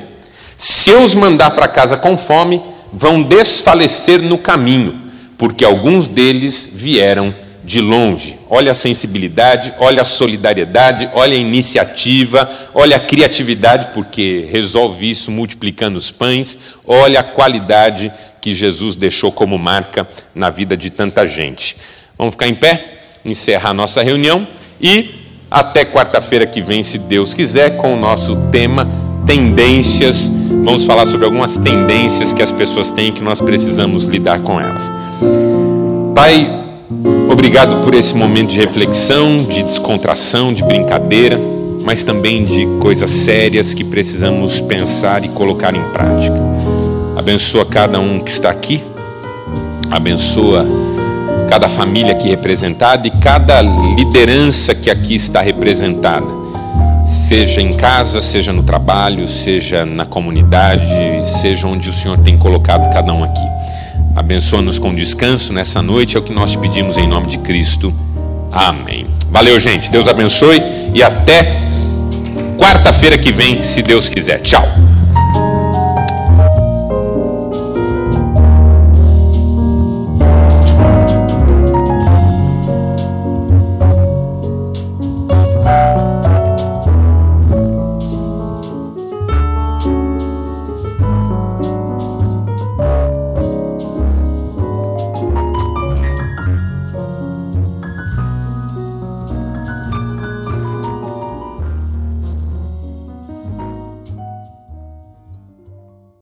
Se 0.56 0.90
eu 0.90 1.02
os 1.02 1.14
mandar 1.14 1.50
para 1.50 1.66
casa 1.66 1.96
com 1.96 2.16
fome, 2.16 2.62
vão 2.92 3.22
desfalecer 3.22 4.20
no 4.20 4.36
caminho 4.36 5.02
porque 5.42 5.64
alguns 5.64 6.06
deles 6.06 6.70
vieram 6.72 7.34
de 7.64 7.80
longe. 7.80 8.38
Olha 8.48 8.70
a 8.70 8.76
sensibilidade, 8.76 9.74
olha 9.80 10.02
a 10.02 10.04
solidariedade, 10.04 11.10
olha 11.14 11.34
a 11.34 11.40
iniciativa, 11.40 12.48
olha 12.72 12.96
a 12.96 13.00
criatividade, 13.00 13.88
porque 13.92 14.46
resolve 14.52 15.10
isso 15.10 15.32
multiplicando 15.32 15.98
os 15.98 16.12
pães, 16.12 16.56
olha 16.86 17.18
a 17.18 17.24
qualidade 17.24 18.12
que 18.40 18.54
Jesus 18.54 18.94
deixou 18.94 19.32
como 19.32 19.58
marca 19.58 20.06
na 20.32 20.48
vida 20.48 20.76
de 20.76 20.90
tanta 20.90 21.26
gente. 21.26 21.76
Vamos 22.16 22.34
ficar 22.34 22.46
em 22.46 22.54
pé, 22.54 22.98
encerrar 23.24 23.74
nossa 23.74 24.00
reunião 24.00 24.46
e 24.80 25.10
até 25.50 25.84
quarta-feira 25.84 26.46
que 26.46 26.62
vem, 26.62 26.84
se 26.84 26.98
Deus 26.98 27.34
quiser, 27.34 27.76
com 27.78 27.94
o 27.94 27.98
nosso 27.98 28.36
tema 28.52 29.01
tendências. 29.26 30.30
Vamos 30.64 30.84
falar 30.84 31.06
sobre 31.06 31.24
algumas 31.24 31.56
tendências 31.56 32.32
que 32.32 32.42
as 32.42 32.52
pessoas 32.52 32.90
têm 32.90 33.12
que 33.12 33.22
nós 33.22 33.40
precisamos 33.40 34.06
lidar 34.06 34.40
com 34.40 34.60
elas. 34.60 34.92
Pai, 36.14 36.62
Obrigado 37.30 37.82
por 37.82 37.94
esse 37.94 38.14
momento 38.14 38.50
de 38.50 38.58
reflexão, 38.58 39.36
de 39.36 39.62
descontração, 39.62 40.52
de 40.52 40.62
brincadeira, 40.62 41.38
mas 41.82 42.04
também 42.04 42.44
de 42.44 42.66
coisas 42.78 43.10
sérias 43.10 43.72
que 43.72 43.82
precisamos 43.82 44.60
pensar 44.60 45.24
e 45.24 45.28
colocar 45.28 45.74
em 45.74 45.82
prática. 45.90 46.36
Abençoa 47.16 47.64
cada 47.64 47.98
um 47.98 48.20
que 48.20 48.30
está 48.30 48.50
aqui, 48.50 48.82
abençoa 49.90 50.66
cada 51.48 51.68
família 51.68 52.12
aqui 52.12 52.28
representada 52.28 53.08
e 53.08 53.10
cada 53.10 53.60
liderança 53.62 54.74
que 54.74 54.90
aqui 54.90 55.14
está 55.14 55.40
representada, 55.40 56.26
seja 57.32 57.62
em 57.62 57.72
casa, 57.72 58.20
seja 58.20 58.52
no 58.52 58.62
trabalho, 58.62 59.26
seja 59.26 59.86
na 59.86 60.04
comunidade, 60.04 60.86
seja 61.40 61.66
onde 61.66 61.88
o 61.88 61.92
Senhor 61.92 62.18
tem 62.18 62.36
colocado 62.36 62.92
cada 62.92 63.10
um 63.10 63.24
aqui. 63.24 63.40
Abençoa-nos 64.14 64.78
com 64.78 64.94
descanso 64.94 65.50
nessa 65.50 65.80
noite, 65.80 66.14
é 66.14 66.20
o 66.20 66.22
que 66.22 66.30
nós 66.30 66.50
te 66.50 66.58
pedimos 66.58 66.98
em 66.98 67.08
nome 67.08 67.28
de 67.28 67.38
Cristo. 67.38 67.90
Amém. 68.52 69.06
Valeu, 69.30 69.58
gente. 69.58 69.90
Deus 69.90 70.06
abençoe 70.08 70.62
e 70.92 71.02
até 71.02 71.58
quarta-feira 72.58 73.16
que 73.16 73.32
vem, 73.32 73.62
se 73.62 73.80
Deus 73.80 74.10
quiser. 74.10 74.40
Tchau. 74.42 74.91